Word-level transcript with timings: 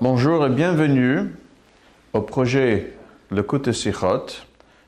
Bonjour 0.00 0.46
et 0.46 0.50
bienvenue 0.50 1.34
au 2.12 2.20
projet 2.22 2.94
Le 3.30 3.42
Côté 3.42 3.72
Sichot. 3.72 4.26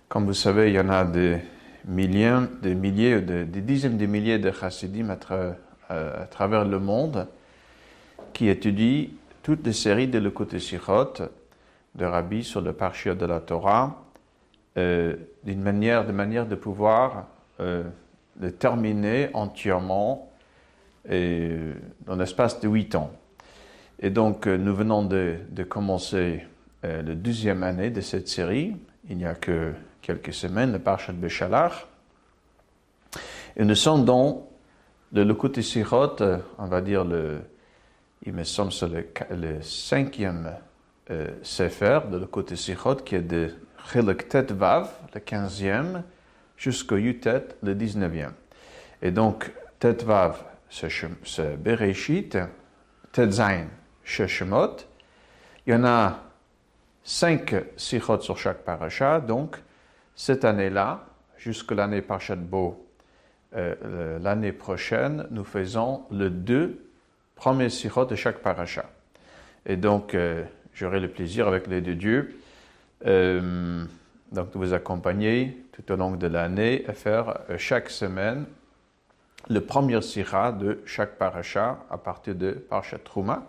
Comme 0.09 0.27
vous 0.27 0.35
savez, 0.35 0.69
il 0.69 0.75
y 0.75 0.81
en 0.81 0.89
a 0.89 1.05
des 1.05 1.39
milliers, 1.87 2.39
des 2.63 2.75
milliers, 2.75 3.21
des, 3.21 3.45
dizaines 3.45 3.99
de 3.99 4.07
milliers 4.07 4.39
de 4.39 4.51
chassidim 4.51 5.11
à, 5.11 5.17
tra- 5.17 5.55
à- 5.89 6.23
à 6.23 6.27
travers 6.27 6.65
le 6.65 6.79
monde 6.79 7.27
qui 8.33 8.49
étudient 8.49 9.07
toutes 9.43 9.65
les 9.67 9.73
séries 9.73 10.09
de 10.09 10.19
Le 10.19 10.31
Côté 10.31 10.59
Sichot 10.59 11.13
de 11.95 12.05
Rabbi 12.05 12.43
sur 12.43 12.61
le 12.61 12.73
parchia 12.73 13.15
de 13.15 13.27
la 13.27 13.41
Torah 13.41 14.03
euh, 14.79 15.17
d'une 15.45 15.61
manière, 15.63 16.07
de 16.07 16.13
manière 16.13 16.47
de 16.47 16.55
pouvoir 16.55 17.27
euh, 17.61 17.85
le 18.41 18.51
terminer 18.53 19.29
entièrement 19.35 20.31
euh, 21.11 21.75
dans 22.07 22.17
l'espace 22.17 22.61
de 22.61 22.69
huit 22.69 22.95
ans. 22.95 23.11
Et 24.01 24.11
donc, 24.11 24.47
euh, 24.47 24.57
nous 24.57 24.75
venons 24.75 25.05
de, 25.05 25.37
commencer 25.69 26.47
euh, 26.85 27.03
la 27.03 27.15
deuxième 27.15 27.63
année 27.63 27.91
de 27.91 28.01
cette 28.01 28.29
série. 28.29 28.77
Il 29.09 29.17
n'y 29.17 29.27
a 29.27 29.35
que 29.35 29.73
quelques 30.01 30.35
semaines, 30.35 30.73
le 30.73 30.79
Parshat 30.79 31.13
Beshalach. 31.13 31.87
Et 33.57 33.65
nous 33.65 33.75
sommes 33.75 34.05
dans 34.05 34.49
le 35.13 35.63
Sirot, 35.63 36.23
euh, 36.23 36.39
on 36.59 36.67
va 36.67 36.81
dire 36.81 37.05
le, 37.05 37.41
il 38.25 38.33
me 38.33 38.45
semble 38.45 38.73
c'est 38.73 38.89
le, 39.31 39.63
cinquième 39.63 40.55
euh, 41.11 41.29
Sefer 41.43 42.01
de 42.11 42.19
Lekut 42.19 42.57
Sirot, 42.57 42.97
qui 42.97 43.17
est 43.17 43.21
de 43.23 43.51
Chilek 43.91 44.29
Tet 44.29 44.53
Vav, 44.55 44.91
le 45.15 45.21
quinzième, 45.21 46.03
jusqu'au 46.57 46.97
Yutet, 46.97 47.49
le 47.63 47.75
dix-neuvième. 47.75 48.33
Et 49.03 49.11
donc, 49.11 49.53
Tet 49.79 50.05
Vav, 50.05 50.43
c'est 50.71 51.63
Bereshit, 51.63 52.39
Tet 53.11 53.31
Zain, 53.33 53.67
Shemot. 54.05 54.77
Il 55.67 55.73
y 55.73 55.77
en 55.77 55.85
a 55.85 56.19
cinq 57.05 57.55
sichot 57.77 58.21
sur 58.21 58.39
chaque 58.39 58.65
paracha. 58.65 59.21
Donc, 59.21 59.57
cette 60.15 60.45
année-là, 60.45 61.07
jusqu'à 61.37 61.75
l'année 61.75 62.03
Parashat 62.03 62.37
Bo, 62.37 62.87
euh, 63.55 64.19
l'année 64.19 64.53
prochaine, 64.53 65.27
nous 65.31 65.45
faisons 65.45 66.05
le 66.11 66.31
deux 66.31 66.85
premiers 67.35 67.71
sichot 67.71 68.05
de 68.05 68.15
chaque 68.15 68.39
paracha. 68.39 68.85
Et 69.67 69.77
donc, 69.77 70.15
euh, 70.15 70.45
j'aurai 70.75 71.01
le 71.01 71.09
plaisir, 71.09 71.49
avec 71.49 71.67
l'aide 71.67 71.85
de 71.85 71.93
Dieu, 71.95 72.41
euh, 73.07 73.85
de 74.33 74.47
vous 74.55 74.73
accompagner 74.73 75.65
tout 75.73 75.93
au 75.93 75.97
long 75.97 76.13
de 76.13 76.27
l'année 76.27 76.85
et 76.89 76.93
faire 76.93 77.41
euh, 77.51 77.59
chaque 77.59 77.91
semaine 77.91 78.47
le 79.49 79.61
premier 79.61 80.01
sira 80.03 80.53
de 80.53 80.81
chaque 80.87 81.19
paracha 81.19 81.81
à 81.91 81.99
partir 81.99 82.35
de 82.35 82.53
Parashat 82.53 82.99
Trouma, 82.99 83.45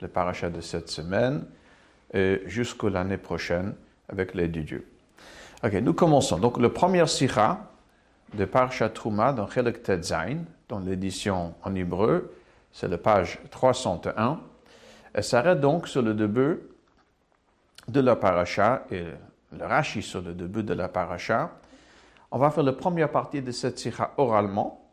le 0.00 0.08
paracha 0.08 0.50
de 0.50 0.60
cette 0.60 0.88
semaine, 0.88 1.44
et 2.12 2.42
jusqu'à 2.46 2.90
l'année 2.90 3.18
prochaine 3.18 3.74
avec 4.08 4.34
l'aide 4.34 4.52
de 4.52 4.62
Dieu. 4.62 4.86
Ok, 5.62 5.74
nous 5.74 5.94
commençons. 5.94 6.38
Donc, 6.38 6.58
le 6.58 6.72
premier 6.72 7.06
sira 7.06 7.70
de 8.34 8.44
Parashat 8.44 8.90
Trouma 8.90 9.32
dans 9.32 9.48
Chelek 9.48 9.82
Tet 9.82 10.02
Zain, 10.02 10.38
dans 10.68 10.78
l'édition 10.78 11.54
en 11.62 11.74
hébreu, 11.74 12.32
c'est 12.72 12.88
la 12.88 12.98
page 12.98 13.38
301. 13.50 14.40
Elle 15.12 15.24
s'arrête 15.24 15.60
donc 15.60 15.88
sur 15.88 16.02
le 16.02 16.14
début 16.14 16.60
de 17.88 18.00
la 18.00 18.14
paracha 18.16 18.84
et 18.90 19.04
le 19.52 19.66
Rashi 19.66 20.02
sur 20.02 20.22
le 20.22 20.32
début 20.32 20.62
de 20.62 20.74
la 20.74 20.88
paracha. 20.88 21.50
On 22.30 22.38
va 22.38 22.50
faire 22.50 22.62
la 22.62 22.72
première 22.72 23.10
partie 23.10 23.42
de 23.42 23.50
cette 23.50 23.78
sira 23.78 24.14
oralement 24.16 24.88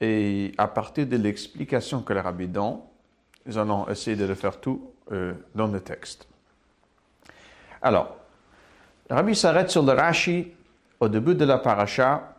et 0.00 0.52
à 0.56 0.66
partir 0.66 1.06
de 1.06 1.16
l'explication 1.16 2.00
que 2.00 2.14
le 2.14 2.20
rabbi 2.20 2.48
donne, 2.48 2.78
nous 3.46 3.58
allons 3.58 3.88
essayer 3.88 4.16
de 4.16 4.24
le 4.24 4.34
faire 4.34 4.60
tout 4.60 4.90
euh, 5.10 5.34
dans 5.54 5.66
le 5.66 5.80
texte. 5.80 6.28
Alors, 7.80 8.16
le 9.10 9.16
rabbi 9.16 9.34
s'arrête 9.34 9.70
sur 9.70 9.82
le 9.82 9.92
Rashi 9.92 10.52
au 11.00 11.08
début 11.08 11.34
de 11.34 11.44
la 11.44 11.58
paracha 11.58 12.36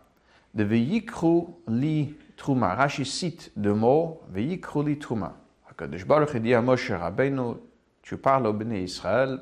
de 0.54 0.64
Veyikru 0.64 1.44
li 1.68 2.16
Truma. 2.38 2.76
Rashi 2.76 3.06
cite 3.06 3.52
deux 3.56 3.74
mots, 3.74 4.22
Veyikru 4.30 4.86
li 4.86 4.98
Truma. 4.98 5.34
HaKadosh 5.70 6.06
Baruch 6.06 6.36
dit 6.38 6.54
à 6.54 6.62
Moshe 6.62 6.92
Rabbeinu, 6.92 7.56
tu 8.02 8.18
parles 8.18 8.48
au 8.48 8.54
béné 8.54 8.84
Israël, 8.84 9.40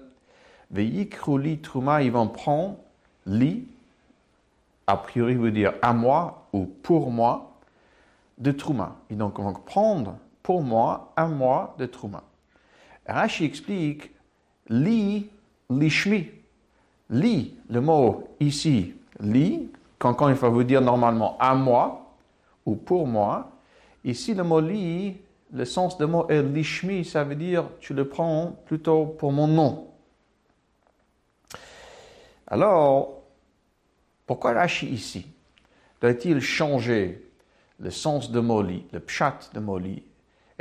Veyikru 0.71 1.39
li 1.39 1.59
Truma, 1.59 2.01
ils 2.01 2.11
vont 2.11 2.27
prendre 2.27 2.77
li, 3.25 3.67
a 4.87 4.97
priori 4.97 5.35
veut 5.35 5.51
dire 5.51 5.73
à 5.81 5.93
moi 5.93 6.47
ou 6.53 6.65
pour 6.65 7.11
moi, 7.11 7.51
de 8.37 8.51
Trouma. 8.51 8.95
Et 9.09 9.15
donc, 9.15 9.37
on 9.39 9.53
prendre 9.53 10.17
pour 10.43 10.61
moi, 10.61 11.13
à 11.15 11.27
moi, 11.27 11.75
de 11.77 11.85
Trouma. 11.85 12.23
Rashi 13.05 13.45
explique 13.45 14.11
li, 14.69 15.29
lishmi. 15.69 16.29
Li, 17.09 17.57
le 17.69 17.81
mot 17.81 18.23
ici, 18.39 18.93
li, 19.19 19.69
quand, 19.97 20.13
quand 20.13 20.29
il 20.29 20.35
faut 20.35 20.49
vous 20.49 20.63
dire 20.63 20.81
normalement 20.81 21.37
à 21.39 21.53
moi 21.53 22.15
ou 22.65 22.75
pour 22.75 23.05
moi, 23.05 23.51
ici 24.03 24.33
le 24.33 24.43
mot 24.43 24.61
li, 24.61 25.17
le 25.51 25.65
sens 25.65 25.97
du 25.97 26.05
mot 26.05 26.27
est 26.29 26.41
lishmi, 26.41 27.03
ça 27.03 27.23
veut 27.25 27.35
dire 27.35 27.65
tu 27.79 27.93
le 27.93 28.07
prends 28.07 28.55
plutôt 28.65 29.05
pour 29.05 29.33
mon 29.33 29.47
nom. 29.47 29.87
Alors, 32.47 33.21
pourquoi 34.25 34.53
Rashi 34.53 34.87
ici? 34.87 35.27
Doit-il 35.99 36.39
changer 36.39 37.29
le 37.79 37.91
sens 37.91 38.31
de 38.31 38.39
mot 38.39 38.61
li, 38.61 38.85
le 38.93 38.99
pshat 39.01 39.49
de 39.53 39.59
mot 39.59 39.77
li 39.77 40.01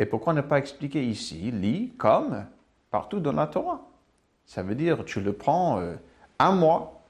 Et 0.01 0.07
pourquoi 0.07 0.33
ne 0.33 0.41
pas 0.41 0.57
expliquer 0.57 1.05
ici 1.05 1.51
li 1.51 1.93
comme 1.99 2.47
partout 2.91 3.21
dans 3.21 3.33
la 3.33 3.47
Torah? 3.47 3.83
Ça 4.47 4.63
veut 4.63 4.75
dire 4.75 5.05
tu 5.05 5.21
le 5.21 5.35
prends 5.35 5.79
euh, 5.79 5.95
à 6.39 6.51
moi. 6.53 7.03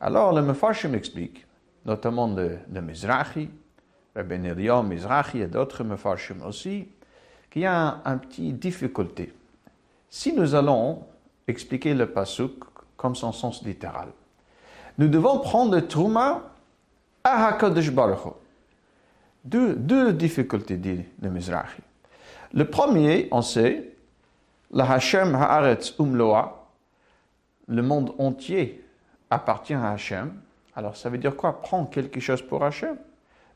Alors 0.00 0.32
le 0.32 0.42
Mefarshim 0.42 0.94
explique, 0.94 1.44
notamment 1.84 2.28
le, 2.28 2.60
le 2.72 2.80
Mizrahi, 2.80 3.50
Rabbi 4.14 4.34
Eliyahu 4.34 4.84
Mizrahi 4.84 5.40
et 5.40 5.48
d'autres 5.48 5.82
Mefarshim 5.82 6.40
aussi, 6.46 6.86
qu'il 7.50 7.62
y 7.62 7.66
a 7.66 7.76
un, 7.76 8.00
un 8.04 8.18
petit 8.18 8.52
difficulté. 8.52 9.34
Si 10.08 10.32
nous 10.32 10.54
allons 10.54 11.02
expliquer 11.48 11.94
le 11.94 12.06
pasuk 12.06 12.62
comme 12.96 13.16
son 13.16 13.32
sens 13.32 13.64
littéral, 13.64 14.10
nous 14.98 15.08
devons 15.08 15.40
prendre 15.40 15.74
le 15.74 15.88
Trouma 15.88 16.42
à 17.24 17.48
HaKadosh 17.48 17.90
Baruch. 17.90 18.34
Deux, 19.46 20.12
difficultés, 20.12 20.76
dit 20.76 21.04
le 21.22 21.30
Mizrahi. 21.30 21.78
Le 22.52 22.64
premier, 22.64 23.28
on 23.30 23.42
sait, 23.42 23.92
la 24.72 24.90
Hashem 24.90 25.36
Haaretz 25.36 25.94
Umloa, 26.00 26.66
le 27.68 27.80
monde 27.82 28.12
entier 28.18 28.84
appartient 29.30 29.74
à 29.74 29.92
Hachem. 29.92 30.34
Alors 30.74 30.96
ça 30.96 31.08
veut 31.10 31.18
dire 31.18 31.36
quoi? 31.36 31.62
Prendre 31.62 31.88
quelque 31.90 32.18
chose 32.18 32.42
pour 32.42 32.64
Hachem. 32.64 32.96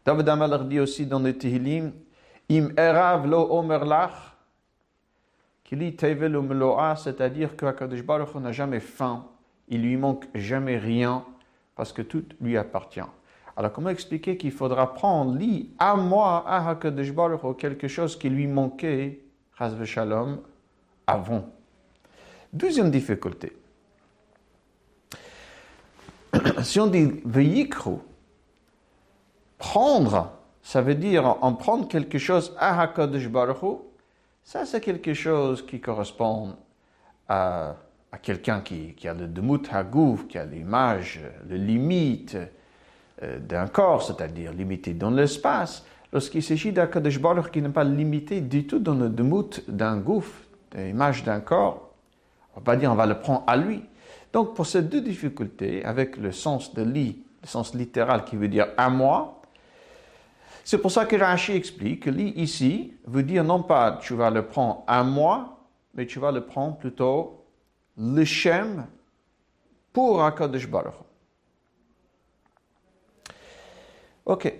David 0.04 0.28
Amalek 0.28 0.68
dit 0.68 0.78
aussi 0.78 1.06
dans 1.06 1.18
le 1.18 1.36
Tehillim, 1.36 1.92
Im 2.48 2.70
erav 2.76 3.26
lo 3.26 3.46
omer 3.50 3.84
lach, 3.84 4.36
kili 5.64 5.94
tevel 5.94 6.36
umloa, 6.36 6.96
c'est-à-dire 6.96 7.56
que 7.56 7.66
HaKadosh 7.66 8.02
Baruch 8.02 8.34
n'a 8.36 8.52
jamais 8.52 8.80
faim, 8.80 9.24
il 9.68 9.82
lui 9.82 9.96
manque 9.96 10.26
jamais 10.34 10.78
rien, 10.78 11.24
parce 11.76 11.92
que 11.92 12.02
tout 12.02 12.24
lui 12.40 12.56
appartient. 12.56 13.00
Alors 13.60 13.74
comment 13.74 13.90
expliquer 13.90 14.38
qu'il 14.38 14.52
faudra 14.52 14.94
prendre 14.94 15.36
li 15.36 15.68
à 15.78 15.94
moi, 15.94 16.48
à 16.48 16.70
HaKadosh 16.70 17.12
Baruch 17.12 17.58
quelque 17.58 17.88
chose 17.88 18.18
qui 18.18 18.30
lui 18.30 18.46
manquait, 18.46 19.20
Chaz 19.58 19.84
Shalom, 19.84 20.40
avant? 21.06 21.44
Deuxième 22.54 22.90
difficulté. 22.90 23.52
Si 26.62 26.80
on 26.80 26.86
dit 26.86 27.20
veyikru, 27.26 27.96
prendre, 29.58 30.32
ça 30.62 30.80
veut 30.80 30.94
dire 30.94 31.26
en 31.44 31.52
prendre 31.52 31.86
quelque 31.86 32.16
chose 32.16 32.56
à 32.58 32.80
HaKadosh 32.80 33.28
Baruch 33.28 33.78
ça 34.42 34.64
c'est 34.64 34.80
quelque 34.80 35.12
chose 35.12 35.66
qui 35.66 35.82
correspond 35.82 36.56
à, 37.28 37.76
à 38.10 38.16
quelqu'un 38.16 38.62
qui, 38.62 38.94
qui 38.94 39.06
a 39.06 39.12
le 39.12 39.26
demut 39.26 39.68
hagouf, 39.70 40.26
qui 40.28 40.38
a 40.38 40.46
l'image, 40.46 41.20
le 41.46 41.56
limite 41.56 42.38
d'un 43.22 43.66
corps, 43.66 44.02
c'est-à-dire 44.02 44.52
limité 44.52 44.94
dans 44.94 45.10
l'espace. 45.10 45.84
Lorsqu'il 46.12 46.42
s'agit 46.42 46.72
d'Akadosh 46.72 47.20
Baruch 47.20 47.50
qui 47.50 47.62
n'est 47.62 47.68
pas 47.68 47.84
limité 47.84 48.40
du 48.40 48.66
tout 48.66 48.78
dans 48.78 48.94
le 48.94 49.08
demut 49.08 49.62
d'un 49.68 49.98
gouffre, 49.98 50.42
l'image 50.74 51.22
d'un 51.22 51.40
corps, 51.40 51.90
on 52.54 52.60
va 52.60 52.64
pas 52.64 52.76
dire 52.76 52.90
on 52.90 52.96
va 52.96 53.06
le 53.06 53.18
prendre 53.18 53.44
à 53.46 53.56
lui. 53.56 53.84
Donc 54.32 54.54
pour 54.54 54.66
ces 54.66 54.82
deux 54.82 55.00
difficultés, 55.00 55.84
avec 55.84 56.16
le 56.16 56.32
sens 56.32 56.74
de 56.74 56.82
li, 56.82 57.24
le 57.42 57.48
sens 57.48 57.74
littéral 57.74 58.24
qui 58.24 58.36
veut 58.36 58.48
dire 58.48 58.68
à 58.76 58.88
moi, 58.88 59.40
c'est 60.64 60.78
pour 60.78 60.90
ça 60.90 61.04
que 61.04 61.16
Rashi 61.16 61.52
explique 61.52 62.04
que 62.04 62.10
li 62.10 62.30
ici 62.36 62.94
veut 63.06 63.22
dire 63.22 63.44
non 63.44 63.62
pas 63.62 63.98
tu 64.00 64.14
vas 64.14 64.30
le 64.30 64.46
prendre 64.46 64.84
à 64.86 65.02
moi, 65.02 65.58
mais 65.94 66.06
tu 66.06 66.18
vas 66.18 66.32
le 66.32 66.44
prendre 66.44 66.76
plutôt 66.76 67.44
le 67.96 68.24
Shem 68.24 68.86
pour 69.92 70.22
Akadosh 70.22 70.68
Baruch. 70.68 70.94
Ok, 74.30 74.54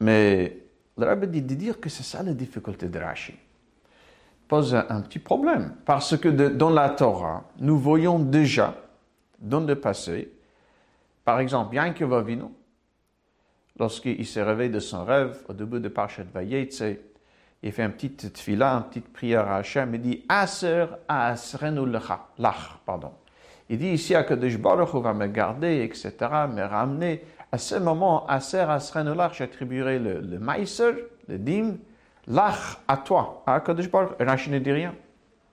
mais 0.00 0.58
le 0.98 1.06
rabbi 1.06 1.26
dit 1.26 1.40
de 1.40 1.54
dire 1.54 1.80
que 1.80 1.88
c'est 1.88 2.02
ça 2.02 2.22
la 2.22 2.34
difficulté 2.34 2.86
de 2.86 2.98
Rashi. 2.98 3.34
pose 4.46 4.74
un, 4.74 5.00
petit 5.00 5.20
problème. 5.20 5.76
Parce 5.86 6.18
que 6.18 6.28
dans 6.28 6.68
la 6.68 6.90
Torah, 6.90 7.44
nous 7.60 7.78
voyons 7.78 8.18
déjà, 8.18 8.76
dans 9.38 9.60
le 9.60 9.74
passé, 9.74 10.30
par 11.24 11.40
exemple, 11.40 11.74
Yankov 11.74 12.12
Avinu, 12.12 12.44
lorsqu'il 13.78 14.26
s'est 14.26 14.42
réveillé 14.42 14.68
de 14.68 14.80
son 14.80 15.02
rêve, 15.02 15.42
au 15.48 15.54
début 15.54 15.80
de 15.80 15.88
Parshat 15.88 16.24
Vayetze, 16.24 16.84
il 17.62 17.72
fait 17.72 17.84
une 17.84 17.92
petite 17.92 18.34
tfila, 18.34 18.70
une 18.74 18.82
petite 18.82 19.10
prière 19.14 19.48
à 19.48 19.56
Hachem, 19.56 19.94
il 19.94 20.02
dit 20.02 20.24
Aser 20.28 20.84
asrenu 21.08 21.90
lach, 21.90 22.78
pardon. 22.84 23.12
Il 23.70 23.78
dit 23.78 23.88
ici 23.88 24.14
à 24.14 24.24
Kadosh 24.24 24.58
Baruch 24.58 24.94
va 24.94 25.14
me 25.14 25.26
garder, 25.26 25.82
etc., 25.84 26.12
me 26.52 26.64
ramener. 26.64 27.24
À 27.54 27.58
ce 27.58 27.76
moment, 27.76 28.26
Aser 28.26 28.68
asrenu 28.68 29.14
lach, 29.14 29.38
j'attribuerai 29.38 30.00
le, 30.00 30.20
le 30.20 30.40
meiser, 30.40 31.06
le 31.28 31.38
dim, 31.38 31.76
lach 32.26 32.78
à 32.88 32.96
toi, 32.96 33.44
à 33.46 33.60
Kadosh 33.60 33.88
Baruch. 33.88 34.16
Rashi 34.18 34.50
ne 34.50 34.58
dit 34.58 34.72
rien. 34.72 34.92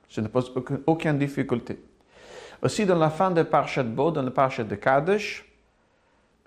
Ça 0.09 0.24
ne 0.24 0.27
pose 0.27 0.51
aucune, 0.88 1.19
difficulté. 1.19 1.80
Aussi, 2.63 2.88
dans 2.88 2.98
la 2.98 3.12
fin 3.12 3.30
de 3.30 3.44
Parshat 3.44 3.83
Bo, 3.83 4.09
dans 4.09 4.24
le 4.24 4.31
Parshat 4.31 4.63
de 4.63 4.74
Kadosh, 4.74 5.45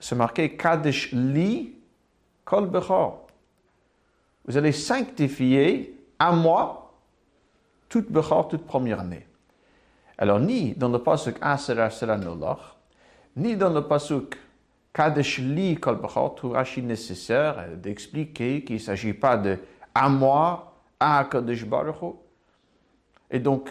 c'est 0.01 0.17
marqué 0.17 0.57
Kadesh 0.57 1.13
li 1.13 1.77
kol 2.45 2.67
bechor. 2.69 3.25
Vous 4.47 4.57
allez 4.57 4.73
sanctifier 4.73 6.05
à 6.19 6.33
moi 6.33 6.93
toute 7.89 8.11
bechor, 8.11 8.49
toute 8.49 8.67
première 8.67 8.99
année. 8.99 9.25
Alors, 10.19 10.41
ni 10.41 10.75
dans 10.75 10.89
le 10.89 10.99
pasuk 10.99 11.37
Aser 11.41 11.81
Asera 11.81 12.19
ni 13.37 13.57
dans 13.57 13.71
le 13.71 13.83
pasuk 13.83 14.37
Kadesh 14.95 15.41
li 15.43 15.75
kol 15.77 15.97
bechor, 15.99 16.37
tout 16.37 16.51
Rashi 16.51 16.81
nécessaire 16.81 17.67
d'expliquer 17.77 18.63
qu'il 18.63 18.77
ne 18.77 18.81
s'agit 18.81 19.13
pas 19.13 19.37
de 19.37 19.59
à 19.93 20.09
moi, 20.09 20.73
à 21.01 21.27
Kadesh 21.31 21.65
Baruch 21.67 22.15
Et 23.31 23.41
donc, 23.41 23.71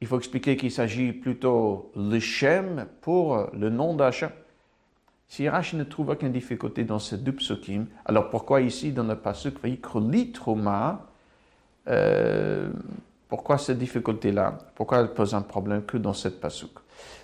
il 0.00 0.06
faut 0.06 0.16
expliquer 0.16 0.56
qu'il 0.56 0.70
s'agit 0.70 1.12
plutôt 1.12 1.92
le 1.94 2.18
Shem 2.18 2.86
pour 3.02 3.48
le 3.52 3.68
nom 3.68 3.94
d'Hachem. 3.94 4.30
Si 5.28 5.48
Rashi 5.48 5.76
ne 5.76 5.84
trouve 5.84 6.08
aucune 6.08 6.32
difficulté 6.32 6.84
dans 6.84 6.98
ces 6.98 7.18
deux 7.18 7.32
psukim, 7.32 7.86
alors 8.06 8.30
pourquoi 8.30 8.62
ici 8.62 8.92
dans 8.92 9.04
le 9.04 9.16
pasuk 9.16 9.60
Troma, 10.32 11.06
euh, 11.86 12.70
pourquoi 13.28 13.58
cette 13.58 13.78
difficulté-là? 13.78 14.58
Pourquoi 14.74 15.00
elle 15.00 15.12
pose 15.12 15.34
un 15.34 15.42
problème 15.42 15.84
que 15.84 15.98
dans 15.98 16.14
cette 16.14 16.40
pasuk? 16.40 16.70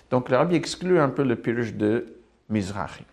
Donc 0.09 0.29
le 0.29 0.37
rabbi 0.37 0.55
exclut 0.55 0.99
un 0.99 1.09
peu 1.09 1.23
le 1.23 1.35
pirush 1.35 1.73
de 1.73 2.16
Mizrahi. 2.49 3.03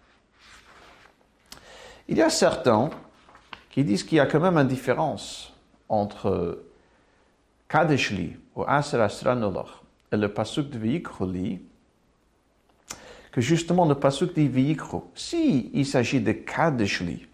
Il 2.09 2.17
y 2.17 2.23
a 2.23 2.31
certains 2.31 2.91
qui 3.71 3.83
disent 3.83 4.05
qu'il 4.05 4.19
y 4.19 4.21
a 4.21 4.27
quand 4.27 4.41
même 4.41 4.57
une 4.57 4.69
différence 4.69 5.53
entre 5.89 6.63
Kadeshli 7.69 8.37
ou 8.55 8.63
Aser 8.63 9.05
et 10.13 10.17
le 10.17 10.29
pasuk 10.33 10.71
de 10.71 10.79
Vayikhroli, 10.79 11.61
que 13.33 13.41
justement 13.41 13.85
le 13.85 13.97
pasuk 13.97 14.35
dit 14.35 14.47
Vayikro. 14.47 15.11
Si 15.15 15.71
il 15.75 15.85
s'agit 15.87 16.21
de 16.21 16.33
Kadeshli, 16.33 17.27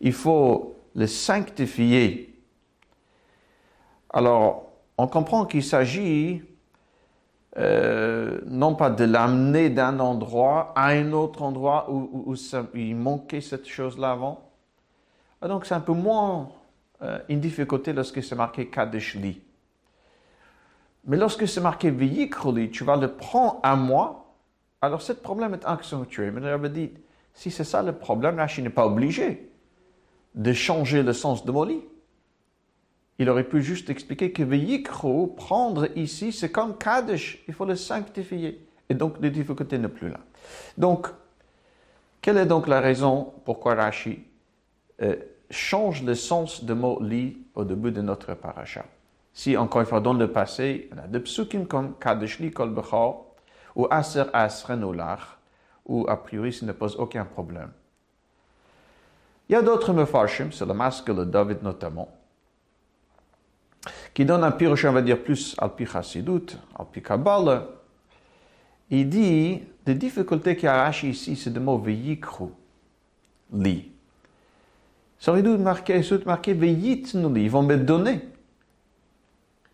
il 0.00 0.12
faut 0.12 0.76
le 0.94 1.06
sanctifier. 1.06 2.38
Alors, 4.10 4.70
on 4.98 5.06
comprend 5.06 5.46
qu'il 5.46 5.64
s'agit 5.64 6.42
euh, 7.56 8.40
non 8.46 8.74
pas 8.74 8.90
de 8.90 9.04
l'amener 9.04 9.70
d'un 9.70 10.00
endroit 10.00 10.72
à 10.76 10.88
un 10.88 11.12
autre 11.12 11.42
endroit 11.42 11.90
où, 11.90 12.34
il 12.74 12.96
manquait 12.96 13.40
cette 13.40 13.68
chose-là 13.68 14.12
avant. 14.12 14.50
Ah, 15.40 15.48
donc 15.48 15.66
c'est 15.66 15.74
un 15.74 15.80
peu 15.80 15.92
moins 15.92 16.48
euh, 17.02 17.18
une 17.28 17.40
difficulté 17.40 17.92
lorsque 17.92 18.22
c'est 18.22 18.34
marqué 18.34 18.68
Kadeshli. 18.68 19.40
Mais 21.06 21.16
lorsque 21.16 21.46
c'est 21.46 21.60
marqué 21.60 21.90
Vayikro, 21.90 22.52
tu 22.72 22.82
vas 22.84 22.96
le 22.96 23.08
prendre 23.08 23.60
à 23.62 23.76
moi 23.76 24.24
alors, 24.84 25.00
ce 25.00 25.14
problème 25.14 25.54
est 25.54 25.64
accentué. 25.64 26.30
Mais 26.30 26.46
avait 26.46 26.68
dit, 26.68 26.92
si 27.32 27.50
c'est 27.50 27.64
ça 27.64 27.82
le 27.82 27.92
problème, 27.92 28.38
Rashi 28.38 28.60
n'est 28.60 28.68
pas 28.68 28.86
obligé 28.86 29.50
de 30.34 30.52
changer 30.52 31.02
le 31.02 31.14
sens 31.14 31.46
de 31.46 31.50
Moli. 31.50 31.80
Il 33.18 33.28
aurait 33.28 33.44
pu 33.44 33.62
juste 33.62 33.90
expliquer 33.90 34.32
que 34.32 34.42
Veyikro, 34.42 35.28
prendre 35.28 35.88
ici, 35.96 36.32
c'est 36.32 36.50
comme 36.50 36.76
Kadesh, 36.76 37.42
il 37.46 37.54
faut 37.54 37.64
le 37.64 37.76
sanctifier. 37.76 38.66
Et 38.88 38.94
donc, 38.94 39.16
les 39.20 39.30
difficultés 39.30 39.78
ne 39.78 39.86
plus 39.86 40.10
là. 40.10 40.20
Donc, 40.76 41.08
quelle 42.20 42.38
est 42.38 42.46
donc 42.46 42.66
la 42.66 42.80
raison 42.80 43.32
pourquoi 43.44 43.74
Rashi 43.74 44.24
euh, 45.02 45.16
change 45.50 46.02
le 46.02 46.14
sens 46.14 46.64
de 46.64 46.74
mot 46.74 46.98
li 47.00 47.38
au 47.54 47.64
début 47.64 47.92
de 47.92 48.00
notre 48.00 48.34
paracha? 48.34 48.84
Si, 49.32 49.56
encore 49.56 49.80
une 49.80 49.86
fois, 49.86 50.00
dans 50.00 50.12
le 50.12 50.30
passé, 50.30 50.88
on 50.94 50.98
a 50.98 51.06
des 51.06 51.20
psukim 51.20 51.66
comme 51.66 51.94
Kadesh 51.98 52.40
li 52.40 52.50
kol 52.50 52.70
bechor, 52.70 53.26
ou 53.76 53.86
Aser 53.90 54.24
Asrenolach, 54.32 55.38
où 55.86 56.06
a 56.08 56.16
priori 56.16 56.52
ça 56.52 56.66
ne 56.66 56.72
pose 56.72 56.96
aucun 56.96 57.24
problème. 57.24 57.70
Il 59.48 59.52
y 59.52 59.56
a 59.56 59.62
d'autres 59.62 59.92
mefarshim, 59.92 60.50
c'est 60.52 60.64
le 60.64 60.72
masque 60.72 61.14
de 61.14 61.24
David 61.24 61.62
notamment, 61.62 62.08
qui 64.14 64.24
donne 64.24 64.44
un 64.44 64.52
piroche, 64.52 64.84
on 64.84 64.92
va 64.92 65.02
dire, 65.02 65.20
plus 65.20 65.56
al 65.58 65.74
pi 65.74 65.84
chassidut, 65.84 66.56
al 66.78 66.86
pi 66.86 67.02
kabbalah. 67.02 67.66
Il 68.88 69.08
dit, 69.08 69.60
les 69.84 69.94
difficultés 69.96 70.54
qu'il 70.54 70.66
y 70.66 70.68
a 70.68 70.88
ici, 70.88 71.34
c'est 71.34 71.52
le 71.52 71.60
mot 71.60 71.78
veyikru, 71.78 72.50
li. 73.52 73.90
Ça 75.18 75.32
aurait 75.32 75.42
dû 75.42 75.56
marquer, 75.58 76.00
marquer 76.24 76.52
veyitnu 76.52 77.34
li, 77.34 77.44
ils 77.44 77.50
vont 77.50 77.62
me 77.62 77.76
donner. 77.76 78.20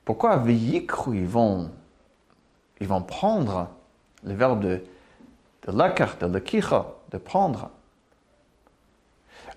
Pourquoi 0.06 0.38
veyikru, 0.38 1.18
ils 1.18 1.26
vont, 1.26 1.70
ils 2.80 2.88
vont 2.88 3.02
prendre 3.02 3.68
le 4.24 4.32
verbe 4.32 4.62
de, 4.62 4.82
de 5.66 5.76
lakar, 5.76 6.16
de 6.18 6.26
lakicha, 6.26 6.86
de 7.10 7.18
prendre. 7.18 7.70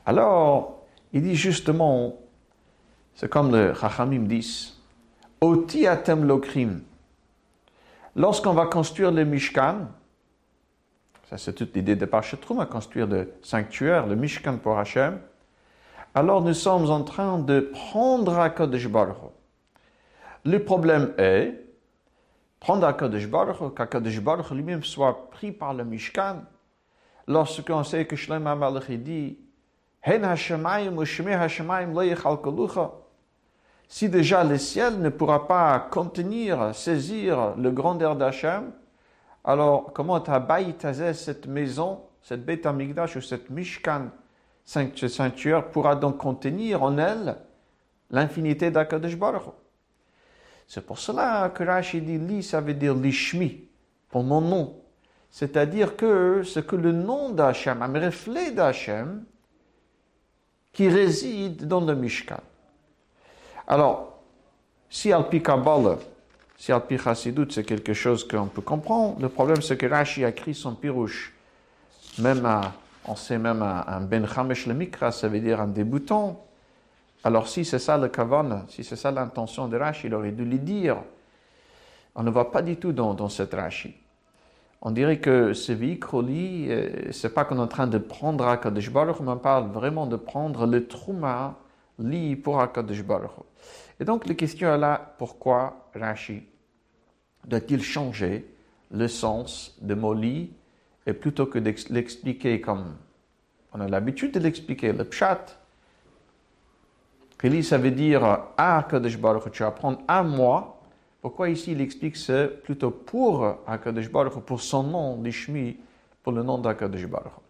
Alors, 0.06 0.83
il 1.13 1.24
dit 1.24 1.35
justement, 1.35 2.18
c'est 3.15 3.30
comme 3.30 3.51
le 3.51 3.74
Chachamim 3.74 4.24
dit, 4.24 4.74
Oti 5.42 5.88
atem 5.88 6.25
lokrim. 6.25 6.81
Lorsqu'on 8.15 8.54
va 8.54 8.68
construire 8.68 9.12
le 9.12 9.25
Mishkan, 9.25 9.88
ça 11.30 11.38
c'est 11.38 11.54
toute 11.54 11.75
l'idée 11.75 11.95
de 11.95 12.06
Parchetroum, 12.06 12.59
à 12.59 12.66
construire 12.66 13.07
le 13.07 13.33
sanctuaire, 13.42 14.07
le 14.07 14.16
Mishkan 14.16 14.57
pour 14.57 14.78
Hachem, 14.78 15.19
alors 16.16 16.42
nous 16.42 16.54
sommes 16.54 16.90
en 16.92 17.04
train 17.04 17.40
de 17.40 17.59
prendre 17.59 18.38
à 18.40 18.49
Kodesh 18.49 18.88
Baruch. 18.88 19.18
Le 20.45 20.64
problème 20.64 21.14
est 21.18 21.64
prendre 22.64 22.88
Akadosh 22.88 23.28
Baruch, 23.28 23.76
qu'Akadosh 23.76 24.21
Baruch 24.21 24.49
lui-même 24.52 24.83
soit 24.83 25.30
pris 25.31 25.52
par 25.52 25.73
le 25.73 25.83
Mishkan, 25.83 26.44
lorsqu'on 27.28 27.83
sait 27.83 28.06
que 28.06 28.16
Shlem 28.16 28.47
HaMelech 28.47 28.90
dit 29.04 29.38
Hen 30.02 30.23
Hashemayim 30.23 30.97
ou 30.97 31.04
Shemeh 31.04 31.33
Hashemayim 31.33 31.94
Si 33.87 34.09
déjà 34.09 34.44
le 34.44 34.57
ciel 34.57 34.99
ne 34.99 35.09
pourra 35.09 35.47
pas 35.47 35.80
contenir, 35.92 36.73
saisir 36.73 37.56
le 37.57 37.71
grandeur 37.71 38.16
d'Hachem, 38.16 38.71
alors 39.44 39.92
comment 39.94 40.19
Tabaïtazé, 40.19 41.13
cette 41.13 41.47
maison, 41.47 42.02
cette 42.21 42.45
bête 42.45 42.66
amigdash 42.66 43.16
ou 43.16 43.21
cette 43.21 43.49
Mishkan, 43.49 44.09
sanctuaire, 44.66 45.69
pourra 45.69 45.95
donc 45.95 46.18
contenir 46.18 46.81
en 46.81 46.97
elle 46.97 47.35
l'infinité 48.09 48.71
d'Akadosh 48.71 49.18
c'est 50.68 50.85
pour 50.85 50.97
cela 50.97 51.49
que 51.49 51.63
Rashi 51.63 52.02
dit 52.02 52.18
li, 52.18 52.44
ça 52.44 52.61
veut 52.61 52.73
dire 52.73 52.95
lishmi, 52.95 53.68
pour 54.09 54.23
mon 54.23 54.42
nom. 54.42 54.81
C'est-à-dire 55.30 55.95
que 55.95 56.44
c'est 56.44 56.66
que 56.66 56.75
le 56.75 56.92
nom 56.92 57.30
d'Hachem, 57.30 57.81
un 57.81 57.99
reflet 57.99 58.52
d'Hachem, 58.52 59.23
qui 60.71 60.90
réside 60.90 61.68
dans 61.68 61.81
le 61.81 61.95
Mishkan. 61.95 62.42
Alors, 63.68 64.20
si 64.90 65.12
Alpi 65.12 65.42
Kabbalah, 65.42 65.98
si 66.58 66.72
Alpi 66.72 66.98
Chassidut, 66.98 67.48
c'est 67.50 67.64
quelque 67.64 67.94
chose 67.94 68.28
qu'on 68.28 68.48
peut 68.48 68.62
comprendre, 68.62 69.20
le 69.20 69.30
problème 69.30 69.62
c'est 69.62 69.78
que 69.78 69.86
Rashi 69.86 70.24
a 70.24 70.30
écrit 70.30 70.54
son 70.54 70.76
pirouche, 70.76 71.34
même 72.20 72.46
à, 72.46 72.74
on 73.06 73.16
sait 73.16 73.38
même 73.38 73.62
un 73.62 74.02
Ben 74.02 74.28
Chamesh 74.28 74.68
le 74.68 74.74
Mikra, 74.74 75.12
ça 75.12 75.28
veut 75.28 75.40
dire 75.40 75.62
un 75.62 75.68
débutant, 75.68 76.40
alors 77.24 77.48
si 77.48 77.64
c'est 77.64 77.80
ça 77.80 77.98
le 77.98 78.10
kavan, 78.10 78.64
si 78.68 78.84
c'est 78.84 78.98
ça 78.98 79.10
l'intention 79.10 79.68
de 79.68 79.78
Rashi, 79.78 80.08
il 80.08 80.14
aurait 80.14 80.32
dû 80.32 80.44
lui 80.44 80.60
dire. 80.60 80.98
On 82.16 82.24
ne 82.24 82.30
va 82.30 82.46
pas 82.46 82.62
du 82.62 82.76
tout 82.76 82.92
dans, 82.92 83.30
cette 83.30 83.54
Rashi. 83.54 83.96
On 84.82 84.92
dirait 84.92 85.20
que 85.20 85.54
ce 85.54 85.72
véhicule, 85.72 86.26
euh, 86.30 87.12
c'est 87.12 87.34
pas 87.34 87.46
qu'on 87.46 87.56
est 87.56 87.62
en 87.62 87.68
train 87.68 87.88
de 87.88 87.98
prendre 87.98 88.46
Akadosh 88.46 88.92
Baruch, 88.92 89.22
mais 89.22 89.32
on 89.32 89.38
parle 89.38 89.70
vraiment 89.70 90.06
de 90.06 90.18
prendre 90.18 90.68
le 90.68 90.86
trouma 90.86 91.56
li 91.98 92.36
pour 92.36 92.60
Akadosh 92.60 93.04
Baruch. 93.04 93.32
Et 94.00 94.06
donc 94.06 94.28
la 94.28 94.33
question 94.33 94.73
est 94.73 94.78
là, 94.78 95.16
pourquoi 95.18 95.90
Rashi? 95.95 96.44
Doit-il 97.45 97.83
changer 97.83 98.45
le 98.92 99.07
sens 99.07 99.78
de 99.81 99.94
mot 99.94 100.14
li 100.14 100.52
et 101.06 101.14
plutôt 101.14 101.45
que 101.45 101.59
de 101.59 101.73
l'expliquer 101.90 102.62
comme 102.62 102.95
on 103.73 103.81
a 103.81 103.88
l'habitude 103.88 104.31
de 104.31 104.40
l'expliquer, 104.40 104.94
le 104.94 105.04
pshat, 105.04 105.45
Pili, 107.44 107.62
ça 107.62 107.78
veut 107.78 107.92
dire 107.92 108.23
à 108.56 108.88
Kadosh 108.90 109.18
Baruch 109.18 109.52
tu 109.52 109.64
vas 109.64 109.71
prendre 109.71 110.00
à 110.07 110.23
moi. 110.23 110.80
Pourquoi 111.21 111.50
ici 111.50 111.73
il 111.73 111.81
explique 111.81 112.16
c'est 112.16 112.47
plutôt 112.64 112.92
pour 112.92 113.57
Akadosh 113.68 114.09
Baruch 114.09 114.40
pour 114.45 114.62
son 114.62 114.83
nom, 114.83 115.21
l'Ishmi, 115.21 115.76
pour 116.21 116.31
le 116.31 116.42
nom 116.42 116.57
d'Akadosh 116.57 117.06
Baruch. 117.06 117.43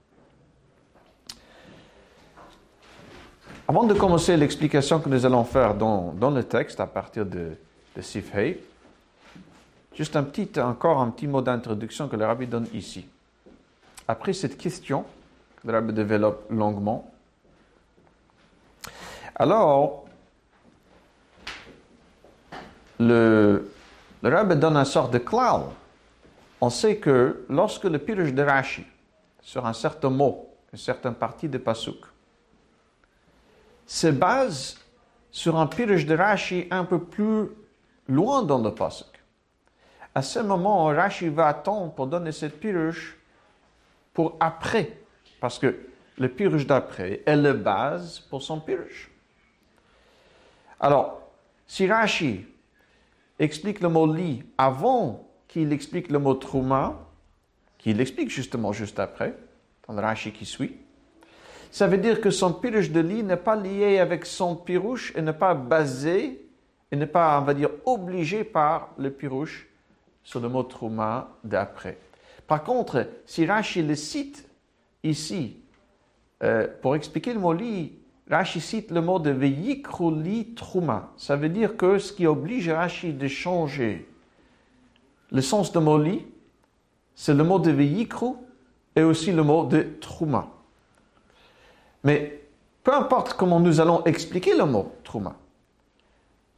Avant 3.65 3.85
de 3.85 3.93
commencer 3.93 4.35
l'explication 4.35 4.99
que 4.99 5.07
nous 5.07 5.25
allons 5.25 5.45
faire 5.45 5.73
dans, 5.73 6.11
dans, 6.11 6.31
le 6.31 6.43
texte 6.43 6.81
à 6.81 6.85
partir 6.85 7.25
de, 7.25 7.51
de 7.95 8.01
Sifhei, 8.01 8.61
juste 9.95 10.17
un 10.17 10.23
petit, 10.23 10.59
encore 10.59 10.99
un 10.99 11.09
petit 11.11 11.27
mot 11.27 11.41
d'introduction 11.41 12.09
que 12.09 12.17
le 12.17 12.25
rabbi 12.25 12.45
donne 12.45 12.67
ici. 12.73 13.07
Après 14.05 14.33
cette 14.33 14.57
question, 14.57 15.05
que 15.61 15.67
le 15.67 15.73
rabbi 15.73 15.93
développe 15.93 16.45
longuement, 16.49 17.09
alors, 19.35 20.03
le, 22.99 23.71
le 24.21 24.29
rabbi 24.29 24.57
donne 24.57 24.75
un 24.75 24.85
sort 24.85 25.07
de 25.07 25.19
cloud. 25.19 25.63
On 26.59 26.69
sait 26.69 26.97
que 26.97 27.45
lorsque 27.49 27.85
le 27.85 27.97
pirush 27.97 28.33
de 28.33 28.43
Rashi, 28.43 28.85
sur 29.41 29.65
un 29.65 29.73
certain 29.73 30.09
mot, 30.09 30.49
une 30.73 30.79
certaine 30.79 31.13
partie 31.13 31.47
de 31.47 31.57
Pasuk, 31.57 32.12
se 33.85 34.07
base 34.07 34.77
sur 35.31 35.57
un 35.57 35.67
pirush 35.67 36.05
de 36.05 36.15
Rashi 36.15 36.67
un 36.71 36.85
peu 36.85 36.99
plus 36.99 37.49
loin 38.07 38.43
dans 38.43 38.61
le 38.61 38.73
Pasuk. 38.73 39.07
À 40.15 40.21
ce 40.21 40.39
moment, 40.39 40.85
Rashi 40.85 41.29
va 41.29 41.47
attendre 41.47 41.91
pour 41.93 42.07
donner 42.07 42.31
cette 42.31 42.59
pirush 42.59 43.17
pour 44.13 44.37
après, 44.39 44.97
parce 45.39 45.57
que 45.57 45.75
le 46.19 46.29
pirush 46.29 46.67
d'après 46.67 47.21
est 47.25 47.35
la 47.35 47.53
base 47.53 48.19
pour 48.19 48.43
son 48.43 48.59
pirush. 48.59 49.09
Alors, 50.79 51.21
si 51.65 51.87
Rashi 51.87 52.45
explique 53.39 53.79
le 53.81 53.89
mot 53.89 54.11
li 54.13 54.43
avant 54.57 55.27
qu'il 55.47 55.73
explique 55.73 56.11
le 56.11 56.19
mot 56.19 56.35
trauma, 56.35 56.99
qu'il 57.79 57.99
explique 57.99 58.29
justement 58.29 58.71
juste 58.71 58.99
après, 58.99 59.35
dans 59.87 59.93
le 59.93 60.01
Rashi 60.01 60.31
qui 60.31 60.45
suit, 60.45 60.77
ça 61.73 61.87
veut 61.87 61.97
dire 61.97 62.21
que 62.21 62.29
son 62.29 62.53
pirush 62.53 62.91
de 62.91 62.99
lit 62.99 63.23
n'est 63.23 63.35
pas 63.35 63.55
lié 63.55 63.97
avec 63.97 64.27
son 64.27 64.55
pirush 64.55 65.11
et 65.15 65.23
n'est 65.23 65.33
pas 65.33 65.55
basé 65.55 66.45
et 66.91 66.95
n'est 66.95 67.07
pas, 67.07 67.39
on 67.41 67.45
va 67.45 67.55
dire, 67.55 67.71
obligé 67.85 68.43
par 68.43 68.91
le 68.99 69.09
pirush 69.09 69.67
sur 70.23 70.39
le 70.39 70.49
mot 70.49 70.61
trauma 70.61 71.31
d'après. 71.43 71.97
Par 72.45 72.63
contre, 72.63 73.07
si 73.25 73.47
Rashi 73.47 73.81
le 73.81 73.95
cite 73.95 74.47
ici 75.01 75.57
euh, 76.43 76.67
pour 76.83 76.95
expliquer 76.95 77.33
le 77.33 77.39
mot 77.39 77.53
lit, 77.53 77.93
Rashi 78.29 78.61
cite 78.61 78.91
le 78.91 79.01
mot 79.01 79.17
de 79.17 79.31
veyikru 79.31 80.21
li 80.21 80.53
trauma. 80.53 81.11
Ça 81.17 81.35
veut 81.35 81.49
dire 81.49 81.75
que 81.75 81.97
ce 81.97 82.13
qui 82.13 82.27
oblige 82.27 82.69
Rashi 82.69 83.13
de 83.13 83.27
changer 83.27 84.07
le 85.31 85.41
sens 85.41 85.71
de 85.71 85.79
mot 85.79 85.97
lit, 85.97 86.23
c'est 87.15 87.33
le 87.33 87.43
mot 87.43 87.57
de 87.57 87.71
veyikru 87.71 88.33
et 88.95 89.01
aussi 89.01 89.31
le 89.31 89.41
mot 89.41 89.65
de 89.65 89.87
trauma. 89.99 90.52
Mais 92.03 92.41
peu 92.83 92.93
importe 92.93 93.33
comment 93.33 93.59
nous 93.59 93.79
allons 93.79 94.03
expliquer 94.03 94.55
le 94.55 94.65
mot 94.65 94.91
trauma, 95.03 95.35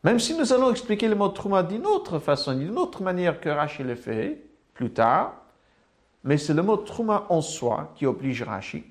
même 0.04 0.20
si 0.20 0.38
nous 0.38 0.54
allons 0.54 0.72
expliquer 0.72 1.08
le 1.08 1.16
mot 1.16 1.30
trauma 1.30 1.64
d'une 1.64 1.86
autre 1.86 2.20
façon, 2.20 2.56
d'une 2.56 2.78
autre 2.78 3.02
manière 3.02 3.42
que 3.42 3.50
Rashi 3.50 3.84
le 3.84 3.96
fait 3.96 4.40
plus 4.74 4.92
tard, 4.92 5.34
mais 6.24 6.38
c'est 6.38 6.54
le 6.54 6.64
mot 6.64 6.78
trauma 6.78 7.25
en 7.30 7.42
soi 7.42 7.92
qui 7.96 8.06
oblige 8.06 8.44
Rashi 8.44 8.84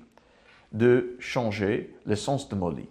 de 0.71 1.15
changer 1.19 1.95
le 2.05 2.15
sens 2.15 2.49
de 2.49 2.55
lit. 2.75 2.89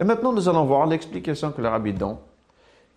Et 0.00 0.04
maintenant, 0.04 0.32
nous 0.32 0.48
allons 0.48 0.64
voir 0.64 0.86
l'explication 0.86 1.52
que 1.52 1.60
le 1.60 1.68
rabbi 1.68 1.92
donne. 1.92 2.16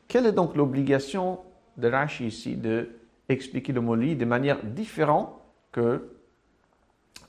Quelle 0.08 0.26
est 0.26 0.32
donc 0.32 0.56
l'obligation 0.56 1.40
de 1.78 1.90
Rashi 1.90 2.28
ici 2.28 2.56
de 2.56 2.90
expliquer 3.30 3.74
le 3.74 3.96
lit 3.96 4.16
de 4.16 4.26
manière 4.26 4.64
différente 4.64 5.30
que 5.72 6.10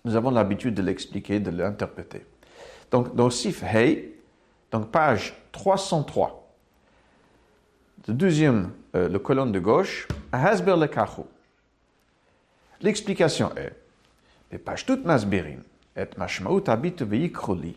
nous 0.05 0.17
avons 0.17 0.31
l'habitude 0.31 0.75
de 0.75 0.83
l'expliquer, 0.83 1.41
de 1.41 1.51
l'interpréter? 1.51 2.25
Donc, 2.95 3.13
dans 3.17 3.29
Sif 3.29 3.65
Hey, 3.65 4.13
donc 4.71 4.93
page 4.93 5.35
303, 5.51 6.49
le 8.07 8.15
deuxième, 8.15 8.71
euh, 8.95 9.09
le 9.09 9.19
colonne 9.19 9.51
de 9.51 9.59
gauche, 9.59 10.07
Hasber 10.31 10.77
le 10.77 10.89
L'explication 12.81 13.51
est, 13.57 13.73
et 14.53 14.59
page 14.59 14.87
toute 14.87 15.05
masbirin, 15.05 15.59
et 15.97 16.07
mashmaut 16.17 16.63
habit 16.71 16.95
veikru 17.01 17.57
li, 17.57 17.77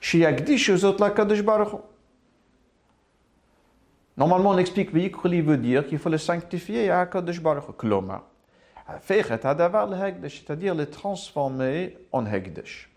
shiagdish 0.00 0.76
zot 0.76 0.98
la 1.00 1.10
kadosh 1.10 1.42
Normalement, 4.16 4.50
on 4.50 4.58
explique 4.58 4.94
veikru 4.94 5.28
li 5.28 5.40
veut 5.40 5.58
dire 5.58 5.84
qu'il 5.84 5.98
faut 5.98 6.08
le 6.08 6.18
sanctifier 6.18 6.88
à 6.88 7.04
Kadosh 7.04 7.40
Baruch 7.40 7.76
Kloma. 7.76 8.22
c'est-à-dire 9.02 10.76
le 10.76 10.86
transformer 10.86 11.98
en 12.12 12.24
hegdesh. 12.26 12.88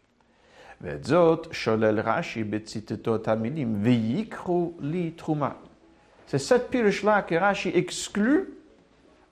C'est 6.27 6.39
cette 6.39 6.69
pirush-là 6.69 7.21
que 7.21 7.35
Rashi 7.35 7.69
exclut 7.69 8.49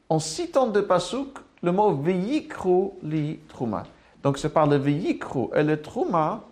en 0.10 0.20
citant 0.20 0.68
de 0.68 0.82
Pasuk 0.82 1.40
le 1.62 1.72
mot 1.72 1.96
veyikru 1.96 2.92
li 3.02 3.40
truma. 3.48 3.86
Donc 4.22 4.38
c'est 4.38 4.50
par 4.50 4.68
le 4.68 4.76
veyikru 4.78 5.48
et 5.56 5.64
le 5.64 5.82
truma 5.82 6.44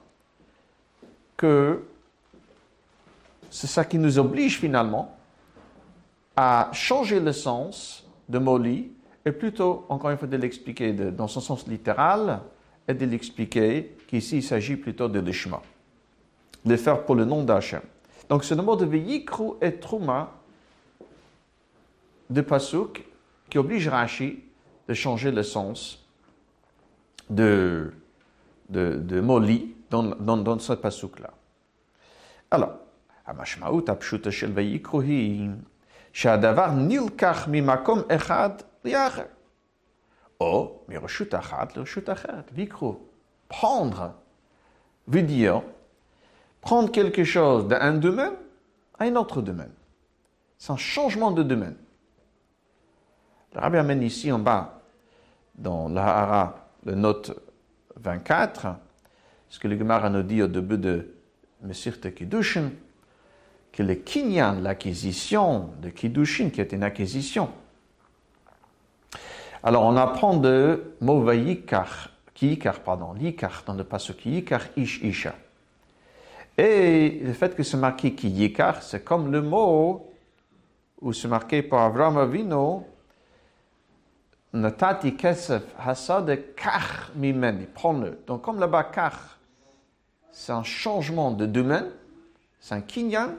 que 1.36 1.84
c'est 3.50 3.68
ça 3.68 3.86
qui 3.86 3.98
nous 3.98 4.18
oblige 4.18 4.60
finalement 4.60 5.16
à 6.36 6.70
changer 6.74 7.20
le 7.20 7.34
sens 7.34 8.06
de 8.27 8.39
mot 8.39 8.58
li 8.58 8.92
et 9.25 9.32
plutôt, 9.32 9.86
encore 9.89 10.10
une 10.10 10.18
fois, 10.18 10.27
de 10.27 10.38
l'expliquer 10.38 10.94
dans 10.94 11.27
son 11.27 11.42
sens 11.42 11.68
littéral 11.68 12.39
et 12.88 12.94
de 12.94 13.06
l'expliquer 13.06 13.97
qu'ici 14.07 14.39
il 14.39 14.43
s'agit 14.43 14.77
plutôt 14.77 15.09
de 15.09 15.21
l'ishma, 15.21 15.62
de 16.65 16.71
le 16.71 16.77
faire 16.77 17.05
pour 17.05 17.15
le 17.15 17.25
nom 17.25 17.45
d'Hachem. 17.45 17.83
Donc 18.29 18.45
c'est 18.45 18.55
le 18.55 18.62
mot 18.62 18.77
de 18.77 18.85
veyikru 18.85 19.53
et 19.61 19.75
truma 19.75 20.31
de 22.31 22.41
Pasuk 22.41 23.05
qui 23.51 23.59
oblige 23.59 23.89
Rashi 23.89 24.43
de 24.89 24.95
changer 24.95 25.31
le 25.31 25.43
sens 25.43 26.05
de, 27.29 27.93
de, 28.69 28.97
de 28.97 29.21
Moli 29.21 29.75
dans, 29.91 30.03
dans, 30.03 30.37
dans 30.37 30.59
ce 30.59 30.73
pasuk-là. 30.73 31.31
Alors, 32.51 32.73
המשמעות 33.27 33.89
הפשוטה 33.89 34.31
של 34.31 34.53
ויקרו 34.55 35.01
היא 35.01 35.51
שהדבר 36.12 36.71
נלקח 36.71 37.49
ממקום 37.51 38.01
אחד 38.17 38.51
לאחר, 38.85 39.23
או 40.41 40.81
מרשות 40.89 41.35
אחת 41.35 41.77
לרשות 41.77 42.11
אחרת. 42.11 42.51
ויקרו, 42.55 43.01
prendre, 43.50 44.13
veut 45.08 45.24
dire 45.24 45.62
prendre 46.62 46.92
quelque 46.92 47.24
chose 47.24 47.68
d'un 47.68 47.94
domaine 47.94 48.34
à 49.00 49.06
un 49.06 49.16
autre 49.16 49.42
domaine. 49.42 49.72
C'est 50.58 50.72
un 50.72 50.77
changement 50.77 51.32
de 51.32 51.44
domaine. 51.44 51.77
Le 53.54 53.62
rabbi 53.62 53.77
amène 53.77 54.04
ici 54.04 54.32
en 54.32 54.39
bas 54.39 54.82
dans 55.56 55.88
l'Ahara, 55.88 56.68
le 56.86 56.96
note 56.96 57.39
24, 57.96 58.68
ce 59.50 59.60
que 59.60 59.68
le 59.68 59.77
Gemara 59.77 60.10
nous 60.10 60.24
dit 60.24 60.42
au 60.42 60.48
début 60.48 60.77
de 60.77 61.13
Mesirte 61.62 62.13
Kiddushin, 62.13 62.72
que 63.72 63.84
le 63.84 63.96
kinyan, 63.96 64.62
l'acquisition 64.62 65.70
de 65.82 65.89
Kiddushin, 65.89 66.50
qui 66.50 66.62
est 66.62 66.74
une 66.74 66.84
acquisition. 66.84 67.50
Alors 69.63 69.84
on 69.84 69.96
apprend 69.96 70.38
de 70.38 70.94
mot 71.01 71.25
vayikar, 72.38 72.74
kiyikar, 72.74 72.79
pardon, 72.84 73.13
l'ikar 73.13 73.63
dans 73.65 73.74
le 73.74 73.84
passage 73.84 74.17
kiyikar 74.17 74.62
ish 74.75 75.01
isha. 75.03 75.34
Et 76.58 77.22
le 77.24 77.34
fait 77.34 77.56
que 77.56 77.63
c'est 77.63 77.77
marqué 77.77 78.13
kiyikar, 78.13 78.82
c'est 78.82 79.03
comme 79.03 79.32
le 79.32 79.41
mot 79.41 80.12
où 81.01 81.13
c'est 81.13 81.27
marqué 81.27 81.62
par 81.62 81.82
Avram 81.82 82.17
Avino, 82.17 82.86
Natati 84.53 85.15
kesef 85.15 85.63
hasad 85.77 86.56
kach 86.56 87.12
mimeni. 87.15 87.65
Prends-le. 87.65 88.17
Donc, 88.25 88.41
comme 88.41 88.60
là-bas, 88.60 88.86
kach, 88.86 89.13
c'est 90.32 90.53
un 90.53 90.63
changement 90.63 91.32
de 91.32 91.46
domaine, 91.46 91.91
c'est 92.60 92.74
un 92.74 92.82
kinyan. 92.82 93.36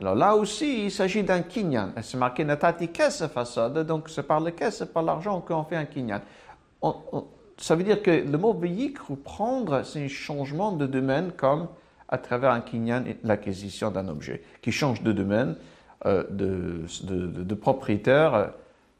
Alors 0.00 0.14
là 0.14 0.34
aussi, 0.34 0.86
il 0.86 0.90
s'agit 0.90 1.22
d'un 1.22 1.42
kinyan. 1.42 1.92
C'est 2.02 2.16
marqué 2.16 2.44
natati 2.44 2.88
kesef 2.88 3.36
hasad, 3.36 3.78
donc 3.86 4.08
c'est 4.08 4.22
par 4.22 4.40
le 4.40 4.50
kesef, 4.50 4.88
par 4.88 5.02
l'argent 5.02 5.40
qu'on 5.40 5.62
fait 5.64 5.76
un 5.76 5.84
kinyan. 5.84 6.22
Ça 7.60 7.76
veut 7.76 7.84
dire 7.84 8.02
que 8.02 8.10
le 8.10 8.38
mot 8.38 8.58
ou 9.08 9.16
prendre, 9.16 9.84
c'est 9.84 10.02
un 10.02 10.08
changement 10.08 10.72
de 10.72 10.86
domaine 10.86 11.32
comme 11.32 11.68
à 12.08 12.18
travers 12.18 12.50
un 12.50 12.60
kinyan, 12.60 13.04
l'acquisition 13.22 13.90
d'un 13.90 14.08
objet, 14.08 14.42
qui 14.62 14.72
change 14.72 15.02
de 15.02 15.12
domaine, 15.12 15.54
euh, 16.06 16.24
de, 16.30 17.54
propriétaire 17.54 18.52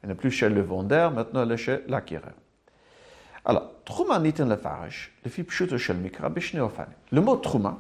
elle 0.03 0.09
n'est 0.11 0.15
plus 0.15 0.31
chez 0.31 0.49
le 0.49 0.63
vendeur, 0.63 1.11
maintenant 1.11 1.43
elle 1.43 1.53
est 1.53 1.57
chez 1.57 1.81
l'acquéreur. 1.89 2.33
Alors, 3.45 3.73
le 3.89 4.57
farish, 4.57 5.13
le 5.25 5.95
mikra 5.95 6.31
Le 7.11 7.21
mot 7.21 7.37
Trouma, 7.37 7.79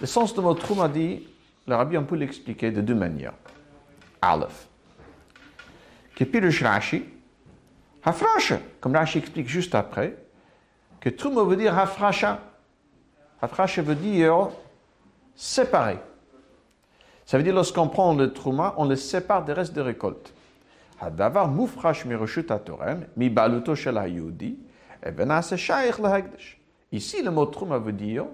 Le 0.00 0.06
sens 0.06 0.34
de 0.34 0.40
mot 0.40 0.54
Trouma 0.54 0.88
dit, 0.88 1.26
le 1.66 1.74
rabbi, 1.74 1.96
on 1.96 2.04
peut 2.04 2.16
l'expliquer 2.16 2.70
de 2.70 2.80
deux 2.80 2.94
manières. 2.94 3.34
Aleph. 4.20 4.66
Kepirush 6.14 6.62
Rashi, 6.62 7.04
Hafrasha, 8.06 8.60
comme 8.80 8.94
Rashi 8.94 9.18
explique 9.18 9.48
juste 9.48 9.74
après, 9.74 10.16
que 11.00 11.08
Trouma 11.08 11.42
veut 11.42 11.56
dire 11.56 11.76
Hafrasha. 11.76 12.40
Hafrasha 13.42 13.82
veut 13.82 13.96
dire 13.96 14.48
séparer. 15.34 15.98
Ça 17.24 17.36
veut 17.36 17.42
dire 17.42 17.54
lorsqu'on 17.54 17.88
prend 17.88 18.14
le 18.14 18.32
Trouma, 18.32 18.74
on 18.76 18.84
le 18.84 18.94
sépare 18.94 19.44
des 19.44 19.52
restes 19.52 19.74
de 19.74 19.80
récolte. 19.80 20.32
Hadavar 21.00 21.48
mufrash 21.48 22.04
miroshut 22.04 22.48
atorem, 22.52 23.06
mi 23.16 23.28
baluto 23.28 23.74
shel 23.74 23.98
hayudi. 23.98 24.56
Ici, 26.92 27.22
le 27.22 27.30
mot 27.32 27.46
Trouma 27.46 27.78
veut 27.78 27.92
dire 27.92 28.24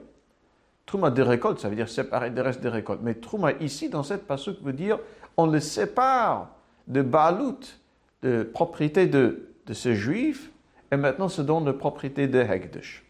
Trouma 0.84 1.10
de 1.10 1.22
récolte, 1.22 1.60
ça 1.60 1.70
veut 1.70 1.76
dire 1.76 1.88
séparer 1.88 2.30
des 2.30 2.42
restes 2.42 2.60
de 2.60 2.68
récolte. 2.68 3.00
Mais 3.02 3.14
Trouma 3.14 3.52
ici, 3.52 3.88
dans 3.88 4.02
cette 4.02 4.26
passage, 4.26 4.56
veut 4.62 4.74
dire 4.74 4.98
on 5.38 5.46
le 5.46 5.60
sépare 5.60 6.50
de 6.86 7.00
Balut, 7.00 7.80
de 8.22 8.42
propriété 8.42 9.06
de, 9.06 9.51
de 9.65 9.73
ce 9.73 9.93
juif, 9.93 10.51
et 10.91 10.97
maintenant 10.97 11.29
se 11.29 11.41
donne 11.41 11.65
de 11.65 11.71
propriété 11.71 12.27
de 12.27 12.39
Hekdesh. 12.39 13.03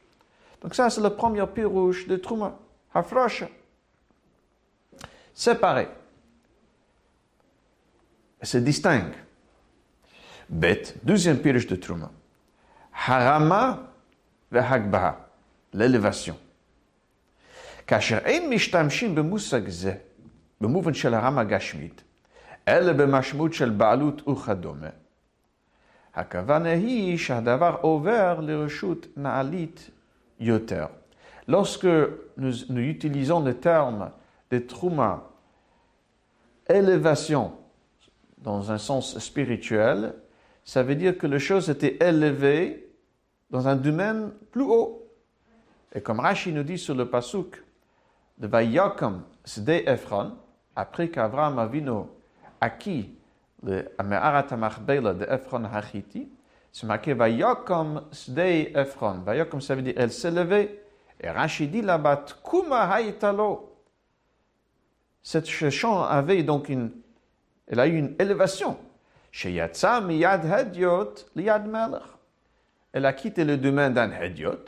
Donc 0.62 0.74
ça, 0.76 0.90
c'est 0.90 1.02
le 1.02 1.12
premier 1.12 1.46
pirouche 1.46 2.08
de 2.08 2.16
Trouma. 2.16 2.58
Hafrosh. 2.94 3.44
Séparé. 5.34 5.88
Se 8.42 8.58
distingue. 8.58 9.14
Bet, 10.50 10.96
deuxième 11.04 11.38
pirouche 11.40 11.68
de 11.68 11.76
Trouma. 11.76 12.12
Harama 12.92 13.92
ve 14.52 14.60
Hagbaha. 14.60 15.30
L'élévation. 15.74 16.36
כאשר 17.88 18.18
אין 18.18 18.50
משתמשים 18.50 19.16
במושג 19.16 19.70
זה 19.70 19.96
במובן 20.62 20.94
של 20.94 21.14
הרמה 21.14 21.44
גשמית, 21.44 22.04
אלא 22.68 22.94
במשמעות 22.94 23.54
של 23.54 23.70
בעלות 23.70 24.28
וכדומה, 24.28 24.90
Lorsque 31.49 31.87
nous, 32.37 32.71
utilisons 32.71 33.41
le 33.41 33.55
terme 33.55 34.11
de 34.51 34.59
trauma, 34.59 35.31
élévation, 36.69 37.53
dans 38.39 38.71
un 38.71 38.79
sens 38.79 39.19
spirituel, 39.19 40.15
ça 40.65 40.83
veut 40.83 40.95
dire 40.95 41.17
que 41.17 41.27
les 41.27 41.39
choses 41.39 41.71
étaient 41.71 41.97
élevées 42.01 42.93
dans 43.51 43.69
un 43.69 43.77
domaine 43.77 44.33
plus 44.51 44.65
haut. 44.65 45.09
Et 45.95 46.01
comme 46.01 46.21
Rashi 46.21 46.53
nous 46.53 46.63
dit 46.63 46.79
sur 46.79 46.95
le 46.95 47.09
Pasuk, 47.09 47.63
de 48.39 48.47
Vayakam 48.47 49.23
Sde 49.45 49.83
Ephron, 49.87 50.33
après 50.75 51.09
qu'Abraham 51.09 51.59
Avino 51.59 52.11
acquis 52.61 53.15
le 53.63 53.89
Ameharat 53.99 54.47
Amachbela 54.51 55.15
de 55.15 55.25
Ephron 55.25 55.65
Hachiti, 55.65 56.29
c'est 56.73 56.87
marqué 56.87 57.15
Vayakom 57.15 58.05
Sde 58.11 58.39
Ephron. 58.75 59.21
Vayakom, 59.25 59.61
ça 59.61 59.75
veut 59.75 59.83
dire 59.83 59.95
elle 59.97 60.13
s'est 60.13 60.31
levée. 60.31 60.83
Et 61.21 61.31
Rashi 61.31 61.69
dit 61.69 61.83
là-bas, 61.83 62.25
Kuma 62.43 62.91
Haïtalo. 62.91 63.77
Cette 65.23 65.47
champ 65.47 66.03
avait 66.03 66.43
donc 66.43 66.69
une, 66.69 66.91
elle 67.69 67.79
a 67.79 67.87
eu 67.87 67.97
une 67.97 68.17
élévation. 68.19 68.77
Sheyatsa 69.31 70.01
miyad 70.01 70.45
hediot 70.45 71.15
liyad 71.37 71.67
melech. 71.67 72.03
Elle 72.93 73.07
a 73.07 73.13
quitté 73.13 73.45
le 73.45 73.57
domaine 73.57 73.95
d'un 73.95 74.11
hediot, 74.11 74.65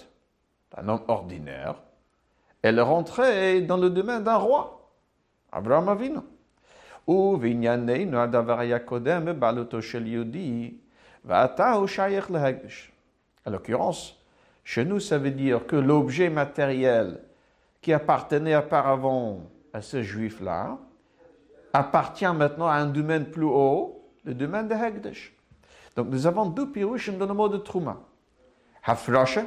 d'un 0.75 0.89
homme 0.89 1.03
ordinaire, 1.09 1.77
elle 2.65 2.81
rentrait 2.81 3.61
dans 3.61 3.77
le 3.77 3.91
domaine 3.91 4.25
d'un 4.25 4.37
roi, 4.37 4.91
Abraham 5.53 5.91
Avinu. 5.91 6.21
En 13.47 13.51
l'occurrence, 13.51 14.19
chez 14.65 14.85
nous, 14.85 15.01
ça 15.01 15.19
veut 15.19 15.31
dire 15.31 15.67
que 15.67 15.77
l'objet 15.77 16.31
matériel 16.31 17.21
qui 17.81 17.93
appartenait 17.93 18.57
auparavant 18.57 19.43
à 19.73 19.83
ce 19.83 20.03
juif-là 20.03 20.79
appartient 21.73 22.33
maintenant 22.33 22.69
à 22.69 22.77
un 22.77 22.87
domaine 22.87 23.27
plus 23.27 23.45
haut, 23.45 24.03
le 24.25 24.33
domaine 24.33 24.69
de 24.69 24.75
Hegdish. 24.75 25.35
Donc 25.97 26.09
nous 26.09 26.27
avons 26.27 26.47
deux 26.47 26.71
pirouches 26.71 27.11
dans 27.11 27.27
le 27.27 27.35
mot 27.35 27.49
de 27.49 27.59
Trouma. 27.59 28.01
Hafrosha, 28.85 29.45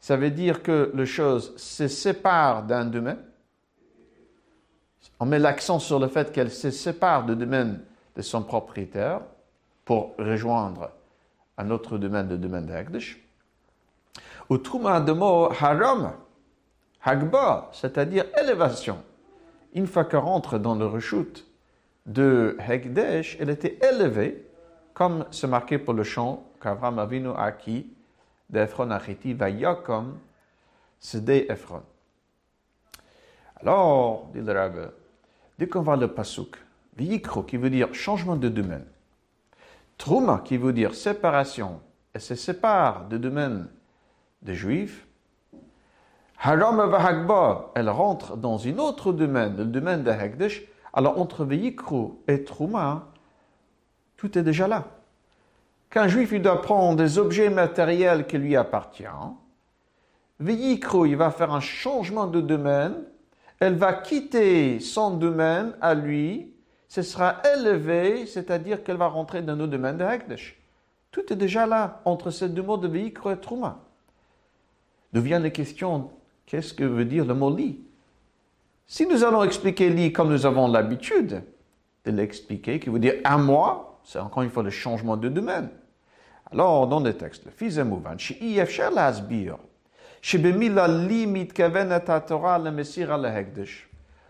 ça 0.00 0.16
veut 0.16 0.30
dire 0.30 0.62
que 0.62 0.90
les 0.94 1.06
choses 1.06 1.56
se 1.56 1.88
séparent 1.88 2.62
d'un 2.64 2.84
domaine. 2.84 3.18
On 5.20 5.26
met 5.26 5.38
l'accent 5.38 5.78
sur 5.78 5.98
le 5.98 6.08
fait 6.08 6.32
qu'elle 6.32 6.50
se 6.50 6.70
sépare 6.70 7.24
du 7.26 7.34
domaine 7.34 7.80
de 8.16 8.22
son 8.22 8.42
propriétaire 8.42 9.20
pour 9.84 10.14
rejoindre 10.18 10.90
un 11.56 11.70
autre 11.70 11.98
domaine, 11.98 12.28
le 12.28 12.38
domaine 12.38 12.66
d'Agdish. 12.66 13.20
Ou 14.48 14.58
trouma 14.58 15.00
de 15.00 15.12
mot 15.12 15.50
haram, 15.60 16.12
hagba, 17.04 17.70
c'est-à-dire 17.72 18.24
élévation. 18.40 19.02
Une 19.74 19.86
fois 19.86 20.04
qu'elle 20.04 20.20
rentre 20.20 20.58
dans 20.58 20.74
le 20.74 20.86
rechute 20.86 21.46
de 22.06 22.56
Hegdesh, 22.66 23.36
elle 23.40 23.50
était 23.50 23.78
élevée, 23.82 24.46
comme 24.94 25.26
c'est 25.30 25.46
marqué 25.46 25.78
pour 25.78 25.94
le 25.94 26.02
chant 26.02 26.44
qu'Avram 26.60 26.98
Avinu 26.98 27.30
a 27.30 27.44
acquis 27.44 27.86
d'Ephron 28.48 28.90
Achiti, 28.90 29.34
Vayakom, 29.34 30.18
Sede 30.98 31.46
Ephron. 31.48 31.82
Alors, 33.60 34.28
dit 34.32 34.40
le 34.40 34.52
Rabbe, 34.52 34.92
dès 35.58 35.66
qu'on 35.66 35.82
voit 35.82 35.96
le 35.96 36.08
pasuk, 36.08 36.56
Vayikro, 36.96 37.42
qui 37.42 37.56
veut 37.56 37.70
dire 37.70 37.92
changement 37.92 38.36
de 38.36 38.48
domaine, 38.48 38.86
Trouma, 39.96 40.42
qui 40.44 40.56
veut 40.56 40.72
dire 40.72 40.94
séparation, 40.94 41.80
et 42.14 42.20
se 42.20 42.34
sépare 42.34 43.08
de 43.08 43.18
domaine 43.18 43.68
des 44.42 44.54
Juifs, 44.54 45.06
Haram 46.40 46.88
Vahagba, 46.88 47.72
elle 47.74 47.90
rentre 47.90 48.36
dans 48.36 48.64
un 48.64 48.78
autre 48.78 49.12
domaine, 49.12 49.56
le 49.56 49.64
domaine 49.64 50.04
de 50.04 50.10
Hekdesh, 50.10 50.62
alors 50.92 51.20
entre 51.20 51.44
Vayikro 51.44 52.22
et 52.28 52.44
Trouma, 52.44 53.08
tout 54.16 54.38
est 54.38 54.42
déjà 54.42 54.68
là. 54.68 54.84
Qu'un 55.90 56.06
juif 56.06 56.30
il 56.32 56.42
doit 56.42 56.62
prendre 56.62 56.96
des 56.96 57.18
objets 57.18 57.50
matériels 57.50 58.26
qui 58.26 58.38
lui 58.38 58.54
appartiennent, 58.54 59.34
Veyikro, 60.38 61.06
il 61.06 61.16
va 61.16 61.32
faire 61.32 61.52
un 61.52 61.60
changement 61.60 62.28
de 62.28 62.40
domaine, 62.40 62.94
elle 63.60 63.74
va 63.74 63.92
quitter 63.92 64.80
son 64.80 65.16
domaine 65.16 65.74
à 65.80 65.94
lui, 65.94 66.52
ce 66.88 67.02
sera 67.02 67.42
élevé, 67.56 68.26
c'est-à-dire 68.26 68.82
qu'elle 68.82 68.96
va 68.96 69.08
rentrer 69.08 69.42
dans 69.42 69.56
le 69.56 69.66
domaine 69.66 69.98
de 69.98 70.04
Hekdesh. 70.04 70.58
Tout 71.10 71.32
est 71.32 71.36
déjà 71.36 71.66
là, 71.66 72.00
entre 72.04 72.30
ces 72.30 72.48
deux 72.48 72.62
mots 72.62 72.76
de 72.76 72.88
Veyikro 72.88 73.30
et 73.30 73.36
Trouma. 73.38 73.80
D'où 75.12 75.20
vient 75.20 75.38
la 75.38 75.50
question, 75.50 76.10
qu'est-ce 76.46 76.74
que 76.74 76.84
veut 76.84 77.04
dire 77.04 77.24
le 77.24 77.34
mot 77.34 77.54
lit? 77.54 77.80
Si 78.86 79.06
nous 79.06 79.24
allons 79.24 79.42
expliquer 79.42 79.90
lit 79.90 80.12
comme 80.12 80.30
nous 80.30 80.46
avons 80.46 80.68
l'habitude 80.68 81.42
de 82.04 82.10
l'expliquer, 82.10 82.80
qui 82.80 82.88
veut 82.88 82.98
dire 82.98 83.16
à 83.24 83.36
moi, 83.36 84.00
c'est 84.04 84.18
encore 84.18 84.42
une 84.42 84.50
fois 84.50 84.62
le 84.62 84.70
changement 84.70 85.16
de 85.16 85.28
domaine. 85.28 85.68
Alors, 86.50 86.86
dans 86.86 87.00
le 87.00 87.12
texte, 87.12 87.44
le 87.44 87.50
fils 87.50 87.76
mouvan, 87.78 88.16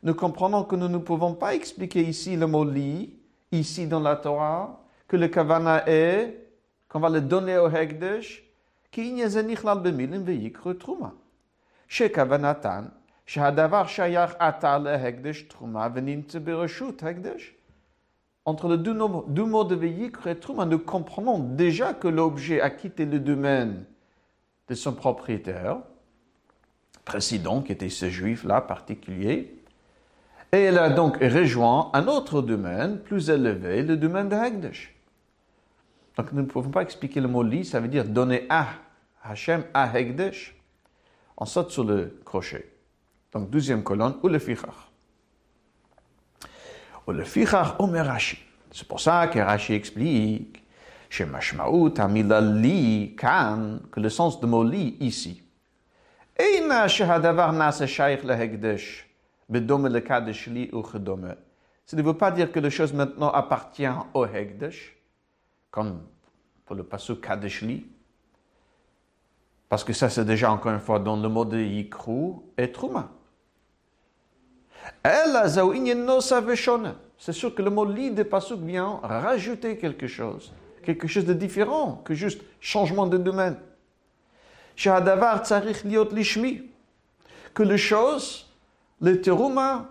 nous 0.03 0.13
comprenons 0.15 0.63
que 0.63 0.75
nous 0.75 0.89
ne 0.89 0.97
pouvons 0.97 1.33
pas 1.33 1.55
expliquer 1.55 2.01
ici 2.01 2.35
le 2.35 2.47
mot 2.47 2.65
li, 2.65 3.15
ici 3.51 3.87
dans 3.87 3.99
la 3.99 4.15
Torah, 4.15 4.81
que 5.07 5.15
le 5.15 5.27
kavana 5.27 5.87
est, 5.87 6.35
qu'on 6.89 6.99
va 6.99 7.09
le 7.09 7.21
donner 7.21 7.57
au 7.57 7.69
hekdesh, 7.69 8.41
כי 8.91 9.09
עניין 9.09 9.27
זה 9.27 9.41
נכלל 9.41 9.77
במילים 9.79 10.21
ויקחו 10.25 10.73
תרומה. 10.73 11.09
שכוונתן 11.87 12.85
שהדבר 13.25 13.85
שייך 13.85 14.35
עתה 14.39 14.77
להקדש 14.77 15.41
תרומה 15.41 15.87
ונמצא 15.93 16.39
ברשות 16.39 17.03
הקדש 17.03 17.53
entre 18.45 18.67
les 18.67 18.77
deux, 18.77 18.93
mots 18.93 19.63
de 19.63 19.75
véhicule 19.75 20.31
et 20.31 20.35
Trouma, 20.35 20.65
nous 20.65 20.79
comprenons 20.79 21.39
déjà 21.39 21.93
que 21.93 22.09
l'objet 22.09 22.59
a 22.59 22.69
quitté 22.69 23.05
le 23.05 23.19
domaine 23.19 23.85
de 24.68 24.74
son 24.74 24.92
propriétaire 24.92 25.78
précédent, 27.04 27.62
qui 27.62 27.72
était 27.72 27.88
ce 27.88 28.10
juif-là 28.10 28.60
particulier, 28.60 29.54
et 30.52 30.58
elle 30.58 30.78
a 30.78 30.90
donc 30.90 31.16
rejoint 31.16 31.90
un 31.94 32.06
autre 32.06 32.42
domaine 32.42 33.00
plus 33.00 33.30
élevé, 33.30 33.82
le 33.82 33.96
domaine 33.96 34.28
de 34.28 34.34
Hagdash. 34.34 34.94
Donc 36.16 36.32
nous 36.32 36.42
ne 36.42 36.46
pouvons 36.46 36.70
pas 36.70 36.82
expliquer 36.82 37.20
le 37.20 37.28
mot 37.28 37.42
li, 37.42 37.64
ça 37.64 37.80
veut 37.80 37.88
dire 37.88 38.04
donner 38.04 38.46
à 38.48 38.66
Hachem, 39.22 39.64
à 39.72 39.90
Hagdash. 39.90 40.54
On 41.36 41.44
saute 41.44 41.70
sur 41.70 41.84
le 41.84 42.20
crochet. 42.24 42.72
Donc 43.32 43.50
deuxième 43.50 43.82
colonne, 43.82 44.16
ou 44.22 44.28
le 44.28 44.38
fichach. 44.38 44.88
C'est 48.70 48.86
pour 48.86 49.00
ça 49.00 49.28
que 49.28 49.38
Rashi 49.38 49.72
explique 49.72 50.62
chez 51.08 51.24
Mashmaout 51.24 51.94
Amila 51.98 52.40
li 52.40 53.14
kan 53.16 53.80
que 53.90 54.00
le 54.00 54.10
sens 54.10 54.40
de 54.40 54.46
mot 54.46 54.62
li 54.62 54.96
ici. 55.00 55.42
Ça 61.86 61.96
ne 61.96 62.02
veut 62.02 62.14
pas 62.14 62.30
dire 62.30 62.52
que 62.52 62.60
la 62.60 62.70
chose 62.70 62.92
maintenant 62.92 63.30
appartient 63.30 63.88
au 64.14 64.26
Hegdesh, 64.26 64.96
comme 65.70 66.02
pour 66.64 66.76
le 66.76 66.84
passage 66.84 67.20
kadeshli, 67.20 67.86
parce 69.68 69.82
que 69.82 69.92
ça 69.92 70.08
c'est 70.08 70.24
déjà 70.24 70.52
encore 70.52 70.72
une 70.72 70.80
fois 70.80 70.98
dans 70.98 71.16
le 71.16 71.28
mot 71.28 71.44
de 71.44 71.58
Yikru 71.58 72.34
et 72.56 72.70
Trouma. 72.70 73.08
C'est 77.18 77.32
sûr 77.32 77.54
que 77.54 77.62
le 77.62 77.70
mot 77.70 77.84
li 77.84 78.10
de 78.10 78.22
Pasuk 78.22 78.60
vient 78.60 79.00
rajouter 79.02 79.76
quelque 79.76 80.06
chose, 80.06 80.52
quelque 80.82 81.08
chose 81.08 81.24
de 81.24 81.32
différent 81.32 82.02
que 82.04 82.14
juste 82.14 82.40
changement 82.60 83.06
de 83.06 83.18
domaine. 83.18 83.56
Que 87.54 87.62
les 87.62 87.78
choses, 87.78 88.46
le 89.00 89.20
terouma, 89.20 89.88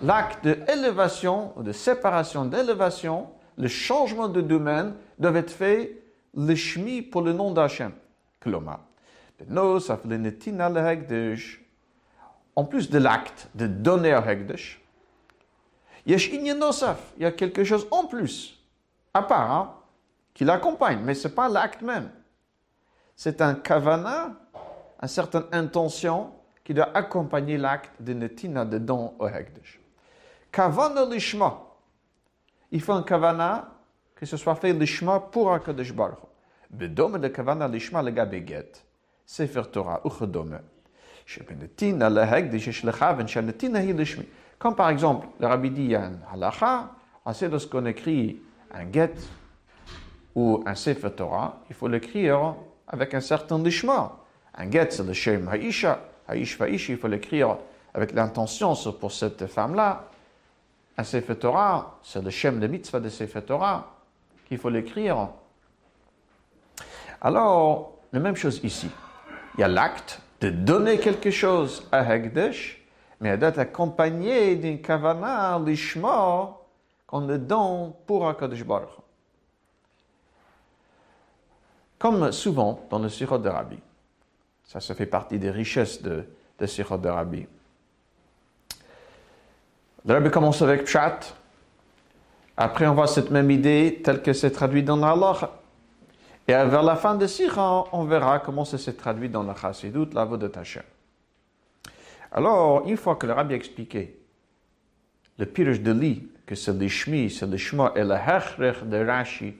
l'acte 0.00 0.44
d'élévation 0.46 1.52
de 1.56 1.72
séparation 1.72 2.44
d'élévation, 2.44 3.28
le 3.56 3.68
changement 3.68 4.28
de 4.28 4.40
domaine 4.40 4.94
doivent 5.18 5.36
être 5.36 5.50
fait 5.50 6.02
le 6.34 6.54
shmi 6.54 7.02
pour 7.02 7.22
le 7.22 7.32
nom 7.32 7.52
d'Hachem. 7.52 7.92
En 12.56 12.64
plus 12.64 12.90
de 12.90 12.98
l'acte 12.98 13.48
de 13.54 13.66
donner 13.66 14.14
au 14.14 14.22
Hekdesh, 14.22 14.80
il 16.06 16.12
y 17.18 17.24
a 17.24 17.32
quelque 17.32 17.64
chose 17.64 17.86
en 17.90 18.06
plus, 18.06 18.62
à 19.14 19.22
part, 19.22 19.50
hein, 19.50 19.74
qui 20.34 20.44
l'accompagne, 20.44 20.98
mais 21.02 21.14
ce 21.14 21.28
n'est 21.28 21.34
pas 21.34 21.48
l'acte 21.48 21.80
même. 21.80 22.10
C'est 23.16 23.40
un 23.40 23.54
kavana, 23.54 24.34
une 25.00 25.08
certaine 25.08 25.44
intention 25.52 26.32
qui 26.64 26.74
doit 26.74 26.90
accompagner 26.94 27.56
l'acte 27.56 28.02
de 28.02 28.12
netina 28.12 28.64
de 28.64 28.78
don 28.78 29.14
au 29.18 29.28
Hekdesh. 29.28 29.80
Kavana 30.50 31.04
lishma. 31.04 31.60
Il 32.72 32.82
faut 32.82 32.92
un 32.92 33.02
kavana 33.04 33.70
que 34.16 34.26
ce 34.26 34.36
soit 34.36 34.56
fait 34.56 34.72
lishma 34.72 35.20
pour 35.20 35.52
HaKadosh 35.52 35.92
Baruch 35.92 36.18
Bedome 36.70 37.18
de 37.18 37.28
kavana 37.28 37.68
lishma 37.68 38.02
le 38.02 38.10
gabeget. 38.10 38.84
Sefer 39.24 39.62
Torah, 39.70 40.00
uchedome. 40.04 40.60
Shebenetina 41.24 42.10
le 42.10 42.22
Hekdesh, 42.22 42.70
shlechaven, 42.70 43.28
shenetina 43.28 43.80
hi 43.80 43.92
lishmi. 43.92 44.26
Comme 44.58 44.74
par 44.74 44.88
exemple, 44.88 45.28
le 45.38 45.46
rabbi 45.46 45.70
dit, 45.70 45.84
il 45.84 45.90
y 45.90 45.94
a 45.94 46.04
un 46.04 46.18
halacha, 46.32 46.90
sait 47.32 47.48
lorsqu'on 47.48 47.86
écrit 47.86 48.40
un 48.72 48.90
get 48.90 49.14
ou 50.34 50.62
un 50.66 50.74
sefer 50.74 51.10
Torah, 51.10 51.60
il 51.68 51.76
faut 51.76 51.88
l'écrire 51.88 52.54
avec 52.88 53.14
un 53.14 53.20
certain 53.20 53.58
lishma. 53.58 54.16
Un 54.56 54.70
get, 54.70 54.90
c'est 54.90 55.04
le 55.04 55.12
shem 55.12 55.48
haisha, 55.52 56.00
haish 56.28 56.88
il 56.88 56.96
faut 56.96 57.08
l'écrire 57.08 57.56
avec 57.92 58.12
l'intention 58.12 58.74
pour 59.00 59.12
cette 59.12 59.46
femme-là. 59.46 60.04
Un 60.96 61.04
sefer 61.04 61.36
Torah, 61.36 61.98
c'est 62.02 62.22
le 62.22 62.30
shem 62.30 62.60
de 62.60 62.66
mitzvah 62.66 63.00
de 63.00 63.08
sefer 63.08 63.42
Torah, 63.42 63.94
qu'il 64.46 64.58
faut 64.58 64.70
l'écrire. 64.70 65.28
Alors, 67.20 67.92
la 68.12 68.20
même 68.20 68.36
chose 68.36 68.60
ici. 68.62 68.90
Il 69.56 69.60
y 69.60 69.64
a 69.64 69.68
l'acte 69.68 70.20
de 70.40 70.50
donner 70.50 70.98
quelque 70.98 71.30
chose 71.30 71.86
à 71.90 72.14
Hegdesh, 72.14 72.84
mais 73.20 73.30
elle 73.30 73.38
doit 73.38 73.48
être 73.50 73.58
accompagnée 73.58 74.56
d'une 74.56 74.82
kavana, 74.82 75.58
l'ishma, 75.64 76.56
qu'on 77.06 77.26
le 77.26 77.38
donne 77.38 77.92
pour 78.06 78.28
HaKadosh 78.28 78.64
Baruch 78.64 79.03
Comme 81.98 82.32
souvent 82.32 82.86
dans 82.90 82.98
le 82.98 83.08
Sirot 83.08 83.38
de 83.38 83.48
Rabbi, 83.48 83.78
ça, 84.64 84.80
ça 84.80 84.94
fait 84.94 85.06
partie 85.06 85.38
des 85.38 85.50
richesses 85.50 86.02
de, 86.02 86.24
de 86.58 86.66
Sirot 86.66 86.98
de 86.98 87.08
Rabbi. 87.08 87.46
Le 90.06 90.14
Rabbi 90.14 90.30
commence 90.30 90.60
avec 90.62 90.84
Pshat, 90.84 91.20
après 92.56 92.86
on 92.86 92.94
voit 92.94 93.06
cette 93.06 93.30
même 93.30 93.50
idée 93.50 94.00
telle 94.04 94.22
que 94.22 94.32
c'est 94.32 94.50
traduit 94.50 94.82
dans 94.82 94.96
l'Allah. 94.96 95.58
Et 96.46 96.52
vers 96.52 96.82
la 96.82 96.96
fin 96.96 97.14
de 97.14 97.26
Sirah, 97.26 97.86
on 97.92 98.04
verra 98.04 98.38
comment 98.38 98.66
ça 98.66 98.76
s'est 98.76 98.92
traduit 98.92 99.30
dans 99.30 99.42
la 99.42 99.54
Chassidut, 99.54 100.06
la 100.12 100.26
de 100.26 100.52
Hashem. 100.54 100.82
Alors, 102.30 102.86
une 102.86 102.96
fois 102.96 103.16
que 103.16 103.26
le 103.26 103.32
rabbi 103.32 103.54
a 103.54 103.56
expliqué 103.56 104.18
le 105.38 105.46
pirush 105.46 105.80
de 105.80 105.92
Li, 105.92 106.28
que 106.44 106.54
c'est 106.54 106.72
le 106.72 106.88
shmi, 106.88 107.30
c'est 107.30 107.46
le 107.46 107.56
shma 107.56 107.92
et 107.94 108.02
le 108.02 108.14
hechrech 108.14 108.84
de 108.84 109.04
Rashi, 109.04 109.54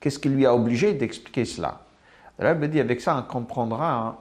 Qu'est-ce 0.00 0.18
qui 0.18 0.30
lui 0.30 0.46
a 0.46 0.54
obligé 0.54 0.94
d'expliquer 0.94 1.44
cela? 1.44 1.82
Le 2.38 2.46
Rabbi 2.46 2.68
dit 2.68 2.80
avec 2.80 3.02
ça, 3.02 3.16
on 3.16 3.30
comprendra 3.30 3.92
hein, 3.92 4.16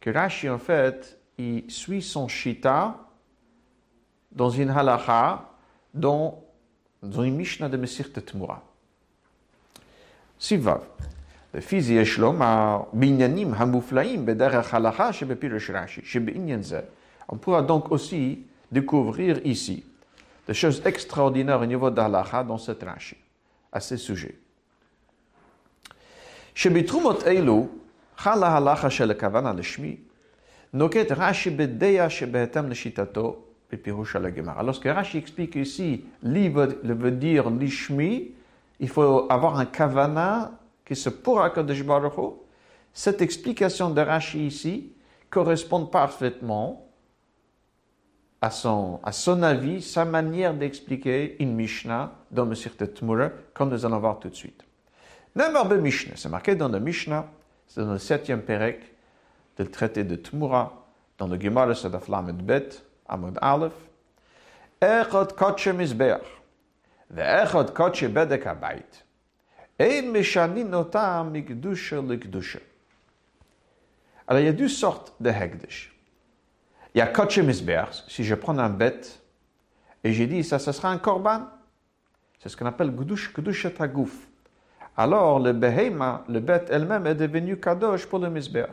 que 0.00 0.10
Rashi, 0.10 0.48
en 0.48 0.58
fait, 0.58 1.18
il 1.36 1.64
suit 1.68 2.00
son 2.00 2.28
shita 2.28 2.96
dans 4.30 4.50
une 4.50 4.70
halacha, 4.70 5.50
dans, 5.92 6.44
une 7.02 7.34
Mishnah 7.34 7.68
de 7.68 7.76
Messir 7.76 8.12
Tetmura. 8.12 8.62
Sivav. 10.38 10.82
Le 11.52 11.60
fils 11.60 11.88
Yeshlom 11.88 12.40
a 12.42 12.86
binyanim 12.92 13.54
hamuflaim 13.54 14.24
bederach 14.24 14.72
halacha 14.72 15.12
shebepirush 15.12 15.70
Rashi, 15.72 16.02
shebeinyan 16.04 16.60
On 17.28 17.36
pourra 17.36 17.62
donc 17.62 17.90
aussi 17.90 18.44
découvrir 18.70 19.44
ici 19.44 19.84
des 20.46 20.54
choses 20.54 20.82
extraordinaires 20.84 21.60
au 21.60 21.66
niveau 21.66 21.90
d'Halacha 21.90 22.44
dans 22.44 22.58
cette 22.58 22.82
Rashi, 22.82 23.16
à 23.72 23.80
ce 23.80 23.96
sujet. 23.96 24.36
שבתרומות 26.55 27.23
אלו 27.23 27.67
חלה 28.17 28.47
ההלכה 28.47 28.89
של 28.89 29.11
הכוונה 29.11 29.53
לשמי, 29.53 29.97
נוקט 30.73 31.11
רש"י 31.11 31.49
בדעה 31.49 32.09
שבהתאם 32.09 32.69
לשיטתו 32.69 33.37
בפירוש 33.71 34.15
על 34.15 34.25
הגמרא. 34.25 34.61
Alors 34.61 34.75
ce 34.75 34.79
que 34.79 34.89
Rashi 34.89 35.17
explique 35.17 35.55
ici, 35.55 36.03
li 36.23 36.49
veut 36.49 37.11
dire 37.11 37.49
lishmi, 37.49 38.31
il 38.79 38.89
faut 38.89 39.27
avoir 39.29 39.59
un 39.59 39.65
kavana 39.65 40.51
que 40.85 40.95
c'est 40.95 41.21
pour 41.21 41.41
HaKadosh 41.41 41.83
Baruch 41.83 42.13
cette 42.93 43.21
explication 43.21 43.91
de 43.91 44.01
Rashi 44.01 44.47
ici 44.47 44.91
correspond 45.29 45.85
parfaitement 45.85 46.87
à 48.41 48.49
son, 48.49 48.99
à 49.03 49.11
son 49.11 49.43
avis, 49.43 49.81
sa 49.81 50.05
manière 50.05 50.53
d'expliquer 50.53 51.41
une 51.41 51.53
Mishnah 51.53 52.11
dans 52.31 52.45
le 52.45 52.55
Sirte 52.55 52.93
Tmura, 52.95 53.29
comme 53.53 53.69
nous 53.69 53.85
allons 53.85 53.99
voir 53.99 54.19
tout 54.19 54.29
de 54.29 54.35
suite. 54.35 54.63
Number 55.36 55.78
Mishnah, 55.80 56.14
c'est 56.16 56.28
marqué 56.28 56.54
dans 56.54 56.68
le 56.68 56.78
Mishnah, 56.78 57.26
c'est 57.66 57.80
dans 57.80 57.92
le 57.92 57.98
septième 57.98 58.42
Perek 58.42 58.80
du 59.58 59.68
traité 59.68 60.04
de 60.04 60.14
Tmura, 60.14 60.86
dans 61.18 61.26
le 61.26 61.40
Gemara 61.40 61.74
Sadaf 61.74 62.08
Lamed 62.08 62.36
Bet, 62.36 62.68
Amud 63.08 63.36
Aleph. 63.40 63.72
Echad 64.80 65.34
Koche 65.34 65.68
Mizbeach, 65.68 66.22
Ve'echad 67.10 67.72
Koche 67.72 68.04
Bedek 68.04 68.46
Habayit. 68.46 69.04
Alors, 74.26 74.40
il 74.40 74.44
y 74.44 74.48
a 74.48 74.52
deux 74.52 74.68
sortes 74.68 75.14
de 75.18 75.30
Hegdish. 75.30 75.98
Il 76.94 76.98
y 76.98 77.00
a 77.00 77.08
Koche 77.08 77.40
si 78.08 78.22
je 78.22 78.34
prends 78.36 78.56
un 78.56 78.70
bête 78.70 79.20
et 80.04 80.12
j'ai 80.12 80.28
dit 80.28 80.44
ça, 80.44 80.60
ça 80.60 80.72
sera 80.72 80.90
un 80.90 80.98
korban. 80.98 81.48
C'est 82.38 82.48
ce 82.48 82.56
qu'on 82.56 82.66
appelle 82.66 82.90
Gdush, 82.90 83.32
Gdush 83.34 83.74
Tagouf. 83.74 84.28
Alors, 84.96 85.40
le 85.40 85.52
Behema, 85.52 86.24
le 86.28 86.40
bête 86.40 86.68
elle-même, 86.70 87.06
est 87.06 87.14
devenu 87.14 87.58
Kadosh 87.58 88.06
pour 88.06 88.20
le 88.20 88.30
Misbeach. 88.30 88.70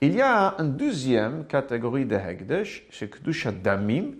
Il 0.00 0.14
y 0.14 0.20
a 0.20 0.56
une 0.58 0.76
deuxième 0.76 1.46
catégorie 1.46 2.04
de 2.04 2.16
Hegdish, 2.16 2.86
c'est 2.90 3.10
Gdush 3.10 3.46
Damim. 3.62 4.16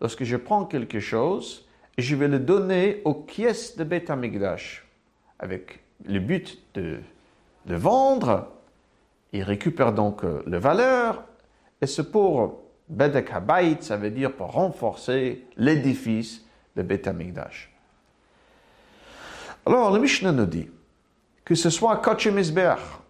Lorsque 0.00 0.22
je 0.22 0.36
prends 0.36 0.64
quelque 0.64 1.00
chose, 1.00 1.68
et 1.96 2.02
je 2.02 2.14
vais 2.14 2.28
le 2.28 2.38
donner 2.38 3.02
aux 3.04 3.14
pièces 3.14 3.76
de 3.76 3.82
Beth 3.82 4.08
Amigdash, 4.08 4.86
avec 5.40 5.80
le 6.06 6.20
but 6.20 6.58
de, 6.74 6.98
de 7.66 7.74
vendre. 7.74 8.52
Il 9.32 9.42
récupère 9.42 9.92
donc 9.92 10.22
euh, 10.22 10.42
la 10.46 10.60
valeur, 10.60 11.24
et 11.82 11.86
c'est 11.86 12.10
pour 12.10 12.62
Bedek 12.88 13.32
Habayit, 13.32 13.82
ça 13.82 13.96
veut 13.96 14.10
dire 14.10 14.32
pour 14.32 14.52
renforcer 14.52 15.44
l'édifice 15.56 16.46
de 16.76 16.82
Beth 16.82 17.08
Amigdash. 17.08 17.70
Alors, 19.68 19.92
le 19.92 20.00
Mishnah 20.00 20.32
nous 20.32 20.46
dit 20.46 20.66
que 21.44 21.54
ce 21.54 21.68
soit 21.68 21.98
Koche 21.98 22.26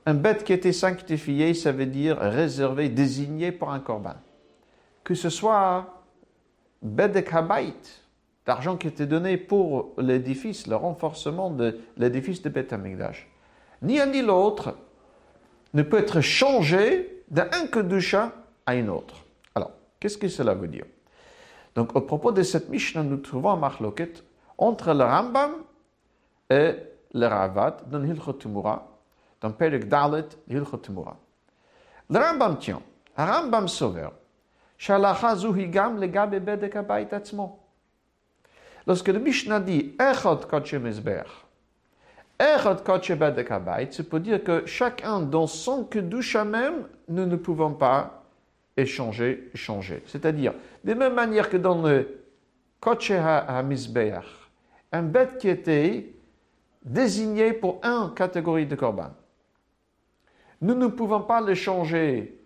un 0.06 0.14
bête 0.14 0.42
qui 0.42 0.52
était 0.52 0.72
sanctifié, 0.72 1.54
ça 1.54 1.70
veut 1.70 1.86
dire 1.86 2.18
réservé, 2.18 2.88
désigné 2.88 3.52
pour 3.52 3.70
un 3.70 3.78
corban. 3.78 4.16
Que 5.04 5.14
ce 5.14 5.30
soit 5.30 6.02
Bedek 6.82 7.32
Habayit, 7.32 8.02
l'argent 8.44 8.76
qui 8.76 8.88
était 8.88 9.06
donné 9.06 9.36
pour 9.36 9.92
l'édifice, 9.98 10.66
le 10.66 10.74
renforcement 10.74 11.50
de 11.50 11.78
l'édifice 11.96 12.42
de 12.42 12.48
Beth 12.48 12.72
Amikdash. 12.72 13.28
Ni 13.80 14.00
un 14.00 14.06
ni 14.06 14.20
l'autre 14.20 14.74
ne 15.74 15.82
peut 15.82 15.98
être 15.98 16.20
changé 16.20 17.22
d'un 17.30 17.68
Kedusha 17.70 18.32
à 18.66 18.72
un 18.72 18.88
autre. 18.88 19.14
Alors, 19.54 19.70
qu'est-ce 20.00 20.18
que 20.18 20.26
cela 20.26 20.54
veut 20.54 20.66
dire? 20.66 20.86
Donc, 21.76 21.94
au 21.94 22.00
propos 22.00 22.32
de 22.32 22.42
cette 22.42 22.68
Mishnah, 22.68 23.04
nous 23.04 23.18
trouvons 23.18 23.50
un 23.50 23.56
marloket 23.56 24.24
entre 24.56 24.92
le 24.92 25.04
Rambam 25.04 25.52
et 26.50 26.74
le 27.14 27.26
Ravad 27.26 27.88
dans 27.88 28.02
Hilchot 28.02 28.34
Tumura, 28.34 28.86
dans 29.40 29.52
Perek 29.52 29.88
Dalet, 29.88 30.28
Hilchot 30.48 30.78
Tumura. 30.78 31.16
Le 32.10 32.18
Rambam 32.18 32.58
tient, 32.58 32.80
le 33.16 33.24
Rambam 33.24 33.68
sauveur, 33.68 34.12
e 34.80 34.92
Lorsque 38.86 39.08
le 39.08 39.18
Mishnah 39.18 39.60
dit 39.60 39.94
Echot 40.00 40.36
Kotche 40.48 40.74
Mizber, 40.74 41.24
Echot 42.38 42.76
Kotche 42.84 43.12
Bedek 43.12 43.50
Abayit, 43.50 43.92
c'est 43.92 44.08
peut 44.08 44.20
dire 44.20 44.42
que 44.42 44.64
chacun 44.64 45.20
dans 45.20 45.46
son 45.46 45.84
Kedusha 45.84 46.44
même, 46.44 46.86
nous 47.08 47.26
ne 47.26 47.36
pouvons 47.36 47.74
pas 47.74 48.22
échanger, 48.76 49.50
changer. 49.54 50.02
C'est-à-dire, 50.06 50.54
de 50.84 50.94
même 50.94 51.14
manière 51.14 51.50
que 51.50 51.56
dans 51.56 51.82
le 51.82 52.22
Kotche 52.80 53.10
HaMizber, 53.10 54.20
un 54.92 55.02
bête 55.02 55.38
qui 55.38 55.48
était 55.48 56.14
désigné 56.88 57.52
pour 57.52 57.80
une 57.82 58.14
catégorie 58.14 58.66
de 58.66 58.74
korban, 58.74 59.10
nous 60.60 60.74
ne 60.74 60.86
pouvons 60.88 61.20
pas 61.20 61.40
le 61.40 61.54
changer 61.54 62.40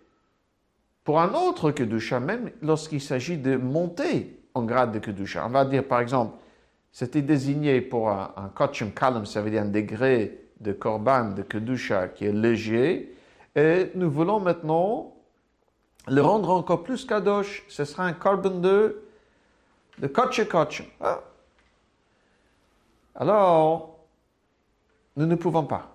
pour 1.03 1.19
un 1.19 1.33
autre 1.33 1.71
Kedusha, 1.71 2.19
même 2.19 2.51
lorsqu'il 2.61 3.01
s'agit 3.01 3.37
de 3.37 3.55
monter 3.55 4.39
en 4.53 4.63
grade 4.63 4.91
de 4.91 4.99
Kedusha. 4.99 5.45
On 5.45 5.49
va 5.49 5.65
dire 5.65 5.83
par 5.83 5.99
exemple, 5.99 6.37
c'était 6.91 7.21
désigné 7.21 7.81
pour 7.81 8.09
un, 8.09 8.33
un 8.37 8.49
Kachim 8.49 8.91
Kalam, 8.91 9.25
ça 9.25 9.41
veut 9.41 9.49
dire 9.49 9.63
un 9.63 9.65
degré 9.65 10.39
de 10.59 10.73
Korban 10.73 11.31
de 11.31 11.41
Kedusha 11.41 12.09
qui 12.09 12.25
est 12.25 12.31
léger, 12.31 13.15
et 13.55 13.91
nous 13.95 14.09
voulons 14.09 14.39
maintenant 14.39 15.13
le 16.07 16.21
rendre 16.21 16.49
encore 16.49 16.83
plus 16.83 17.05
Kadosh. 17.05 17.63
Ce 17.67 17.85
sera 17.85 18.05
un 18.05 18.13
Korban 18.13 18.59
de, 18.59 19.03
de 19.99 20.07
Kachim 20.07 20.45
Kachim. 20.45 20.85
Ah. 21.01 21.21
Alors, 23.15 23.92
nous 25.15 25.25
ne 25.25 25.35
pouvons 25.35 25.63
pas. 25.63 25.89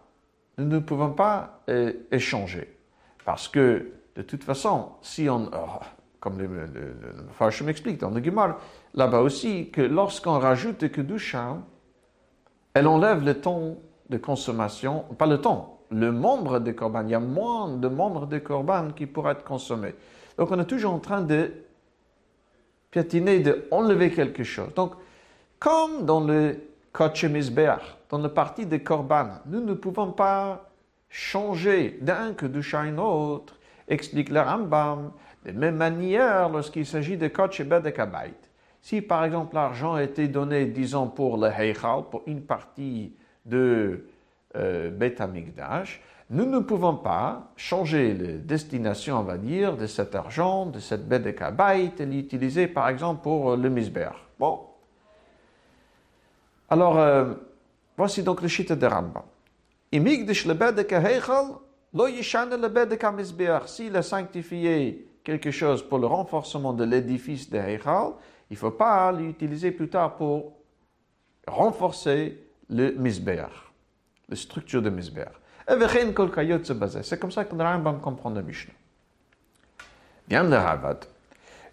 Nous 0.59 0.65
ne 0.65 0.79
pouvons 0.79 1.11
pas 1.11 1.61
euh, 1.69 1.93
échanger. 2.11 2.77
Parce 3.25 3.49
que, 3.49 3.93
de 4.17 4.23
toute 4.23 4.45
façon, 4.45 4.93
si 5.03 5.29
on. 5.29 5.51
Oh, 5.53 5.81
comme 6.21 6.39
le, 6.39 6.47
le, 6.47 6.67
le, 6.67 7.65
m'explique 7.65 7.99
dans 7.99 8.11
le 8.11 8.23
Gemara, 8.23 8.59
là-bas 8.95 9.21
aussi, 9.21 9.71
que 9.71 9.81
lorsqu'on 9.81 10.39
rajoute 10.39 10.79
que 10.79 10.87
Kedusha, 10.87 11.59
elle 12.75 12.89
enlève 12.89 13.25
le 13.25 13.41
temps 13.41 13.77
de 14.11 14.17
consommation, 14.19 15.05
pas 15.17 15.27
le 15.27 15.41
temps, 15.41 15.81
le 15.91 16.11
membre 16.11 16.59
de 16.59 16.73
Corban. 16.73 17.03
Il 17.05 17.11
y 17.11 17.15
a 17.15 17.21
moins 17.21 17.77
de 17.77 17.89
membres 17.89 18.27
de 18.27 18.39
Corban 18.39 18.91
qui 18.91 19.07
pourraient 19.07 19.33
être 19.33 19.45
consommés. 19.45 19.95
Donc 20.37 20.51
on 20.51 20.59
est 20.59 20.65
toujours 20.65 20.93
en 20.93 20.99
train 20.99 21.23
de 21.23 21.53
piétiner, 22.91 23.41
de 23.41 23.69
quelque 24.09 24.45
chose. 24.45 24.73
Donc, 24.75 24.93
comme 25.59 26.05
dans 26.05 26.21
le 26.21 26.57
dans 28.11 28.19
le 28.19 28.29
parti 28.29 28.67
de 28.67 28.77
Corban, 28.79 29.29
nous 29.47 29.61
ne 29.61 29.75
pouvons 29.75 30.13
pas 30.13 30.69
changer 31.09 31.99
d'un 32.01 32.35
Kedusha 32.35 32.81
à 32.81 32.83
un 32.83 32.99
autre, 32.99 33.57
explique 33.87 34.31
le 34.31 34.41
Rambam, 34.41 35.13
de 35.47 35.53
même 35.53 35.77
manière, 35.77 36.49
lorsqu'il 36.49 36.87
s'agit 36.87 37.17
de 37.17 37.29
Kodesh 37.29 37.63
Bedekabait, 37.63 38.35
si 38.83 39.01
par 39.01 39.25
exemple 39.25 39.55
l'argent 39.55 39.97
été 39.97 40.29
donné, 40.29 40.67
disons, 40.67 41.09
pour 41.09 41.39
le 41.39 41.49
Heichal, 41.49 42.05
pour 42.11 42.23
une 42.27 42.43
partie 42.43 43.15
de 43.47 44.05
euh, 44.57 44.91
Bet 44.91 45.17
nous 46.31 46.45
ne 46.45 46.59
pouvons 46.59 46.97
pas 46.97 47.53
changer 47.57 48.13
la 48.13 48.33
destination, 48.39 49.21
on 49.21 49.23
va 49.23 49.39
dire, 49.39 49.77
de 49.77 49.87
cet 49.87 50.15
argent, 50.15 50.67
de 50.67 50.79
cette 50.79 51.09
Bedekabait, 51.09 51.93
et 51.99 52.07
l'utiliser 52.07 52.67
par 52.67 52.89
exemple 52.89 53.23
pour 53.23 53.57
le 53.57 53.71
Misber. 53.71 54.11
Bon. 54.39 54.68
Alors, 56.69 56.99
euh, 56.99 57.33
voici 57.97 58.23
donc 58.23 58.43
le 58.43 58.49
shita 58.49 58.77
de 58.77 58.87
Misber. 63.13 63.59
S'il 63.67 63.97
a 63.97 64.03
sanctifié 64.03 65.09
quelque 65.25 65.51
chose 65.51 65.83
pour 65.83 65.99
le 65.99 66.07
renforcement 66.07 66.75
de 66.75 66.85
l'édifice 66.85 67.49
de 67.49 67.59
Heichal, 67.59 68.13
il 68.51 68.55
ne 68.55 68.59
faut 68.59 68.71
pas 68.71 69.11
l'utiliser 69.13 69.71
plus 69.73 69.89
tard 69.89 70.17
pour 70.17 70.53
renforcer 71.47 72.39
le 72.69 72.93
Mizbeach, 72.93 73.73
la 74.29 74.37
structure 74.37 74.83
de 74.83 74.91
Mizbeach. 74.91 75.33
C'est 77.03 77.19
comme 77.19 77.31
ça 77.31 77.45
que 77.45 77.55
le 77.55 77.63
Rambam 77.63 78.01
comprend 78.01 78.31
le 78.31 78.43
Mishnah. 78.43 78.73
Bien 80.27 80.45
le 80.45 80.57
Ravad. 80.57 81.05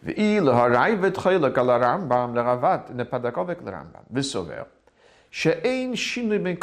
Le 0.04 0.52
Ravad 2.42 2.96
n'est 2.96 3.06
pas 3.06 3.20
d'accord 3.20 3.44
avec 3.44 3.62
le 3.62 3.72
Rambam. 3.72 4.04
Le 4.12 4.22
Sauveur. 4.22 4.68
Shinui 5.36 6.40
ben 6.40 6.58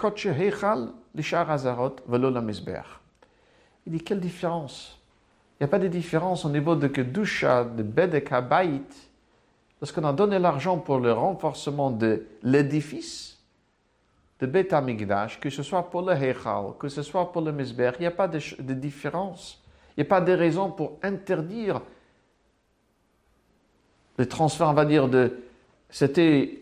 lishar 1.15 1.51
hazarot 1.51 1.97
velo 2.09 2.31
la 2.31 2.43
Il 3.85 3.93
dit 3.93 4.01
quelle 4.01 4.19
différence? 4.19 4.99
Il 5.61 5.65
n'y 5.65 5.65
a 5.67 5.69
pas 5.69 5.79
de 5.79 5.89
différence 5.89 6.47
au 6.47 6.49
niveau 6.49 6.75
de 6.75 6.89
kedusha 6.89 7.65
de 7.65 7.83
bedek 7.83 8.33
habayit. 8.33 9.11
Lorsqu'on 9.79 10.05
a 10.05 10.13
donné 10.15 10.39
l'argent 10.39 10.79
pour 10.79 11.01
le 11.01 11.13
renforcement 11.13 11.91
de 11.91 12.25
l'édifice 12.43 13.39
de 14.41 14.47
Beth 14.47 14.73
Amigdash, 14.73 15.39
que 15.39 15.51
ce 15.51 15.63
soit 15.63 15.91
pour 15.91 16.03
le 16.03 16.15
Hechal, 16.15 16.73
que 16.79 16.89
ce 16.89 17.03
soit 17.03 17.31
pour 17.31 17.43
le 17.43 17.53
Mizber, 17.53 17.91
il 17.99 18.03
n'y 18.03 18.07
a 18.07 18.11
pas 18.11 18.27
de, 18.27 18.41
de 18.59 18.75
différence. 18.75 19.63
Il 19.97 20.01
n'y 20.01 20.07
a 20.07 20.09
pas 20.09 20.21
de 20.23 20.33
raison 20.33 20.71
pour 20.71 20.99
interdire 21.03 21.83
le 24.17 24.27
transfert, 24.27 24.69
on 24.69 24.73
va 24.73 24.87
dire, 24.87 25.09
de. 25.09 25.43
C'était 25.91 26.62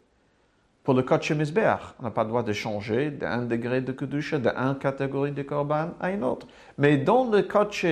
pour 0.83 0.95
le 0.95 1.03
Kodesh 1.03 1.31
Mizbeach, 1.31 1.79
on 1.99 2.03
n'a 2.03 2.11
pas 2.11 2.23
le 2.23 2.29
droit 2.29 2.43
de 2.43 2.53
changer 2.53 3.11
d'un 3.11 3.43
degré 3.43 3.81
de 3.81 3.91
Kedusha, 3.91 4.39
d'une 4.39 4.77
catégorie 4.79 5.31
de 5.31 5.43
Korban 5.43 5.91
à 5.99 6.09
une 6.11 6.23
autre. 6.23 6.47
Mais 6.77 6.97
dans 6.97 7.29
le 7.29 7.43
Kodesh 7.43 7.85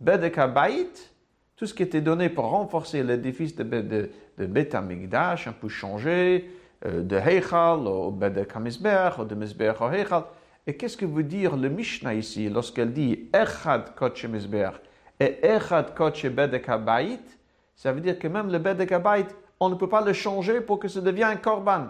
Bedek 0.00 0.38
HaBayit, 0.38 1.12
tout 1.56 1.66
ce 1.66 1.74
qui 1.74 1.82
était 1.82 2.00
donné 2.00 2.30
pour 2.30 2.46
renforcer 2.46 3.02
l'édifice 3.02 3.54
de, 3.54 3.62
de, 3.62 4.10
de 4.38 4.46
Bet 4.46 4.74
Amigdash, 4.74 5.46
un 5.46 5.52
peu 5.52 5.68
changé, 5.68 6.50
euh, 6.86 7.02
de 7.02 7.16
Heichal 7.16 7.86
au 7.86 8.10
Bedek 8.10 8.56
HaMizbeach, 8.56 9.18
ou 9.18 9.24
de 9.24 9.34
Mizbeach 9.34 9.80
au 9.80 9.90
Heichal. 9.90 10.24
Et 10.66 10.76
qu'est-ce 10.76 10.96
que 10.96 11.04
veut 11.04 11.22
dire 11.22 11.56
le 11.56 11.68
Mishnah 11.68 12.14
ici 12.14 12.48
lorsqu'elle 12.48 12.92
dit 12.92 13.28
Echad 13.34 13.94
Kodesh 13.94 14.24
Mizbeach 14.24 14.74
et 15.20 15.46
Echad 15.46 15.94
Kodesh 15.94 16.26
Bedek 16.26 16.68
HaBayit? 16.68 17.38
Ça 17.76 17.92
veut 17.92 18.00
dire 18.00 18.18
que 18.18 18.28
même 18.28 18.50
le 18.50 18.58
Bedek 18.58 18.92
HaBayit, 18.92 19.28
on 19.60 19.68
ne 19.68 19.74
peut 19.74 19.88
pas 19.88 20.00
le 20.00 20.14
changer 20.14 20.62
pour 20.62 20.78
que 20.78 20.88
ça 20.88 21.02
devienne 21.02 21.28
un 21.28 21.36
Korban. 21.36 21.88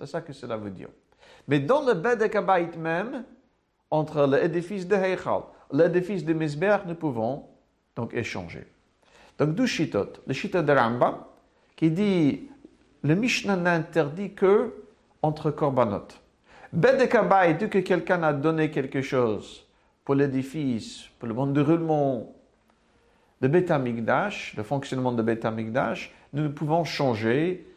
C'est 0.00 0.06
ça 0.06 0.22
que 0.22 0.32
cela 0.32 0.56
veut 0.56 0.70
dire. 0.70 0.88
Mais 1.46 1.60
dans 1.60 1.84
le 1.84 1.92
Bedek 1.92 2.34
HaBayit 2.34 2.76
même, 2.76 3.24
entre 3.90 4.26
l'édifice 4.26 4.86
de 4.86 4.94
Heichal, 4.94 5.42
l'édifice 5.72 6.24
de 6.24 6.32
Mizbeach, 6.32 6.86
nous 6.86 6.94
pouvons 6.94 7.44
donc 7.94 8.14
échanger. 8.14 8.66
Donc, 9.38 9.54
d'où 9.54 9.66
Shitot 9.66 10.12
Le 10.26 10.32
Shitot 10.32 10.62
de 10.62 10.72
Rambam, 10.72 11.16
qui 11.76 11.90
dit 11.90 12.48
le 13.02 13.14
Mishnah 13.14 13.56
n'interdit 13.56 14.32
que 14.32 14.74
entre 15.22 15.50
korbanot. 15.50 16.08
Bedekabay, 16.72 17.54
dès 17.54 17.68
que 17.68 17.78
quelqu'un 17.78 18.22
a 18.22 18.32
donné 18.32 18.70
quelque 18.70 19.02
chose 19.02 19.66
pour 20.04 20.14
l'édifice, 20.14 21.04
pour 21.18 21.28
le 21.28 21.34
bon 21.34 21.46
déroulement 21.48 22.32
de 23.40 23.48
Betamigdash, 23.48 24.54
le 24.56 24.62
fonctionnement 24.62 25.12
de 25.12 25.22
Betamigdash, 25.22 26.14
nous 26.32 26.50
pouvons 26.50 26.84
changer 26.84 27.69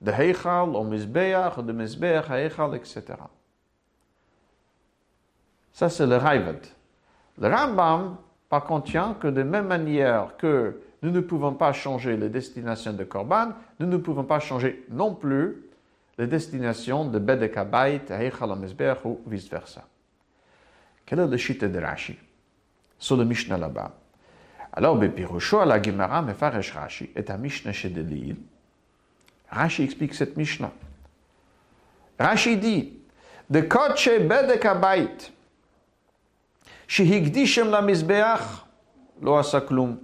de 0.00 0.10
Heichal 0.10 0.74
au 0.74 0.84
Mizbeach, 0.84 1.58
de 1.58 1.72
Mizbeach 1.72 2.30
à 2.30 2.40
Heichal, 2.40 2.74
etc. 2.74 3.04
Ça, 5.72 5.88
c'est 5.88 6.06
le 6.06 6.16
Raivad. 6.16 6.66
Le 7.38 7.48
Rambam 7.48 8.16
par 8.50 8.64
contre, 8.64 8.90
que 9.20 9.28
de 9.28 9.44
même 9.44 9.68
manière 9.68 10.36
que 10.36 10.82
nous 11.02 11.10
ne 11.12 11.20
pouvons 11.20 11.54
pas 11.54 11.72
changer 11.72 12.16
les 12.16 12.28
destinations 12.28 12.92
de 12.92 13.04
Korban, 13.04 13.52
nous 13.78 13.86
ne 13.86 13.96
pouvons 13.96 14.24
pas 14.24 14.40
changer 14.40 14.84
non 14.90 15.14
plus 15.14 15.70
les 16.18 16.26
destinations 16.26 17.04
de 17.04 17.20
Bedekabait, 17.20 18.02
Heichal 18.10 18.50
ou 19.04 19.20
vice-versa. 19.24 19.84
Quel 21.06 21.20
est 21.20 21.26
le 21.28 21.36
chite 21.36 21.64
de 21.64 21.78
Rashi 21.78 22.18
Sur 22.98 23.16
le 23.16 23.24
Mishnah 23.24 23.56
là-bas? 23.56 23.92
Alors, 24.72 24.96
Bepirusho 24.96 25.60
à 25.60 25.64
la 25.64 25.80
Gemara, 25.80 26.20
Mefaresh 26.20 26.72
Rashi, 26.72 27.10
est 27.14 27.30
un 27.30 27.36
Mishnah 27.36 27.72
chez 27.72 27.88
Delil. 27.88 28.36
Rashi 29.49 29.83
explique 29.83 30.13
cette 30.13 30.37
Mishnah. 30.37 30.71
Rashi 32.19 32.57
dit, 32.57 32.93
de 33.49 33.61
Koche 33.61 34.19
Bedekabait, 34.27 35.31
שהקדישם 36.87 37.67
למזבח, 37.67 38.63
לא 39.21 39.39
עשה 39.39 39.59
כלום. 39.59 39.97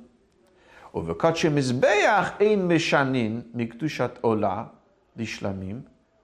ובכת 0.93 1.35
שמזבח 1.35 2.31
אין 2.39 2.67
משנין 2.67 3.41
מקדושת 3.53 4.11
עולה 4.21 4.63
לשלמים, 5.17 5.81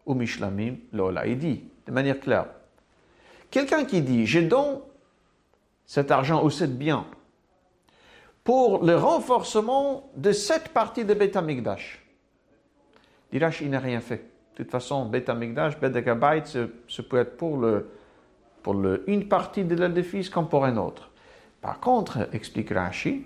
ou 0.08 0.16
mishlamim 0.16 0.78
lola. 0.94 1.28
Il 1.28 1.38
dit, 1.38 1.64
de 1.86 1.92
manière 1.92 2.20
claire, 2.20 2.48
quelqu'un 3.52 3.86
qui 3.86 4.02
dit, 4.02 4.26
j'ai 4.26 4.44
donc 4.44 4.82
cet 5.86 6.12
argent 6.12 6.44
ou 6.44 6.50
cette 6.50 6.78
bien 6.78 7.06
pour 8.44 8.84
le 8.84 8.96
renforcement 8.96 10.10
de 10.16 10.32
cette 10.32 10.70
partie 10.70 11.04
de 11.04 11.14
Beth 11.14 11.36
Amikdash. 11.36 12.01
Dirash, 13.32 13.62
il 13.62 13.70
n'a 13.70 13.80
rien 13.80 14.02
fait. 14.02 14.26
De 14.58 14.64
toute 14.64 14.72
façon, 14.72 15.06
Beth 15.06 15.30
Amikdash, 15.30 15.80
Beth 15.80 16.48
ce, 16.88 17.02
peut 17.02 17.18
être 17.18 17.38
pour, 17.38 17.58
le, 17.58 17.90
pour 18.64 18.74
le, 18.74 19.04
une 19.08 19.28
partie 19.28 19.64
de 19.64 19.76
l'édifice 19.76 20.30
comme 20.30 20.48
pour 20.48 20.66
un 20.66 20.78
autre. 20.78 21.12
Par 21.62 21.80
contre, 21.80 22.30
explique 22.34 22.72
Rashi, 22.72 23.26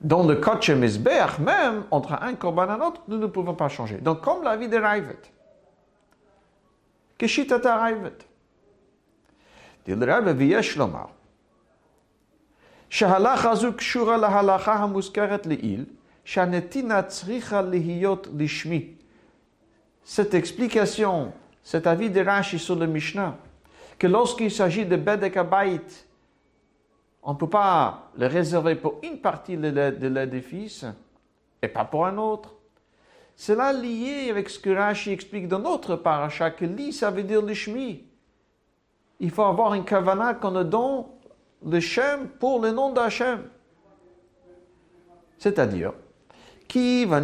dans 0.00 0.26
le 0.26 0.36
cas 0.36 0.54
de 0.54 1.42
même, 1.42 1.84
entre 1.90 2.12
un 2.22 2.34
korban 2.34 2.66
et 2.66 2.70
un 2.70 2.80
autre, 2.80 3.02
nous 3.08 3.18
ne 3.18 3.26
pouvons 3.26 3.54
pas 3.54 3.68
changer. 3.68 3.98
Donc, 3.98 4.20
comme 4.20 4.42
la 4.44 4.56
vie 4.56 4.68
de 4.68 4.76
Raivet. 4.76 5.18
Keshitata 7.18 7.76
Raivet. 7.76 8.18
Dit 9.84 9.94
le 9.96 10.06
Rabbe, 10.06 10.28
v'yesh 10.28 10.76
lomar. 10.76 11.10
שההלכה 12.90 13.50
הזו 13.50 13.72
קשורה 13.72 14.16
להלכה 14.16 14.74
המוזכרת 14.74 15.46
לעיל, 15.46 15.84
שהנתינה 16.24 17.02
צריכה 17.02 17.62
להיות 17.62 18.28
לשמי. 18.36 18.94
cette 20.03 20.33
explication, 20.33 21.31
cet 21.63 21.87
avis 21.87 22.09
de 22.09 22.21
Rashi 22.21 22.59
sur 22.59 22.75
le 22.75 22.87
Mishnah, 22.87 23.37
que 23.97 24.07
lorsqu'il 24.07 24.51
s'agit 24.51 24.85
de 24.85 24.97
Bedek 24.97 25.37
Abayit, 25.37 26.07
on 27.21 27.33
ne 27.33 27.37
peut 27.37 27.49
pas 27.49 28.09
le 28.17 28.27
réserver 28.27 28.75
pour 28.75 28.99
une 29.01 29.19
partie 29.19 29.55
de 29.55 30.07
l'édifice 30.07 30.85
et 31.61 31.69
pas 31.69 31.85
pour 31.85 32.05
un 32.05 32.17
autre. 32.17 32.53
Cela 33.35 33.71
lié 33.71 34.29
avec 34.29 34.49
ce 34.49 34.59
que 34.59 34.69
Rashi 34.69 35.11
explique 35.11 35.47
dans 35.47 35.59
notre 35.59 35.95
paracha, 35.95 36.51
que 36.51 36.65
li, 36.65 36.91
ça 36.91 37.09
veut 37.09 37.23
dire 37.23 37.41
l'ishmi. 37.41 38.03
Il 39.19 39.31
faut 39.31 39.43
avoir 39.43 39.73
une 39.73 39.85
kavana 39.85 40.33
qu'on 40.33 40.63
donne 40.63 41.05
le 41.65 41.79
Shem 41.79 42.27
pour 42.27 42.61
le 42.61 42.71
nom 42.71 42.91
d'Hachem. 42.91 43.43
C'est-à-dire, 45.37 45.93
le 46.74 47.18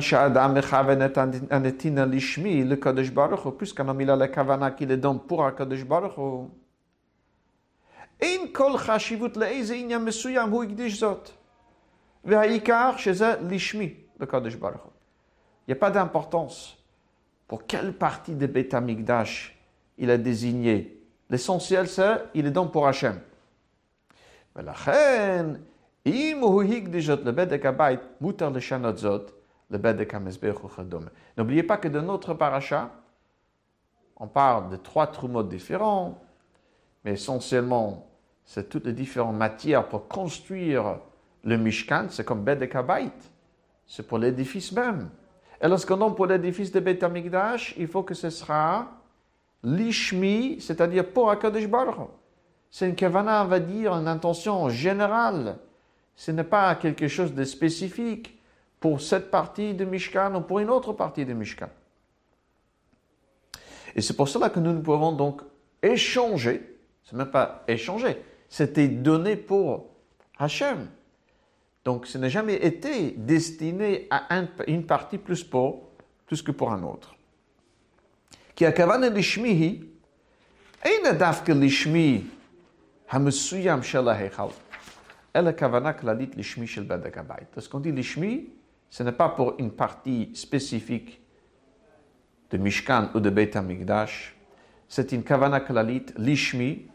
Kadosh 2.74 3.12
Baruch 3.12 3.56
puisqu'un 3.58 3.88
homme 3.88 4.00
il 4.00 4.10
a 4.10 4.16
la 4.16 4.28
kavana 4.28 4.70
qui 4.70 4.86
le 4.86 4.96
donne 4.96 5.20
pour 5.20 5.44
un 5.44 5.52
Kadosh 5.52 5.84
Baruch 5.84 6.18
אין 8.20 8.52
כל 8.52 8.78
חשיבות 8.78 9.36
לאיזה 9.36 9.74
עניין 9.74 10.04
מסוים 10.04 10.50
הוא 10.50 10.64
הקדיש 10.64 11.00
זאת. 11.00 11.30
והעיקר 12.24 12.96
שזה 12.96 13.34
לשמי, 13.48 13.94
לקדוש 14.20 14.54
ברוך 14.54 14.82
הוא. 14.82 14.92
Il 15.66 15.72
n'y 15.72 15.78
a 15.78 15.80
pas 15.80 15.90
d'importance 15.90 16.76
pour 17.48 17.66
quelle 17.66 17.92
partie 17.92 18.34
de 18.34 18.46
Beth 18.46 18.74
Amikdash 18.74 19.56
il 19.98 20.10
a 20.10 20.18
désigné. 20.18 20.98
L'essentiel, 21.30 21.88
c'est 21.88 22.24
il 22.34 22.46
est 22.46 22.50
donc 22.50 22.72
pour 22.72 22.86
Hachem. 22.86 23.18
ולכן, 24.56 25.54
N'oubliez 31.37 31.63
pas 31.63 31.77
que 31.77 31.87
de 31.87 31.99
notre 31.99 32.33
paracha, 32.33 32.91
on 34.17 34.27
parle 34.27 34.69
de 34.69 34.75
trois 34.75 35.07
trumot 35.07 35.43
différents, 35.43 36.21
mais 37.05 37.13
essentiellement, 37.13 38.07
c'est 38.43 38.69
toutes 38.69 38.85
les 38.85 38.93
différentes 38.93 39.35
matières 39.35 39.87
pour 39.87 40.07
construire 40.07 40.99
le 41.43 41.57
Mishkan, 41.57 42.07
c'est 42.09 42.25
comme 42.25 42.43
Bedekabait, 42.43 43.11
c'est 43.87 44.07
pour 44.07 44.17
l'édifice 44.17 44.71
même. 44.71 45.09
Et 45.61 45.67
lorsqu'on 45.67 45.97
nomme 45.97 46.15
pour 46.15 46.25
l'édifice 46.25 46.71
de 46.71 46.79
Beth 46.79 47.03
Amikdash, 47.03 47.75
il 47.77 47.87
faut 47.87 48.03
que 48.03 48.13
ce 48.13 48.29
sera 48.29 48.87
l'Ishmi, 49.63 50.59
c'est-à-dire 50.59 51.07
pour 51.11 51.29
Akadosh 51.29 51.67
C'est 52.71 52.87
une 52.87 52.95
kavana, 52.95 53.43
on 53.43 53.47
va 53.47 53.59
dire, 53.59 53.93
une 53.93 54.07
intention 54.07 54.69
générale. 54.69 55.57
Ce 56.19 56.31
n'est 56.31 56.43
pas 56.43 56.75
quelque 56.75 57.07
chose 57.07 57.33
de 57.33 57.45
spécifique 57.45 58.37
pour 58.81 58.99
cette 58.99 59.31
partie 59.31 59.73
de 59.73 59.85
Mishkan 59.85 60.35
ou 60.35 60.41
pour 60.41 60.59
une 60.59 60.69
autre 60.69 60.91
partie 60.91 61.25
de 61.25 61.31
Mishkan. 61.31 61.69
Et 63.95 64.01
c'est 64.01 64.17
pour 64.17 64.27
cela 64.27 64.49
que 64.49 64.59
nous 64.59 64.73
ne 64.73 64.81
pouvons 64.81 65.13
donc 65.13 65.41
échanger, 65.81 66.77
ce 67.03 67.15
n'est 67.15 67.23
même 67.23 67.31
pas 67.31 67.63
échanger, 67.69 68.21
c'était 68.49 68.89
donné 68.89 69.37
pour 69.37 69.85
Hachem. 70.37 70.89
Donc 71.85 72.05
ce 72.05 72.17
n'a 72.17 72.27
jamais 72.27 72.55
été 72.55 73.11
destiné 73.11 74.05
à 74.09 74.43
une 74.67 74.85
partie 74.85 75.19
plus, 75.19 75.45
pour, 75.45 75.87
que 76.27 76.51
pour 76.51 76.73
un 76.73 76.83
autre. 76.83 77.15
Lishmihi 79.09 79.85
elle 85.39 85.55
kavana 85.55 85.93
klalit 85.93 86.35
lishmi 86.35 86.67
shel 86.67 86.83
badakabait. 86.83 87.47
qu'on 87.69 87.79
dit 87.79 87.91
lishmi, 87.91 88.49
ce 88.89 89.03
n'est 89.03 89.11
pas 89.11 89.29
pour 89.29 89.55
une 89.57 89.71
partie 89.71 90.31
spécifique 90.33 91.21
de 92.51 92.57
Mishkan 92.57 93.09
ou 93.13 93.19
de 93.19 93.29
Beit 93.29 93.55
HaMikdash. 93.55 94.35
C'est 94.87 95.11
une 95.11 95.23
kavana 95.23 95.59
klalit 95.59 96.05
lishmi 96.17 96.87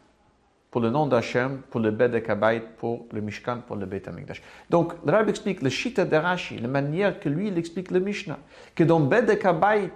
pour 0.70 0.80
le 0.80 0.90
nom 0.90 1.06
d'Hachem, 1.06 1.62
pour 1.70 1.80
le 1.80 1.92
Bedekabait, 1.92 2.60
pour 2.78 3.06
le 3.12 3.20
Mishkan, 3.20 3.60
pour 3.64 3.76
le 3.76 3.86
Beit 3.86 4.08
HaMikdash. 4.08 4.42
Donc, 4.70 4.94
le 5.06 5.12
Rabbi 5.12 5.30
explique 5.30 5.62
le 5.62 5.70
Shita 5.70 6.04
de 6.04 6.16
Rashi, 6.16 6.58
la 6.58 6.66
manière 6.66 7.20
que 7.20 7.28
lui, 7.28 7.46
il 7.46 7.56
explique 7.58 7.92
le 7.92 8.00
Mishnah. 8.00 8.40
Que 8.74 8.82
dans 8.82 8.98
Bedekabait, 8.98 9.92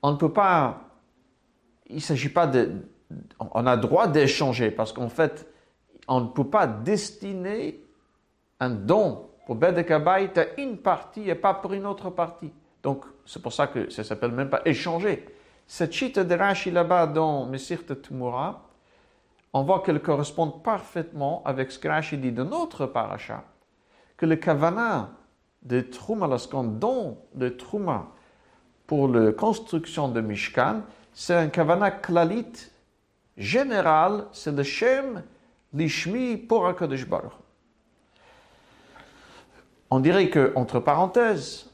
on 0.00 0.12
ne 0.12 0.16
peut 0.16 0.32
pas. 0.32 0.90
Il 1.88 1.96
ne 1.96 2.00
s'agit 2.00 2.28
pas 2.28 2.46
de. 2.46 2.70
On 3.40 3.66
a 3.66 3.76
droit 3.76 4.06
d'échanger 4.06 4.70
parce 4.70 4.92
qu'en 4.92 5.08
fait, 5.08 5.48
on 6.08 6.20
ne 6.20 6.28
peut 6.28 6.48
pas 6.48 6.66
destiner 6.66 7.80
un 8.60 8.70
don 8.70 9.28
pour 9.46 9.56
Bedek 9.56 9.90
à 9.90 10.02
une 10.58 10.78
partie 10.78 11.28
et 11.28 11.34
pas 11.34 11.54
pour 11.54 11.72
une 11.72 11.86
autre 11.86 12.10
partie. 12.10 12.52
Donc, 12.82 13.04
c'est 13.24 13.42
pour 13.42 13.52
ça 13.52 13.66
que 13.66 13.90
ça 13.90 14.04
s'appelle 14.04 14.32
même 14.32 14.50
pas 14.50 14.62
échanger. 14.64 15.26
Cette 15.66 15.92
Shita 15.92 16.24
de 16.24 16.34
Rashi 16.34 16.70
là-bas 16.70 17.06
dans 17.06 17.46
Mesir 17.46 17.80
Tumura, 18.02 18.62
on 19.52 19.62
voit 19.62 19.80
qu'elle 19.80 20.02
correspond 20.02 20.50
parfaitement 20.50 21.42
avec 21.44 21.72
ce 21.72 21.78
que 21.78 21.88
Rashi 21.88 22.18
dit 22.18 22.32
de 22.32 22.42
notre 22.42 22.86
paracha, 22.86 23.44
que 24.16 24.26
le 24.26 24.36
kavana 24.36 25.10
de 25.62 25.80
Trouma, 25.80 26.26
lorsqu'on 26.26 26.64
donne 26.64 27.16
de 27.34 27.48
Trouma 27.48 28.08
pour 28.86 29.08
la 29.08 29.32
construction 29.32 30.08
de 30.08 30.20
Mishkan, 30.20 30.82
c'est 31.12 31.34
un 31.34 31.48
kavana 31.48 31.90
klalit 31.90 32.70
général, 33.36 34.26
c'est 34.32 34.52
le 34.52 34.62
Shem 34.62 35.22
pour. 36.48 36.74
On 39.90 40.00
dirait 40.00 40.28
que, 40.28 40.52
entre 40.54 40.80
parenthèses, 40.80 41.70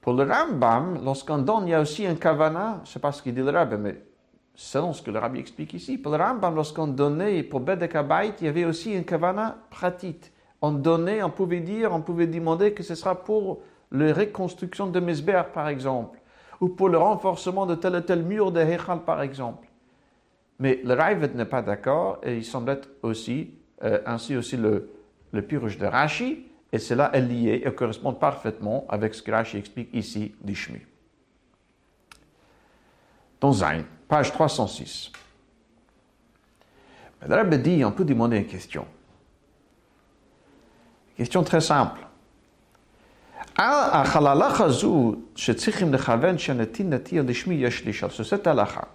pour 0.00 0.14
le 0.14 0.24
Rambam, 0.24 1.00
lorsqu'on 1.04 1.38
donne, 1.38 1.66
il 1.66 1.70
y 1.70 1.74
a 1.74 1.80
aussi 1.80 2.06
un 2.06 2.14
kavana, 2.14 2.80
je 2.84 2.88
ne 2.90 2.92
sais 2.92 3.00
pas 3.00 3.12
ce 3.12 3.22
qu'il 3.22 3.34
dit 3.34 3.42
le 3.42 3.50
Rabbi, 3.50 3.76
mais 3.76 4.02
selon 4.54 4.92
ce 4.92 5.02
que 5.02 5.10
le 5.10 5.18
rabbi 5.18 5.40
explique 5.40 5.74
ici, 5.74 5.98
pour 5.98 6.12
le 6.12 6.22
Rambam, 6.22 6.54
lorsqu'on 6.54 6.88
donnait 6.88 7.42
pour 7.42 7.60
Bedek 7.60 7.96
il 8.40 8.44
y 8.44 8.48
avait 8.48 8.64
aussi 8.64 8.92
une 8.92 9.04
kavana 9.04 9.56
pratique. 9.70 10.32
On 10.62 10.72
donnait, 10.72 11.22
on 11.22 11.30
pouvait 11.30 11.60
dire, 11.60 11.92
on 11.92 12.02
pouvait 12.02 12.26
demander 12.26 12.74
que 12.74 12.82
ce 12.82 12.94
sera 12.94 13.14
pour 13.14 13.60
la 13.90 14.12
reconstruction 14.12 14.86
de 14.86 15.00
Mesber, 15.00 15.42
par 15.54 15.68
exemple, 15.68 16.20
ou 16.60 16.68
pour 16.68 16.88
le 16.88 16.98
renforcement 16.98 17.64
de 17.66 17.74
tel 17.74 17.96
ou 17.96 18.00
tel 18.00 18.22
mur 18.22 18.52
de 18.52 18.60
Hechal, 18.60 19.00
par 19.00 19.22
exemple. 19.22 19.69
Mais 20.60 20.80
le 20.84 20.94
Ravet 20.94 21.30
n'est 21.34 21.46
pas 21.46 21.62
d'accord, 21.62 22.20
et 22.22 22.36
il 22.36 22.44
semble 22.44 22.70
être 22.70 22.88
aussi, 23.02 23.54
euh, 23.82 24.00
ainsi 24.04 24.36
aussi 24.36 24.56
le, 24.56 24.90
le 25.32 25.40
de 25.40 25.86
Rashi, 25.86 26.46
et 26.70 26.78
cela 26.78 27.10
est 27.14 27.22
lié 27.22 27.62
et 27.64 27.72
correspond 27.72 28.12
parfaitement 28.12 28.86
avec 28.88 29.14
ce 29.14 29.22
que 29.22 29.30
Rashi 29.32 29.56
explique 29.56 29.88
ici 29.92 30.34
d'Ishmi. 30.42 30.80
Dans 33.40 33.52
Zain 33.52 33.84
page 34.06 34.32
306. 34.32 35.12
Le 37.26 37.34
Rabbi 37.34 37.58
dit, 37.58 37.84
on 37.84 37.92
peut 37.92 38.04
demander 38.04 38.38
une 38.38 38.46
question. 38.46 38.86
Une 41.10 41.16
question 41.16 41.42
très 41.42 41.60
simple. 41.60 42.00
Sur 48.10 48.26
cette 48.26 48.46
halakha, 48.46 48.88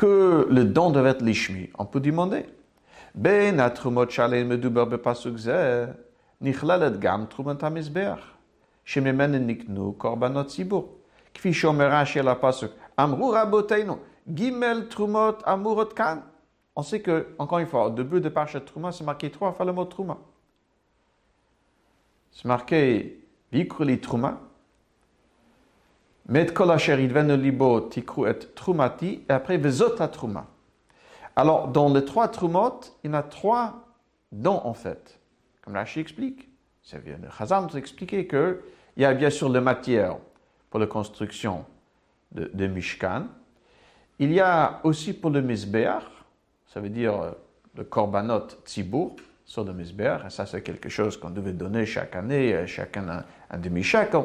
que 0.00 0.46
le 0.50 0.64
don 0.64 0.90
devait 0.90 1.10
être 1.10 1.22
l'ishmi, 1.22 1.70
on 1.78 1.86
peut 1.86 2.00
demander. 2.00 2.46
Ben 3.14 3.58
atrumot 3.60 4.10
shalem 4.10 4.48
meduber 4.48 4.86
bepasuk 4.86 5.36
ze, 5.36 5.86
נכללת 6.40 7.00
גם 7.00 7.24
תרומת 7.28 7.62
המזבח, 7.62 8.18
שממנה 8.84 9.38
נקנו 9.38 9.94
קורבנות 9.98 10.46
ציבור. 10.46 10.96
כפי 11.34 11.54
שאומר 11.54 11.88
רש"י 11.92 12.20
על 12.20 12.28
הפסוק, 12.28 12.72
אמרו 13.00 13.30
רבותינו, 13.30 13.96
Gimel 14.28 14.88
Trumot 14.88 15.42
Amurot 15.44 15.94
Kan. 15.94 16.22
On 16.74 16.82
sait 16.82 17.00
que, 17.00 17.28
encore 17.38 17.58
une 17.58 17.66
fois, 17.66 17.86
au 17.86 17.90
début 17.90 18.20
de 18.20 18.28
Parchat 18.28 18.60
Truma, 18.60 18.92
c'est 18.92 19.04
marqué 19.04 19.30
trois 19.30 19.52
fois 19.52 19.64
le 19.64 19.72
mot 19.72 19.84
Truma. 19.84 20.18
C'est 22.32 22.44
marqué 22.44 23.24
Vikruli 23.52 24.00
Truma. 24.00 24.40
Met 26.31 26.53
kol 26.53 26.71
libo 27.41 27.81
tikru 27.89 28.25
et 28.29 28.55
trumati, 28.55 29.25
et 29.27 29.33
après 29.33 29.57
vezot 29.57 29.97
truma. 30.13 30.47
Alors, 31.35 31.67
dans 31.67 31.93
les 31.93 32.05
trois 32.05 32.29
trumot, 32.29 32.79
il 33.03 33.11
y 33.11 33.13
a 33.13 33.21
trois 33.21 33.85
dons 34.31 34.61
en 34.63 34.73
fait. 34.73 35.19
Comme 35.61 35.75
Rashi 35.75 35.99
explique, 35.99 36.47
ça 36.81 36.99
vient 36.99 37.17
de 37.17 37.27
Chazal 37.37 37.65
nous 37.69 37.77
expliquer 37.77 38.27
qu'il 38.27 38.59
y 38.95 39.03
a 39.03 39.13
bien 39.13 39.29
sûr 39.29 39.49
la 39.49 39.59
matière 39.59 40.15
pour 40.69 40.79
la 40.79 40.87
construction 40.87 41.65
de, 42.31 42.65
Mishkan. 42.65 43.25
Il 44.17 44.31
y 44.31 44.39
a 44.39 44.79
aussi 44.85 45.11
pour 45.11 45.31
le 45.31 45.41
Mizbeach, 45.41 46.03
ça 46.65 46.79
veut 46.79 46.89
dire 46.89 47.21
euh, 47.21 47.31
le 47.75 47.83
Korbanot 47.83 48.47
Tzibur 48.65 49.17
sur 49.43 49.65
le 49.65 49.73
Mizbeach, 49.73 50.27
et 50.27 50.29
ça 50.29 50.45
c'est 50.45 50.61
quelque 50.61 50.87
chose 50.87 51.17
qu'on 51.17 51.29
devait 51.29 51.51
donner 51.51 51.85
chaque 51.85 52.15
année, 52.15 52.65
chacun 52.67 53.09
un, 53.09 53.25
un 53.49 53.57
demi-shekel 53.57 54.21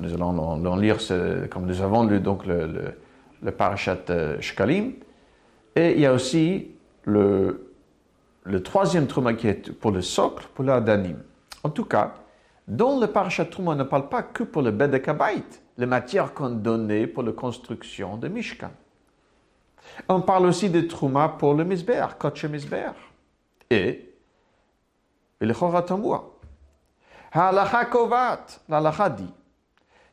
nous 0.00 0.14
allons 0.14 0.76
lire, 0.76 1.00
ce, 1.00 1.46
comme 1.46 1.66
nous 1.66 1.80
avons 1.80 2.04
lu 2.04 2.20
donc 2.20 2.46
le, 2.46 2.94
le, 3.42 3.50
parashat 3.50 3.98
euh, 4.10 4.40
Shkalim. 4.40 4.92
Et 5.74 5.92
il 5.92 6.00
y 6.00 6.06
a 6.06 6.12
aussi 6.12 6.70
le, 7.04 7.72
le 8.44 8.62
troisième 8.62 9.06
Trouma 9.06 9.34
qui 9.34 9.48
est 9.48 9.72
pour 9.72 9.90
le 9.90 10.02
socle, 10.02 10.46
pour 10.54 10.64
l'Adanim. 10.64 11.18
En 11.62 11.70
tout 11.70 11.84
cas, 11.84 12.14
dans 12.66 12.98
le 12.98 13.06
parashat 13.06 13.46
Trouma, 13.46 13.72
on 13.72 13.76
ne 13.76 13.84
parle 13.84 14.08
pas 14.08 14.22
que 14.22 14.44
pour 14.44 14.62
le 14.62 14.70
Bedekabait, 14.70 15.44
les 15.76 15.86
matières 15.86 16.34
qu'on 16.34 16.50
donnait 16.50 17.06
pour 17.06 17.22
la 17.22 17.32
construction 17.32 18.16
de 18.16 18.28
Mishkan. 18.28 18.70
On 20.08 20.20
parle 20.20 20.46
aussi 20.46 20.68
de 20.68 20.80
Trouma 20.82 21.28
pour 21.28 21.54
le 21.54 21.64
misber 21.64 22.04
Kotche 22.18 22.44
Mizbeach. 22.44 22.94
Et 23.70 24.14
le 25.40 25.54
Choratamboua. 25.54 26.34
Halacha 27.32 27.84
Kovat, 27.84 28.46
l'Alacha 28.68 29.10
dit 29.10 29.32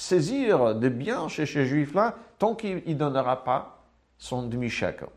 saisir 0.00 0.74
des 0.74 0.90
biens 0.90 1.28
chez 1.28 1.44
ces 1.44 1.66
juifs-là, 1.66 2.14
tant 2.38 2.54
qu'il 2.54 2.82
ne 2.86 2.94
donnera 2.94 3.44
pas 3.44 3.84
son 4.16 4.42
demi-shekel. 4.42 5.08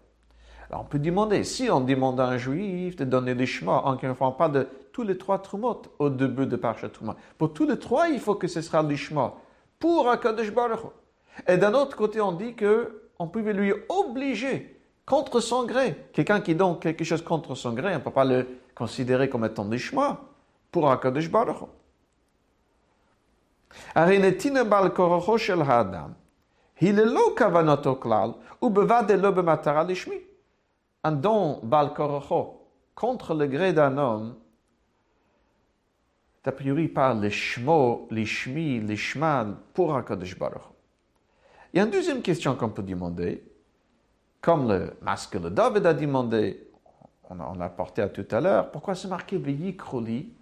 Alors 0.69 0.81
on 0.81 0.85
peut 0.85 0.99
demander, 0.99 1.43
si 1.43 1.69
on 1.69 1.81
demande 1.81 2.19
à 2.19 2.27
un 2.27 2.37
juif 2.37 2.95
de 2.97 3.05
donner 3.05 3.33
des 3.33 3.45
chemins, 3.45 3.81
en 3.85 3.95
ne 3.95 4.13
font 4.13 4.31
pas 4.31 4.49
de 4.49 4.67
tous 4.91 5.03
les 5.03 5.17
trois 5.17 5.39
trumot 5.39 5.81
au 5.99 6.09
début 6.09 6.45
de 6.45 6.57
Trumot, 6.57 7.15
pour 7.37 7.53
tous 7.53 7.65
les 7.65 7.79
trois, 7.79 8.09
il 8.09 8.19
faut 8.19 8.35
que 8.35 8.47
ce 8.47 8.61
sera 8.61 8.83
les 8.83 8.97
chemins 8.97 9.33
pour 9.79 10.09
Akadosh 10.09 10.51
Baruch 10.51 10.79
Et 11.47 11.57
d'un 11.57 11.73
autre 11.73 11.95
côté, 11.95 12.19
on 12.19 12.33
dit 12.33 12.53
que 12.53 13.03
on 13.19 13.27
pouvait 13.27 13.53
lui 13.53 13.73
obliger 13.87 14.81
contre 15.05 15.39
son 15.39 15.65
gré. 15.65 15.95
Quelqu'un 16.11 16.41
qui 16.41 16.55
donne 16.55 16.77
quelque 16.79 17.03
chose 17.05 17.21
contre 17.21 17.55
son 17.55 17.71
gré, 17.71 17.93
on 17.93 17.99
ne 17.99 18.03
peut 18.03 18.11
pas 18.11 18.25
le 18.25 18.47
considérer 18.75 19.29
comme 19.29 19.45
étant 19.45 19.65
des 19.65 19.77
chemins 19.77 20.19
pour 20.71 20.91
Akadosh 20.91 21.29
Baruch 21.29 21.57
un 31.05 31.11
don 31.11 31.61
contre 32.95 33.33
le 33.33 33.47
gré 33.47 33.73
d'un 33.73 33.97
homme, 33.97 34.35
a 36.45 36.51
priori 36.51 36.87
par 36.87 37.15
les 37.15 37.29
shmo, 37.29 38.07
les 38.11 38.25
shmi, 38.25 38.81
les 38.81 38.95
shmal, 38.97 39.55
pour 39.73 39.95
HaKadosh 39.95 40.37
Baruch. 40.37 40.61
Il 41.73 41.77
y 41.77 41.79
a 41.79 41.85
une 41.85 41.89
deuxième 41.89 42.21
question 42.21 42.55
qu'on 42.55 42.69
peut 42.69 42.83
demander, 42.83 43.43
comme 44.41 44.67
le 44.67 44.93
masque 45.01 45.39
de 45.39 45.49
David 45.49 45.85
a 45.85 45.93
demandé, 45.93 46.69
on 47.29 47.55
l'a 47.55 47.69
porté 47.69 48.01
à 48.01 48.09
tout 48.09 48.27
à 48.29 48.41
l'heure, 48.41 48.71
pourquoi 48.71 48.93
c'est 48.93 49.07
marqué 49.07 49.37
Veyikroli 49.37 50.33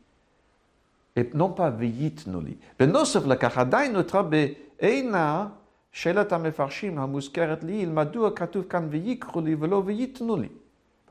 et 1.15 1.33
non 1.33 1.51
pas 1.51 1.69
veitnuli. 1.69 2.57
Benosov 2.79 3.27
la 3.27 3.35
kachadai 3.35 3.89
notra 3.89 4.23
be 4.23 4.55
eina 4.79 5.51
shelat 5.91 6.31
amefarshim 6.31 6.97
hamuskeret 6.97 7.63
li 7.63 7.81
il 7.81 7.91
madua 7.91 8.27
oh, 8.27 8.31
katuv 8.31 8.67
kan 8.67 8.89
veikruli 8.89 9.55
velo 9.55 9.81
veitnuli. 9.81 10.49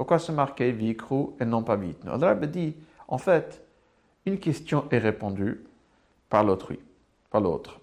Pourquoi 0.00 0.18
c'est 0.18 0.32
marqué 0.32 0.72
veikru 0.72 1.34
et 1.38 1.44
non 1.44 1.62
pas 1.62 1.76
veitnu 1.76 2.10
Le 2.10 2.46
dit, 2.46 2.74
en 3.06 3.18
fait, 3.18 3.62
une 4.24 4.38
question 4.38 4.88
est 4.90 4.96
répondue 4.96 5.62
par 6.30 6.42
l'autrui, 6.42 6.78
par 7.30 7.42
l'autre. 7.42 7.78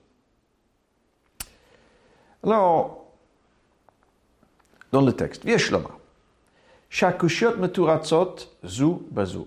Alors, 2.44 3.06
dans 4.92 5.02
le 5.02 5.14
texte, 5.14 5.46
Vieshlama. 5.46 5.92
Shakushiot 6.90 7.58
meturatzot 7.58 8.58
zu 8.66 9.06
bazu. 9.12 9.46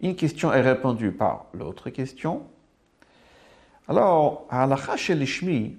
Une 0.00 0.16
question 0.16 0.52
est 0.52 0.62
répondue 0.62 1.12
par 1.12 1.46
l'autre 1.52 1.90
question. 1.90 2.46
Alors, 3.88 4.46
à 4.48 4.66
l'alacha 4.66 4.96
chez 4.96 5.14
l'ishmi, 5.14 5.76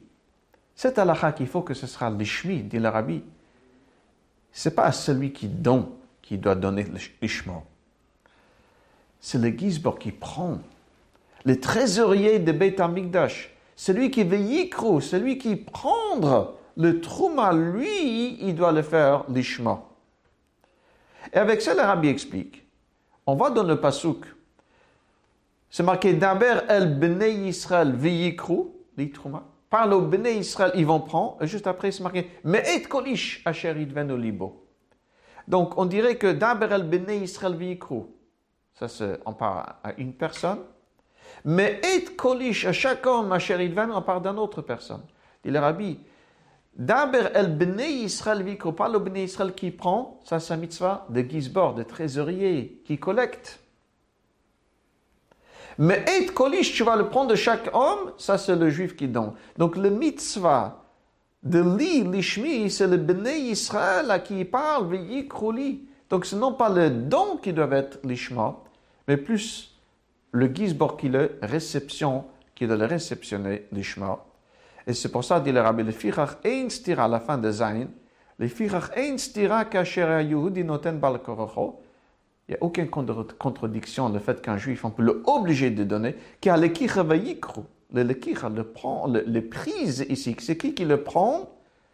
cette 0.75 0.99
halakha 0.99 1.31
qu'il 1.31 1.47
faut 1.47 1.61
que 1.61 1.73
ce 1.73 1.87
sera 1.87 2.09
l'ishmi, 2.09 2.61
dit 2.61 2.79
le 2.79 2.89
Rabbi, 2.89 3.23
c'est 4.51 4.75
pas 4.75 4.91
celui 4.91 5.31
qui 5.31 5.47
donne 5.47 5.87
qui 6.21 6.37
doit 6.37 6.55
donner 6.55 6.85
l'ishma. 7.21 7.63
C'est 9.19 9.37
le 9.37 9.49
Gizbor 9.49 9.99
qui 9.99 10.11
prend. 10.11 10.59
Le 11.43 11.59
trésorier 11.59 12.39
de 12.39 12.51
Beit 12.51 12.79
Amikdash, 12.79 13.51
celui 13.75 14.11
qui 14.11 14.21
yikru, 14.21 15.01
celui 15.01 15.37
qui 15.37 15.55
prend 15.55 16.53
le 16.77 17.01
trouma, 17.01 17.53
lui, 17.53 18.37
il 18.41 18.55
doit 18.55 18.71
le 18.71 18.81
faire 18.81 19.25
l'ishma. 19.29 19.83
Et 21.33 21.37
avec 21.37 21.61
ça, 21.61 21.73
le 21.73 21.81
Rabbi 21.81 22.07
explique. 22.07 22.60
On 23.31 23.35
va 23.35 23.49
dans 23.49 23.63
le 23.63 23.79
pasuk. 23.79 24.25
C'est 25.69 25.83
marqué 25.83 26.11
Daber 26.11 26.65
el 26.67 26.99
bnei 26.99 27.47
Israël 27.47 27.93
v'yikru, 27.95 28.63
l'itra. 28.97 29.45
Parle 29.69 29.93
au 29.93 30.01
bnei 30.01 30.39
Israël, 30.39 30.73
ils 30.75 30.85
vont 30.85 30.99
prendre. 30.99 31.37
Et 31.41 31.47
juste 31.47 31.65
après, 31.65 31.93
c'est 31.93 32.03
marqué 32.03 32.29
Mais 32.43 32.61
et 32.75 32.81
kolish 32.81 33.41
asher 33.45 33.73
libo. 33.73 34.65
Donc, 35.47 35.77
on 35.77 35.85
dirait 35.85 36.17
que 36.17 36.33
Daber 36.33 36.73
el 36.73 36.83
bnei 36.83 37.19
Israël 37.19 37.55
v'yikru. 37.55 38.01
Ça, 38.73 38.87
on 39.25 39.31
parle 39.31 39.63
à 39.81 39.93
une 39.97 40.11
personne. 40.11 40.59
Mais 41.45 41.79
et 41.95 42.03
kolish 42.03 42.65
à 42.65 42.73
chaque 42.73 43.07
homme 43.07 43.33
idvenu, 43.33 43.93
on 43.93 44.01
parle 44.01 44.23
d'une 44.23 44.39
autre 44.39 44.61
personne. 44.61 45.03
Dit 45.41 45.51
le 45.51 45.61
Daber 46.73 47.31
el 47.35 47.49
bnei 47.57 48.03
Israël 48.05 48.43
vikro, 48.43 48.71
pas 48.71 48.87
le 48.87 48.99
bnei 48.99 49.25
Israël 49.25 49.53
qui 49.53 49.71
prend, 49.71 50.19
un 50.31 50.57
mitzvah 50.57 51.05
de 51.09 51.21
gizbor, 51.21 51.75
de 51.75 51.83
trésorier, 51.83 52.81
qui 52.85 52.97
collecte. 52.97 53.59
Mais 55.77 56.05
et 56.07 56.25
kolish, 56.27 56.73
tu 56.73 56.83
vas 56.83 56.95
le 56.95 57.09
prendre 57.09 57.31
de 57.31 57.35
chaque 57.35 57.69
homme, 57.73 58.13
ça 58.17 58.37
c'est 58.37 58.55
le 58.55 58.69
juif 58.69 58.95
qui 58.95 59.07
donne. 59.07 59.33
Donc 59.57 59.75
le 59.75 59.89
mitzvah 59.89 60.83
de 61.43 61.59
li, 61.77 62.03
lishmi, 62.03 62.69
c'est 62.69 62.87
le 62.87 62.97
bnei 62.97 63.49
Israël 63.49 64.09
à 64.09 64.19
qui 64.19 64.39
il 64.39 64.49
parle, 64.49 64.95
vikro 64.95 65.51
li. 65.51 65.87
Donc 66.09 66.25
ce 66.25 66.35
n'est 66.35 66.57
pas 66.57 66.69
le 66.69 66.89
don 66.89 67.37
qui 67.37 67.51
doit 67.51 67.71
être 67.71 67.99
l'ishma, 68.03 68.57
mais 69.07 69.17
plus 69.17 69.77
le 70.31 70.47
gizbor 70.47 70.97
qui 70.97 71.09
le 71.09 71.37
réception, 71.41 72.25
qui 72.55 72.65
doit 72.65 72.77
le 72.77 72.85
réceptionner 72.85 73.67
l'ishma. 73.71 74.23
Et 74.87 74.93
c'est 74.93 75.09
pour 75.09 75.23
ça, 75.23 75.39
dit 75.39 75.51
le 75.51 75.61
rabbi, 75.61 75.83
le 75.83 75.91
fichach 75.91 76.37
ein 76.45 76.69
stira 76.69 77.05
à 77.05 77.07
la 77.07 77.19
fin 77.19 77.37
de 77.37 77.51
Zayin, 77.51 77.87
le 78.37 78.47
fichach 78.47 78.91
ein 78.95 79.17
stira 79.17 79.65
kasher 79.65 80.21
yehudi 80.21 80.63
noten 80.63 80.99
bal. 80.99 81.19
Il 82.47 82.51
n'y 82.51 82.55
a 82.55 82.63
aucune 82.63 82.89
contradiction 82.89 84.09
le 84.09 84.19
fait 84.19 84.41
qu'un 84.41 84.57
juif, 84.57 84.83
on 84.83 84.91
peut 84.91 85.03
l'obliger 85.03 85.71
de 85.71 85.83
donner, 85.83 86.15
car 86.41 86.57
le 86.57 86.67
kicha. 86.67 87.03
Le 87.93 88.03
lekicha 88.03 88.47
le 88.47 88.63
prend, 88.63 89.05
le, 89.07 89.21
le 89.27 89.49
prise 89.49 90.05
ici. 90.07 90.33
C'est 90.39 90.55
qui 90.55 90.73
qui 90.73 90.85
le 90.85 91.03
prend? 91.03 91.49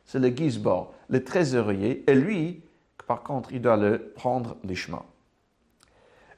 C'est 0.05 0.19
le 0.19 0.27
gizbor, 0.29 0.93
le 1.09 1.23
trésorier. 1.23 2.03
Et 2.07 2.13
lui, 2.13 2.61
par 3.07 3.23
contre, 3.23 3.51
il 3.51 3.61
doit 3.61 3.77
le 3.77 4.13
prendre 4.15 4.57
les 4.63 4.75
chemins. 4.75 5.05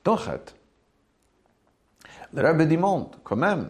Donc, 0.05 0.19
le 2.33 2.41
rabbi 2.41 2.65
demande 2.67 3.17
quand 3.23 3.35
même, 3.35 3.69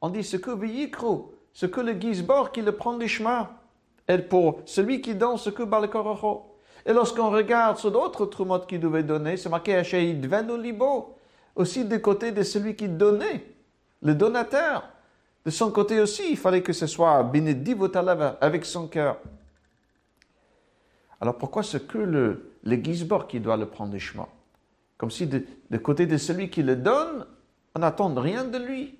on 0.00 0.10
dit 0.10 0.24
ce 0.24 0.36
que 0.36 0.50
ce 1.52 1.66
que 1.66 1.80
le 1.80 1.94
qui 1.94 2.62
le 2.62 2.72
prend 2.72 2.94
du 2.94 3.08
chemin, 3.08 3.48
et 4.08 4.18
pour 4.18 4.60
celui 4.66 5.00
qui 5.00 5.14
donne 5.14 5.36
ce 5.36 5.50
que 5.50 5.62
bal 5.62 5.88
karacho. 5.90 6.56
Et 6.84 6.92
lorsqu'on 6.92 7.30
regarde 7.30 7.78
sur 7.78 7.90
d'autres 7.90 8.26
troumot 8.26 8.60
qui 8.60 8.78
devaient 8.78 9.02
donner, 9.02 9.36
c'est 9.36 9.48
marqué 9.48 9.74
Hachaïd 9.74 10.24
Libo, 10.60 11.16
aussi 11.56 11.84
du 11.84 12.00
côté 12.00 12.30
de 12.30 12.42
celui 12.42 12.76
qui 12.76 12.88
donnait, 12.88 13.44
le 14.02 14.14
donateur. 14.14 14.88
De 15.44 15.50
son 15.50 15.70
côté 15.70 16.00
aussi, 16.00 16.30
il 16.30 16.36
fallait 16.36 16.62
que 16.62 16.72
ce 16.72 16.86
soit 16.86 17.22
Benedivotalav 17.24 18.36
avec 18.40 18.64
son 18.64 18.86
cœur. 18.88 19.18
Alors 21.20 21.38
pourquoi 21.38 21.62
c'est 21.62 21.86
que 21.86 21.98
le, 21.98 22.52
le 22.62 22.76
qui 22.76 23.40
doit 23.40 23.56
le 23.56 23.66
prendre 23.66 23.92
du 23.92 24.00
chemin 24.00 24.28
Comme 24.98 25.10
si 25.10 25.26
de, 25.26 25.44
de, 25.70 25.78
côté 25.78 26.06
de 26.06 26.16
celui 26.16 26.50
qui 26.50 26.62
le 26.62 26.76
donne, 26.76 27.26
on 27.74 27.80
n'attend 27.80 28.12
rien 28.14 28.44
de 28.44 28.58
lui. 28.58 28.98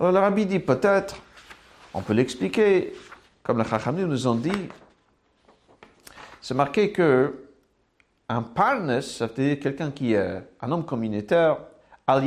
Alors 0.00 0.12
le 0.12 0.18
rabbi 0.18 0.46
dit 0.46 0.60
peut-être, 0.60 1.16
on 1.92 2.00
peut 2.00 2.14
l'expliquer, 2.14 2.94
comme 3.42 3.58
les 3.58 3.64
Chachamim 3.64 4.06
nous 4.06 4.26
ont 4.26 4.34
dit, 4.34 4.70
c'est 6.40 6.54
marqué 6.54 6.90
que 6.90 7.34
un 8.30 8.40
parnes, 8.40 9.02
ça 9.02 9.26
veut 9.26 9.34
dire 9.34 9.60
quelqu'un 9.60 9.90
qui 9.90 10.14
est 10.14 10.42
un 10.62 10.72
homme 10.72 10.86
communautaire. 10.86 11.58
Il 12.08 12.22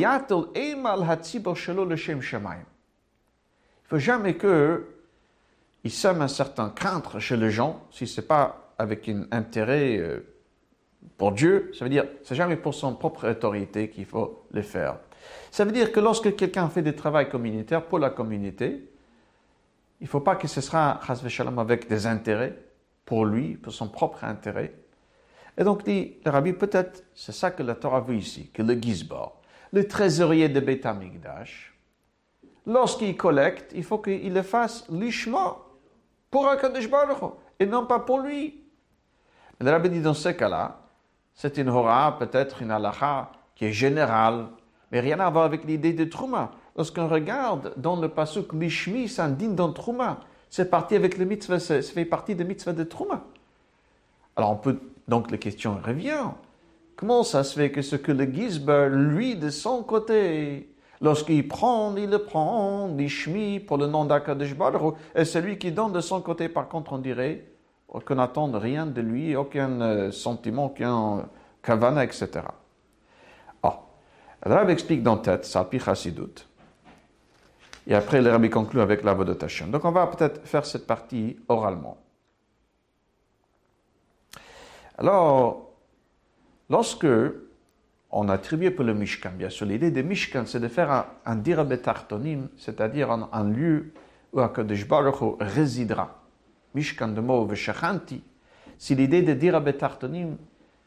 faut 3.86 3.98
jamais 3.98 4.36
que 4.36 4.86
il 5.84 5.92
sème 5.92 6.22
un 6.22 6.28
certain 6.28 6.70
crainte 6.70 7.18
chez 7.18 7.38
les 7.38 7.50
gens, 7.50 7.88
si 7.90 8.06
c'est 8.06 8.28
pas 8.28 8.72
avec 8.78 9.10
un 9.10 9.26
intérêt 9.32 9.98
euh, 9.98 10.20
pour 11.18 11.32
Dieu, 11.32 11.72
ça 11.74 11.86
veut 11.86 11.90
dire 11.90 12.06
c'est 12.24 12.36
jamais 12.36 12.56
pour 12.56 12.76
son 12.76 12.94
propre 12.94 13.28
autorité 13.32 13.90
qu'il 13.90 14.06
faut 14.06 14.46
le 14.52 14.62
faire. 14.62 14.98
Ça 15.52 15.66
veut 15.66 15.72
dire 15.72 15.92
que 15.92 16.00
lorsque 16.00 16.36
quelqu'un 16.36 16.70
fait 16.70 16.82
des 16.82 16.96
travaux 16.96 17.24
communautaires 17.26 17.86
pour 17.86 18.00
la 18.00 18.10
communauté, 18.10 18.90
il 20.00 20.04
ne 20.04 20.10
faut 20.10 20.20
pas 20.20 20.36
que 20.36 20.48
ce 20.48 20.62
sera 20.62 21.00
avec 21.58 21.88
des 21.88 22.08
intérêts, 22.08 22.58
pour 23.06 23.26
lui, 23.26 23.56
pour 23.56 23.74
son 23.74 23.90
propre 23.90 24.24
intérêt. 24.24 24.74
Et 25.58 25.64
donc 25.64 25.84
dit 25.84 26.16
le 26.26 26.32
rabbi, 26.32 26.54
peut-être 26.54 27.04
c'est 27.14 27.32
ça 27.32 27.52
que 27.52 27.64
la 27.64 27.76
Torah 27.76 28.02
veut 28.02 28.16
ici, 28.16 28.50
que 28.52 28.62
le 28.62 28.74
Gizbar, 28.74 29.34
le 29.72 29.88
trésorier 29.88 30.50
de 30.50 30.60
Beth 30.60 30.86
Amikdash, 30.86 31.74
lorsqu'il 32.66 33.16
collecte, 33.16 33.72
il 33.76 33.84
faut 33.84 34.00
qu'il 34.00 34.34
le 34.34 34.42
fasse 34.42 34.86
lishma 34.90 35.58
pour 36.32 36.48
Akadosh 36.48 36.90
Baruch 36.90 37.34
et 37.60 37.66
non 37.66 37.86
pas 37.86 38.00
pour 38.00 38.20
lui. 38.20 38.64
Le 39.60 39.70
rabbi 39.70 39.90
dit 39.90 40.02
dans 40.02 40.14
ce 40.14 40.30
cas-là, 40.30 40.80
c'est 41.34 41.58
une 41.58 41.70
hora, 41.70 42.18
peut-être 42.18 42.62
une 42.62 42.72
halacha 42.72 43.32
qui 43.56 43.66
est 43.66 43.72
générale, 43.72 44.48
mais 44.94 45.02
rien 45.02 45.20
à 45.20 45.30
voir 45.30 45.44
avec 45.44 45.66
l'idée 45.66 45.92
de 45.92 46.06
Trouma. 46.06 46.52
Lorsqu'on 46.78 47.10
regarde 47.10 47.74
dans 47.76 47.98
le 47.98 48.08
pasuk 48.08 48.54
Lishmi, 48.54 49.10
ça 49.10 49.26
indigne 49.26 49.56
dans 49.56 49.74
Trouma 49.74 50.20
c'est 50.54 50.70
parti 50.70 50.94
avec 50.96 51.18
le 51.18 51.26
mitzvah, 51.26 51.60
ça 51.60 51.82
fait 51.82 52.06
partie 52.06 52.36
des 52.36 52.44
mitzvahs 52.44 52.74
de 52.74 52.84
Trouma. 52.84 53.24
Alors 54.36 54.52
on 54.52 54.56
peut, 54.56 54.80
donc 55.08 55.32
la 55.32 55.38
question 55.38 55.80
revient. 55.84 56.26
Comment 56.96 57.24
ça 57.24 57.44
se 57.44 57.56
fait 57.56 57.72
que 57.72 57.82
ce 57.82 57.96
que 57.96 58.12
le 58.12 58.26
Gizber, 58.26 58.90
lui, 58.92 59.36
de 59.36 59.50
son 59.50 59.82
côté, 59.82 60.70
lorsqu'il 61.02 61.48
prend, 61.48 61.96
il 61.96 62.08
le 62.08 62.20
prend, 62.20 62.86
l'ishmi 62.96 63.62
pour 63.62 63.80
le 63.80 63.88
nom 63.88 64.06
d'Akadosh 64.06 64.56
Baruch 64.56 64.94
et 65.16 65.26
celui 65.26 65.58
qui 65.58 65.72
donne 65.72 65.92
de 65.92 66.02
son 66.02 66.22
côté, 66.22 66.50
par 66.50 66.68
contre, 66.68 66.94
on 66.94 67.00
dirait 67.00 67.46
qu'on 67.88 68.14
n'attend 68.14 68.52
rien 68.52 68.86
de 68.86 69.02
lui, 69.02 69.36
aucun 69.36 69.82
euh, 69.82 70.12
sentiment, 70.12 70.66
aucun 70.66 71.28
kavana, 71.64 72.04
etc. 72.04 72.42
Ah, 74.46 74.56
Rab 74.56 74.70
explique 74.70 75.04
dans 75.04 75.18
tête, 75.18 75.46
ça 75.46 75.68
doute. 76.08 76.48
Et 77.88 77.96
après, 77.96 78.22
le 78.22 78.30
rabbi 78.30 78.50
conclut 78.50 78.82
avec 78.82 79.04
la 79.04 79.14
de 79.16 79.38
Hashem. 79.44 79.72
Donc, 79.72 79.84
on 79.86 79.92
va 79.92 80.08
peut-être 80.08 80.46
faire 80.46 80.66
cette 80.66 80.88
partie 80.88 81.38
oralement. 81.48 81.98
Alors, 84.98 85.72
lorsque 86.70 87.08
on 88.12 88.30
a 88.30 88.34
attribué 88.34 88.72
pour 88.72 88.86
le 88.86 88.94
Mishkan, 88.94 89.32
bien 89.36 89.50
sûr, 89.50 89.66
l'idée 89.66 89.92
de 89.92 90.02
Mishkan, 90.02 90.46
c'est 90.46 90.60
de 90.60 90.68
faire 90.68 90.92
un, 90.92 91.06
un 91.26 91.36
dirabetartonim, 91.36 92.48
c'est-à-dire 92.58 93.12
un, 93.12 93.44
lieu 93.44 93.92
où 94.32 94.40
Akadosh 94.40 94.88
Baruch 94.88 95.36
résidera. 95.40 96.22
Mishkan 96.76 97.10
de 97.10 97.22
mot 97.22 97.46
Veshachanti. 97.46 98.24
C'est 98.78 98.96
l'idée 98.96 99.22
de 99.24 99.34
dirabetartonim, 99.34 100.38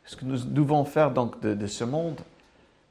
ce 0.05 0.17
que 0.17 0.25
nous 0.25 0.39
devons 0.45 0.85
faire 0.85 1.11
donc 1.11 1.41
de, 1.41 1.67
ce 1.67 1.85
monde, 1.85 2.21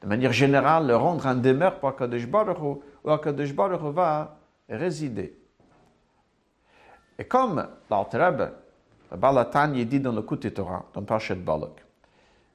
de 0.02 0.06
manière 0.06 0.32
générale, 0.32 0.86
le 0.86 0.96
rendre 0.96 1.26
un 1.26 1.34
demeure 1.34 1.78
pour 1.78 1.88
Akadosh 1.88 2.26
Baruch 2.26 2.58
où 2.60 3.10
Akadosh 3.10 3.54
Baruch 3.54 3.80
va 3.80 4.38
résider. 4.68 5.38
Et 7.18 7.24
comme 7.24 7.66
l'Altereb, 7.90 8.50
le 9.10 9.16
Balatan, 9.16 9.72
il 9.74 9.88
dit 9.88 10.00
dans 10.00 10.12
le 10.12 10.22
Kouté 10.22 10.52
Torah, 10.52 10.84
dans 10.92 11.02
Parashat 11.02 11.36
Balak, 11.36 11.84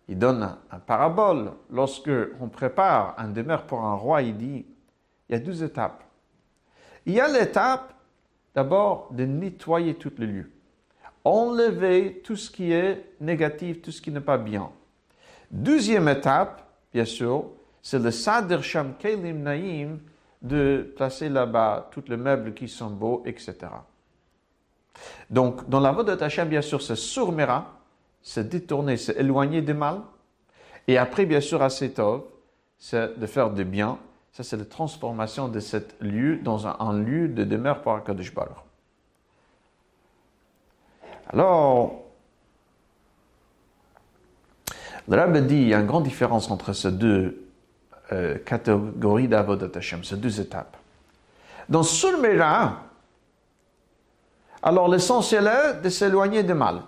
il 0.07 0.17
donne 0.17 0.57
un 0.69 0.79
parabole. 0.79 1.51
Lorsque 1.71 2.11
on 2.39 2.49
prépare 2.49 3.15
un 3.17 3.29
demeure 3.29 3.63
pour 3.63 3.81
un 3.81 3.95
roi, 3.95 4.21
il 4.21 4.37
dit, 4.37 4.65
il 5.29 5.31
y 5.31 5.35
a 5.35 5.39
deux 5.39 5.63
étapes. 5.63 6.03
Il 7.05 7.13
y 7.13 7.19
a 7.19 7.27
l'étape, 7.27 7.93
d'abord, 8.53 9.07
de 9.11 9.25
nettoyer 9.25 9.95
tout 9.95 10.11
le 10.17 10.25
lieu. 10.25 10.51
Enlever 11.23 12.21
tout 12.23 12.35
ce 12.35 12.51
qui 12.51 12.71
est 12.71 13.13
négatif, 13.19 13.81
tout 13.81 13.91
ce 13.91 14.01
qui 14.01 14.11
n'est 14.11 14.19
pas 14.19 14.37
bien. 14.37 14.69
Deuxième 15.49 16.07
étape, 16.09 16.70
bien 16.93 17.05
sûr, 17.05 17.45
c'est 17.81 17.99
le 17.99 18.11
Sadr 18.11 18.61
Sham 18.63 18.93
Kelim 18.97 19.41
Naïm, 19.41 19.99
de 20.41 20.91
placer 20.95 21.29
là-bas 21.29 21.89
tous 21.91 22.03
les 22.07 22.17
meubles 22.17 22.53
qui 22.53 22.67
sont 22.67 22.89
beaux, 22.89 23.21
etc. 23.25 23.55
Donc, 25.29 25.69
dans 25.69 25.79
la 25.79 25.91
voie 25.91 26.03
de 26.03 26.15
Tachem, 26.15 26.49
bien 26.49 26.61
sûr, 26.61 26.81
c'est 26.81 26.95
surmera, 26.95 27.79
c'est 28.21 28.49
détourner, 28.49 28.97
c'est 28.97 29.17
éloigner 29.17 29.61
du 29.61 29.73
mal. 29.73 30.01
Et 30.87 30.97
après, 30.97 31.25
bien 31.25 31.41
sûr, 31.41 31.61
à 31.61 31.69
Setov, 31.69 32.23
c'est 32.77 33.19
de 33.19 33.25
faire 33.27 33.51
du 33.51 33.63
bien. 33.63 33.99
Ça, 34.31 34.43
c'est 34.43 34.57
la 34.57 34.65
transformation 34.65 35.47
de 35.47 35.59
ce 35.59 35.77
lieu 35.99 36.37
dans 36.37 36.67
un, 36.67 36.93
lieu 36.99 37.27
de 37.27 37.43
demeure 37.43 37.81
pour 37.81 37.93
Akadosh 37.93 38.33
Baruch. 38.33 38.55
Alors, 41.27 42.03
le 45.07 45.17
Rabbi 45.17 45.41
dit, 45.41 45.55
il 45.55 45.67
y 45.69 45.73
a 45.73 45.79
une 45.79 45.87
grande 45.87 46.03
différence 46.03 46.49
entre 46.51 46.73
ces 46.73 46.91
deux 46.91 47.47
euh, 48.11 48.37
catégorie 48.39 49.27
d'Avodat 49.27 49.69
Hashem, 49.73 50.03
ces 50.03 50.17
deux 50.17 50.39
étapes. 50.39 50.77
Dans 51.69 51.83
Surmera, 51.83 52.83
alors 54.61 54.87
l'essentiel 54.87 55.47
est 55.47 55.81
de 55.81 55.89
s'éloigner 55.89 56.43
du 56.43 56.53
mal. 56.53 56.81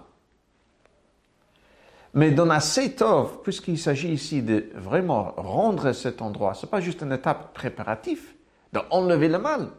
Mais 2.13 2.31
dans 2.31 2.45
la 2.45 2.59
Seitov, 2.59 3.41
puisqu'il 3.41 3.79
s'agit 3.79 4.13
ici 4.13 4.43
de 4.43 4.65
vraiment 4.75 5.33
rendre 5.35 5.93
cet 5.93 6.21
endroit, 6.21 6.53
ce 6.53 6.65
n'est 6.65 6.69
pas 6.69 6.81
juste 6.81 7.01
une 7.01 7.11
étape 7.11 7.53
préparative 7.53 8.33
d'enlever 8.71 9.29
le 9.29 9.39
mal, 9.39 9.69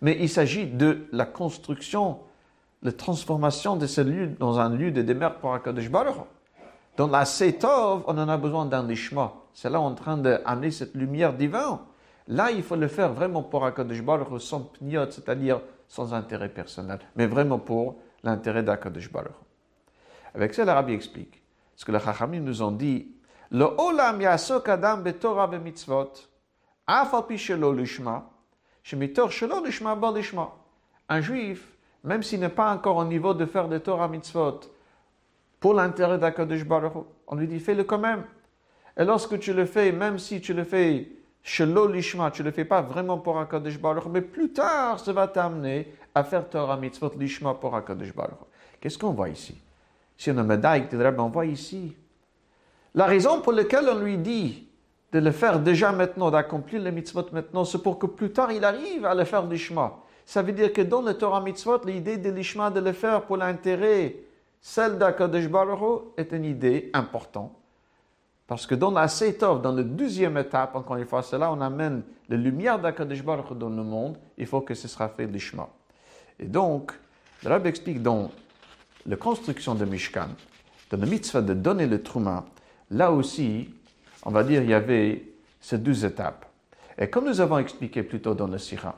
mais 0.00 0.16
il 0.20 0.28
s'agit 0.28 0.66
de 0.66 1.06
la 1.10 1.24
construction, 1.24 2.20
la 2.82 2.92
transformation 2.92 3.76
de 3.76 3.86
ce 3.86 4.00
lieu 4.00 4.28
dans 4.28 4.60
un 4.60 4.68
lieu 4.68 4.92
de 4.92 5.02
demeure 5.02 5.36
pour 5.36 5.54
Akadosh 5.54 5.90
Baruch. 5.90 6.16
Dans 6.96 7.08
la 7.08 7.24
Seitov, 7.24 8.04
on 8.06 8.18
en 8.18 8.28
a 8.28 8.36
besoin 8.36 8.66
d'un 8.66 8.86
lishma. 8.86 9.32
C'est 9.54 9.70
là 9.70 9.80
en 9.80 9.94
train 9.94 10.16
d'amener 10.16 10.70
cette 10.70 10.94
lumière 10.94 11.32
divine. 11.32 11.78
Là, 12.28 12.50
il 12.50 12.62
faut 12.62 12.76
le 12.76 12.88
faire 12.88 13.12
vraiment 13.12 13.42
pour 13.42 13.64
Akadosh 13.64 14.02
Baruch 14.02 14.40
sans 14.40 14.60
pniot, 14.60 15.10
c'est-à-dire 15.10 15.60
sans 15.88 16.14
intérêt 16.14 16.48
personnel, 16.48 17.00
mais 17.16 17.26
vraiment 17.26 17.58
pour 17.58 17.96
l'intérêt 18.22 18.62
d'Akadosh 18.62 19.10
Baruch. 19.10 19.32
Avec 20.34 20.54
ça, 20.54 20.64
l'Arabie 20.64 20.94
explique. 20.94 21.42
Ce 21.74 21.84
que 21.84 21.92
les 21.92 21.98
Chachamim 21.98 22.40
nous 22.40 22.62
ont 22.62 22.70
dit, 22.72 23.14
le 23.50 23.64
olam 23.64 24.20
yasok 24.20 24.68
adam 24.68 24.98
betorah 24.98 25.46
bemitzvot, 25.48 26.12
afal 26.86 27.24
lishma, 27.28 28.30
shemitor 28.82 29.30
shelo 29.30 29.64
lishma 29.64 29.98
lishma. 30.14 30.52
Un 31.08 31.20
juif, 31.20 31.72
même 32.04 32.22
s'il 32.22 32.40
n'est 32.40 32.48
pas 32.48 32.72
encore 32.72 32.96
au 32.96 33.04
niveau 33.04 33.34
de 33.34 33.46
faire 33.46 33.68
des 33.68 33.80
Torah 33.80 34.08
mitzvot, 34.08 34.60
pour 35.62 35.74
l'intérêt 35.74 36.18
d'Akadosh 36.18 36.64
Baruch 36.64 36.92
on 37.28 37.36
lui 37.36 37.46
dit 37.46 37.60
fais-le 37.60 37.84
quand 37.84 37.98
même. 37.98 38.24
Et 38.98 39.04
lorsque 39.04 39.38
tu 39.38 39.54
le 39.54 39.64
fais, 39.64 39.92
même 39.92 40.18
si 40.18 40.40
tu 40.40 40.52
le 40.52 40.64
fais 40.64 41.08
shelo 41.42 41.86
lishma, 41.86 42.30
tu 42.30 42.42
ne 42.42 42.48
le 42.48 42.52
fais 42.52 42.66
pas 42.66 42.82
vraiment 42.82 43.16
pour 43.16 43.38
Akadosh 43.38 43.78
Baruch 43.78 44.04
mais 44.10 44.20
plus 44.20 44.52
tard, 44.52 45.00
ça 45.00 45.12
va 45.12 45.28
t'amener 45.28 45.94
à 46.14 46.24
faire 46.24 46.46
Torah 46.50 46.76
mitzvot 46.76 47.12
lishma 47.16 47.54
pour 47.54 47.74
Akadosh 47.74 48.12
Baruch 48.12 48.36
Qu'est-ce 48.80 48.98
qu'on 48.98 49.12
voit 49.12 49.28
ici? 49.28 49.56
Si 50.18 50.30
on 50.30 50.36
a 50.36 50.42
médaille, 50.42 50.88
on 51.18 51.28
voit 51.28 51.46
ici 51.46 51.96
la 52.94 53.06
raison 53.06 53.40
pour 53.40 53.52
laquelle 53.52 53.88
on 53.88 54.00
lui 54.00 54.18
dit 54.18 54.68
de 55.12 55.20
le 55.20 55.30
faire 55.30 55.60
déjà 55.60 55.92
maintenant, 55.92 56.30
d'accomplir 56.30 56.82
les 56.82 56.90
mitzvot 56.90 57.26
maintenant, 57.32 57.64
c'est 57.64 57.82
pour 57.82 57.98
que 57.98 58.06
plus 58.06 58.32
tard 58.32 58.50
il 58.50 58.64
arrive 58.64 59.06
à 59.06 59.14
le 59.14 59.24
faire 59.24 59.46
l'ishma. 59.46 59.94
Ça 60.26 60.42
veut 60.42 60.52
dire 60.52 60.72
que 60.72 60.82
dans 60.82 61.02
le 61.02 61.14
Torah 61.14 61.40
mitzvot, 61.40 61.84
l'idée 61.84 62.16
de 62.16 62.30
l'ishma 62.30 62.70
de 62.70 62.80
le 62.80 62.92
faire 62.92 63.22
pour 63.22 63.36
l'intérêt, 63.36 64.16
celle 64.62 64.96
d'Akadosh 64.96 65.48
Baruch 65.48 66.04
est 66.16 66.32
une 66.32 66.44
idée 66.44 66.90
importante. 66.94 67.52
Parce 68.46 68.66
que 68.66 68.74
dans 68.74 68.92
la 68.92 69.08
Seitov, 69.08 69.60
dans 69.60 69.72
la 69.72 69.82
deuxième 69.82 70.38
étape, 70.38 70.76
encore 70.76 70.96
une 70.96 71.06
fois, 71.06 71.22
c'est 71.22 71.38
là 71.38 71.52
on 71.52 71.60
amène 71.60 72.02
la 72.28 72.36
lumière 72.36 72.78
d'Akadosh 72.78 73.22
Baruch 73.22 73.52
dans 73.58 73.68
le 73.68 73.82
monde, 73.82 74.16
il 74.38 74.46
faut 74.46 74.60
que 74.60 74.74
ce 74.74 74.86
sera 74.88 75.08
fait 75.08 75.26
l'ishma. 75.26 75.68
Et 76.38 76.46
donc, 76.46 76.92
le 77.42 77.48
Rabbi 77.48 77.68
explique 77.68 78.02
dans 78.02 78.30
la 79.06 79.16
construction 79.16 79.74
de 79.74 79.84
Mishkan, 79.84 80.28
dans 80.90 80.98
le 80.98 81.06
mitzvah 81.06 81.42
de 81.42 81.54
donner 81.54 81.86
le 81.86 82.02
Trouma, 82.02 82.44
là 82.90 83.10
aussi, 83.10 83.74
on 84.24 84.30
va 84.30 84.44
dire, 84.44 84.62
il 84.62 84.70
y 84.70 84.74
avait 84.74 85.24
ces 85.60 85.78
deux 85.78 86.04
étapes. 86.04 86.46
Et 86.98 87.08
comme 87.10 87.24
nous 87.24 87.40
avons 87.40 87.58
expliqué 87.58 88.02
plus 88.02 88.20
tôt 88.20 88.34
dans 88.34 88.46
le 88.46 88.58
Sira, 88.58 88.96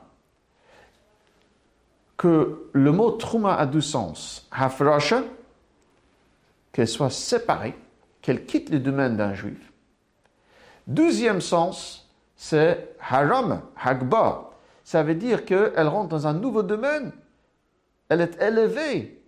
que 2.17 2.69
le 2.71 2.91
mot 2.91 3.11
Trouma 3.11 3.55
a 3.55 3.65
deux 3.65 3.81
sens. 3.81 4.47
Hafrasha, 4.51 5.23
qu'elle 6.75 6.89
soit 6.89 7.09
séparée, 7.09 7.73
qu'elle 8.21 8.45
quitte 8.45 8.69
le 8.69 8.79
domaine 8.79 9.15
d'un 9.15 9.33
juif. 9.33 9.71
Deuxième 10.85 11.39
sens, 11.39 12.11
c'est 12.35 12.97
haram, 12.99 13.61
hagba. 13.81 14.49
Ça 14.83 15.01
veut 15.01 15.15
dire 15.15 15.45
qu'elle 15.45 15.87
rentre 15.87 16.09
dans 16.09 16.27
un 16.27 16.33
nouveau 16.33 16.63
domaine. 16.63 17.13
Elle 18.09 18.19
est 18.19 18.41
élevée. 18.41 19.23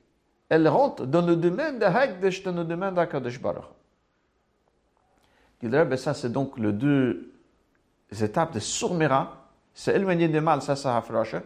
Elle 0.49 0.67
rentre 0.67 1.05
dans 1.05 1.25
le 1.25 1.37
domaine 1.37 1.79
de 1.79 1.85
Hagdash, 1.85 2.43
dans 2.43 2.51
le 2.51 2.65
domaine 2.65 2.95
d'Akadosh 2.95 3.41
Baruch. 3.41 3.63
Ben 5.61 5.95
ça 5.95 6.13
c'est 6.13 6.31
donc 6.31 6.59
les 6.59 6.73
deux 6.73 7.31
étapes 8.21 8.55
de 8.55 8.59
Surmera. 8.59 9.47
C'est 9.73 9.95
éloigné 9.95 10.27
des 10.27 10.41
mal, 10.41 10.61
ça 10.61 10.75
c'est 10.75 10.89
Hafrasha. 10.89 11.43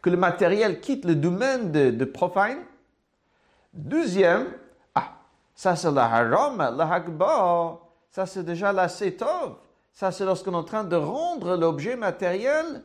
Que 0.00 0.10
le 0.10 0.18
matériel 0.18 0.80
quitte 0.80 1.04
le 1.04 1.16
domaine 1.16 1.72
de 1.72 2.04
profane. 2.04 2.58
Deuxième, 3.74 4.46
ça, 5.56 5.74
c'est 5.74 5.90
la 5.90 6.04
haram, 6.04 6.58
la 6.76 6.92
hagba. 6.92 7.80
Ça, 8.10 8.26
c'est 8.26 8.44
déjà 8.44 8.72
la 8.72 8.88
setov. 8.88 9.56
Ça, 9.90 10.12
c'est 10.12 10.26
lorsqu'on 10.26 10.52
est 10.52 10.56
en 10.56 10.62
train 10.62 10.84
de 10.84 10.96
rendre 10.96 11.56
l'objet 11.56 11.96
matériel 11.96 12.82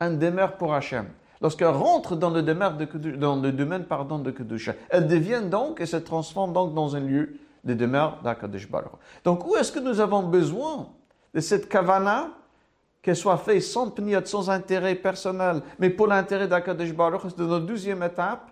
un 0.00 0.10
demeure 0.10 0.56
pour 0.56 0.72
Hachem. 0.72 1.06
Lorsqu'elle 1.42 1.68
rentre 1.68 2.16
dans 2.16 2.30
le, 2.30 2.42
demeure 2.42 2.78
de, 2.78 3.50
domaine 3.50 3.84
de 3.84 4.30
Kedusha, 4.30 4.72
elle 4.88 5.06
devient 5.06 5.42
donc 5.44 5.82
et 5.82 5.86
se 5.86 5.98
transforme 5.98 6.54
donc 6.54 6.72
dans 6.72 6.96
un 6.96 7.00
lieu 7.00 7.36
de 7.62 7.74
demeure 7.74 8.18
d'Akadosh 8.22 8.70
Baruch. 8.70 8.92
Donc, 9.22 9.46
où 9.46 9.56
est-ce 9.56 9.70
que 9.70 9.80
nous 9.80 10.00
avons 10.00 10.22
besoin 10.22 10.88
de 11.34 11.40
cette 11.40 11.68
kavana 11.68 12.28
qu'elle 13.02 13.16
soit 13.16 13.36
faite 13.36 13.62
sans 13.62 13.90
pniot, 13.90 14.24
sans 14.24 14.48
intérêt 14.48 14.94
personnel, 14.94 15.60
mais 15.78 15.90
pour 15.90 16.06
l'intérêt 16.06 16.48
d'Akadosh 16.48 16.94
Baruch, 16.94 17.20
c'est 17.24 17.36
dans 17.36 17.58
la 17.58 17.60
deuxième 17.60 18.02
étape, 18.02 18.50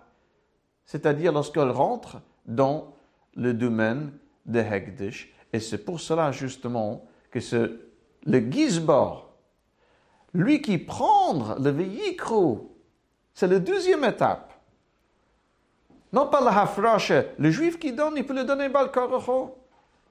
c'est-à-dire 0.85 1.31
lorsqu'elle 1.31 1.71
rentre 1.71 2.17
dans 2.45 2.92
le 3.35 3.53
domaine 3.53 4.11
de 4.45 4.59
Hegdish. 4.59 5.33
Et 5.51 5.59
c'est 5.59 5.79
pour 5.79 5.99
cela 5.99 6.31
justement 6.31 7.05
que 7.31 7.39
c'est 7.39 7.69
le 8.25 8.39
Gizbar, 8.39 9.29
lui 10.33 10.61
qui 10.61 10.77
prend 10.77 11.55
le 11.59 11.69
véhicule, 11.69 12.59
c'est 13.33 13.47
la 13.47 13.59
deuxième 13.59 14.03
étape. 14.03 14.53
Non 16.11 16.27
pas 16.27 16.41
la 16.41 16.61
hafrash, 16.61 17.11
le 17.37 17.51
juif 17.51 17.79
qui 17.79 17.91
donne, 17.91 18.13
il 18.17 18.25
peut 18.25 18.35
le 18.35 18.43
donner 18.43 18.69
balkorocho. 18.69 19.57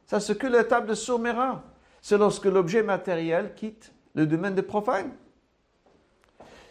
Ça, 0.07 0.21
c'est 0.21 0.37
que 0.37 0.49
l'étape 0.49 0.87
de 0.87 0.95
Somera. 0.95 1.63
C'est 2.01 2.19
lorsque 2.19 2.47
l'objet 2.47 2.83
matériel 2.83 3.55
quitte 3.55 3.93
le 4.15 4.27
domaine 4.27 4.55
de 4.55 4.61
profane. 4.61 5.13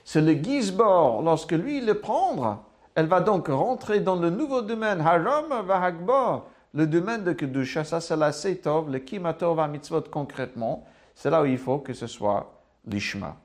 C'est 0.03 0.21
le 0.21 0.33
Gizbar, 0.33 1.21
lorsque 1.21 1.53
lui, 1.53 1.77
il 1.77 1.85
le 1.85 1.99
prend, 1.99 2.65
elle 2.95 3.07
va 3.07 3.21
donc 3.21 3.47
rentrer 3.47 3.99
dans 3.99 4.15
le 4.15 4.29
nouveau 4.29 4.61
domaine, 4.61 5.01
Haram 5.01 5.65
Vahagba, 5.65 6.45
le 6.73 6.87
domaine 6.87 7.23
de 7.23 7.33
Kedusha, 7.33 7.83
ça 7.83 8.01
c'est 8.01 8.15
la 8.15 8.31
Seitov, 8.31 8.91
le 8.91 8.99
Kimatov 8.99 9.57
va 9.57 9.67
mitzvot 9.67 10.03
concrètement, 10.11 10.85
c'est 11.15 11.29
là 11.29 11.41
où 11.41 11.45
il 11.45 11.57
faut 11.57 11.79
que 11.79 11.93
ce 11.93 12.07
soit 12.07 12.51
l'Ishma. 12.85 13.35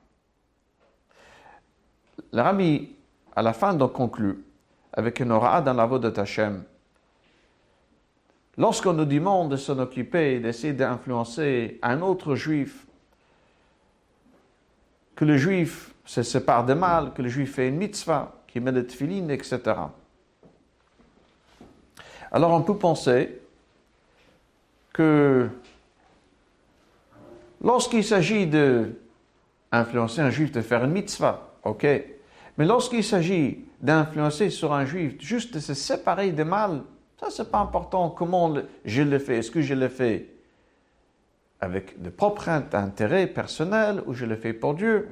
Le 2.33 2.41
à 3.35 3.41
la 3.41 3.53
fin, 3.53 3.73
donc 3.73 3.93
conclut 3.93 4.43
avec 4.93 5.19
une 5.19 5.31
aura 5.31 5.61
dans 5.61 5.73
la 5.73 5.85
voix 5.85 5.99
de 5.99 6.09
Tachem. 6.09 6.63
Lorsqu'on 8.57 8.93
nous 8.93 9.05
demande 9.05 9.51
de 9.51 9.55
s'en 9.55 9.77
occuper, 9.77 10.39
d'essayer 10.39 10.73
d'influencer 10.73 11.77
un 11.83 12.01
autre 12.01 12.33
juif, 12.33 12.87
que 15.15 15.25
le 15.25 15.37
juif 15.37 15.93
se 16.05 16.23
sépare 16.23 16.65
de 16.65 16.73
mal, 16.73 17.13
que 17.13 17.21
le 17.21 17.29
juif 17.29 17.55
fait 17.55 17.67
une 17.67 17.77
mitzvah, 17.77 18.36
qui 18.59 18.71
le 18.71 19.31
etc. 19.31 19.59
Alors 22.31 22.51
on 22.51 22.61
peut 22.61 22.77
penser 22.77 23.41
que 24.93 25.49
lorsqu'il 27.61 28.03
s'agit 28.03 28.47
d'influencer 28.47 30.21
un 30.21 30.29
juif 30.29 30.51
de 30.51 30.61
faire 30.61 30.83
une 30.83 30.91
mitzvah, 30.91 31.53
ok, 31.63 31.85
mais 32.57 32.65
lorsqu'il 32.65 33.03
s'agit 33.03 33.65
d'influencer 33.81 34.49
sur 34.49 34.73
un 34.73 34.85
juif 34.85 35.21
juste 35.21 35.53
de 35.53 35.59
se 35.59 35.73
séparer 35.73 36.31
de 36.31 36.43
mal, 36.43 36.83
ça 37.19 37.29
c'est 37.29 37.49
pas 37.49 37.59
important 37.59 38.09
comment 38.09 38.53
je 38.85 39.01
le 39.03 39.19
fais. 39.19 39.37
Est-ce 39.37 39.51
que 39.51 39.61
je 39.61 39.73
le 39.73 39.87
fais 39.87 40.29
avec 41.59 42.01
de 42.01 42.09
propres 42.09 42.49
intérêts 42.49 43.27
personnels 43.27 44.03
ou 44.05 44.13
je 44.13 44.25
le 44.25 44.35
fais 44.35 44.53
pour 44.53 44.73
Dieu? 44.73 45.07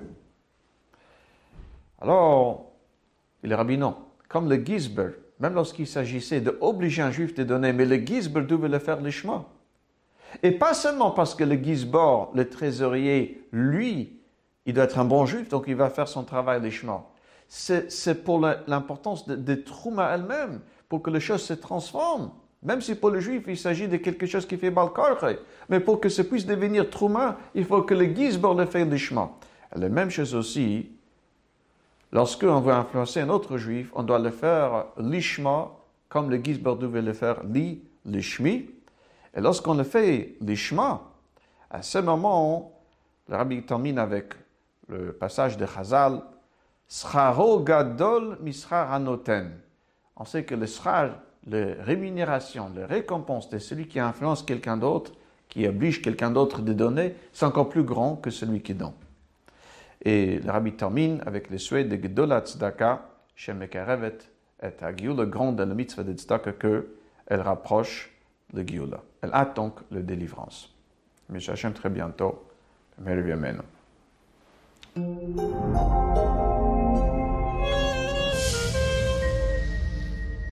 Alors, 2.02 2.75
et 3.46 3.48
le 3.48 3.56
rabbi 3.56 3.78
non. 3.78 3.96
Comme 4.28 4.50
le 4.50 4.66
Gisber, 4.66 5.10
même 5.40 5.54
lorsqu'il 5.54 5.86
s'agissait 5.86 6.42
d'obliger 6.42 7.04
un 7.04 7.12
juif 7.12 7.36
de 7.36 7.44
donner, 7.44 7.74
mais 7.74 7.86
le 7.86 8.04
Gisber 8.04 8.42
devait 8.42 8.68
le 8.68 8.80
faire 8.80 9.00
l'ishma. 9.00 9.46
Et 10.42 10.52
pas 10.52 10.74
seulement 10.74 11.12
parce 11.12 11.36
que 11.36 11.44
le 11.44 11.56
Gisbor, 11.56 12.32
le 12.34 12.50
trésorier, 12.50 13.48
lui, 13.52 14.20
il 14.66 14.74
doit 14.74 14.86
être 14.86 14.98
un 14.98 15.06
bon 15.06 15.28
juif, 15.28 15.48
donc 15.48 15.66
il 15.68 15.76
va 15.76 15.92
faire 15.92 16.08
son 16.08 16.24
travail 16.24 16.60
l'ishma. 16.62 17.06
C'est 17.48 18.24
pour 18.24 18.40
l'importance 18.40 19.28
de, 19.28 19.36
de 19.36 19.54
Trouma 19.54 20.16
elle-même, 20.16 20.62
pour 20.90 21.04
que 21.04 21.12
les 21.12 21.20
choses 21.20 21.44
se 21.44 21.54
transforment. 21.54 22.32
Même 22.64 22.82
si 22.82 22.96
pour 22.96 23.12
le 23.12 23.20
juif, 23.20 23.44
il 23.48 23.58
s'agit 23.58 23.88
de 23.88 23.98
quelque 23.98 24.26
chose 24.26 24.48
qui 24.48 24.58
fait 24.58 24.72
balkorche. 24.72 25.38
Mais 25.70 25.80
pour 25.80 26.00
que 26.00 26.10
ça 26.10 26.24
puisse 26.24 26.48
devenir 26.48 26.90
Trouma, 26.90 27.38
il 27.54 27.64
faut 27.64 27.84
que 27.84 27.94
le 27.94 28.06
Gisbor 28.06 28.56
le 28.56 28.66
fasse 28.66 28.88
l'ishma. 28.88 29.30
La 29.76 29.88
même 29.90 30.10
chose 30.10 30.34
aussi 30.34 30.95
Lorsqu'on 32.12 32.62
veut 32.62 32.74
influencer 32.74 33.22
un 33.22 33.30
autre 33.30 33.58
juif, 33.58 33.92
on 33.94 34.04
doit 34.04 34.20
le 34.20 34.32
faire 34.32 34.86
lishma, 34.98 35.72
comme 36.08 36.30
le 36.30 36.38
Gisbert 36.44 36.76
devait 36.76 37.02
le 37.02 37.14
faire 37.14 37.44
li, 37.44 37.82
lishmi. 38.06 38.70
Et 39.36 39.42
lorsqu'on 39.42 39.74
le 39.74 39.84
fait 39.84 40.36
lishma, 40.40 41.02
à 41.70 41.82
ce 41.82 41.98
moment, 41.98 42.72
le 43.28 43.36
rabbi 43.36 43.64
termine 43.64 44.00
avec 44.00 44.34
le 44.88 45.12
passage 45.12 45.58
de 45.58 45.66
Chazal, 45.66 46.22
Scharo 46.88 47.60
gadol 47.62 48.38
mischar 48.42 48.94
anoten. 48.94 49.52
On 50.16 50.24
sait 50.24 50.46
que 50.46 50.56
le 50.56 50.68
schar, 50.68 51.10
la 51.48 51.84
rémunération, 51.84 52.70
la 52.76 52.86
récompense 52.86 53.50
de 53.50 53.58
celui 53.58 53.88
qui 53.88 54.00
influence 54.00 54.44
quelqu'un 54.44 54.78
d'autre, 54.78 55.12
qui 55.50 55.68
oblige 55.68 56.02
quelqu'un 56.02 56.32
d'autre 56.32 56.62
de 56.62 56.74
donner, 56.74 57.16
c'est 57.34 57.46
encore 57.46 57.70
plus 57.70 57.84
grand 57.84 58.16
que 58.16 58.30
celui 58.30 58.62
qui 58.62 58.74
donne. 58.74 58.94
Et 60.06 60.40
le 60.40 60.52
rabbi 60.52 60.74
termine 60.74 61.22
avec 61.26 61.50
le 61.50 61.58
souhait 61.58 61.84
de 61.84 62.02
Gedolat 62.02 62.42
Tzedaka, 62.42 63.10
Shem 63.36 63.58
Mekarevet 63.58 64.20
et 64.62 64.70
le 65.02 65.26
grand 65.26 65.52
de 65.52 65.64
la 65.64 65.74
mitzvah 65.74 66.04
de 66.04 66.14
Tzedaka, 66.14 66.54
qu'elle 66.54 67.42
rapproche 67.42 68.12
le 68.54 68.66
Gioula. 68.66 69.02
Elle 69.22 69.32
a 69.34 69.46
donc 69.46 69.80
la 69.92 70.02
délivrance. 70.02 70.74
Mais 71.30 71.50
Hachem 71.50 71.74
très 71.74 71.90
bientôt. 71.90 72.46
Amen. 72.98 73.62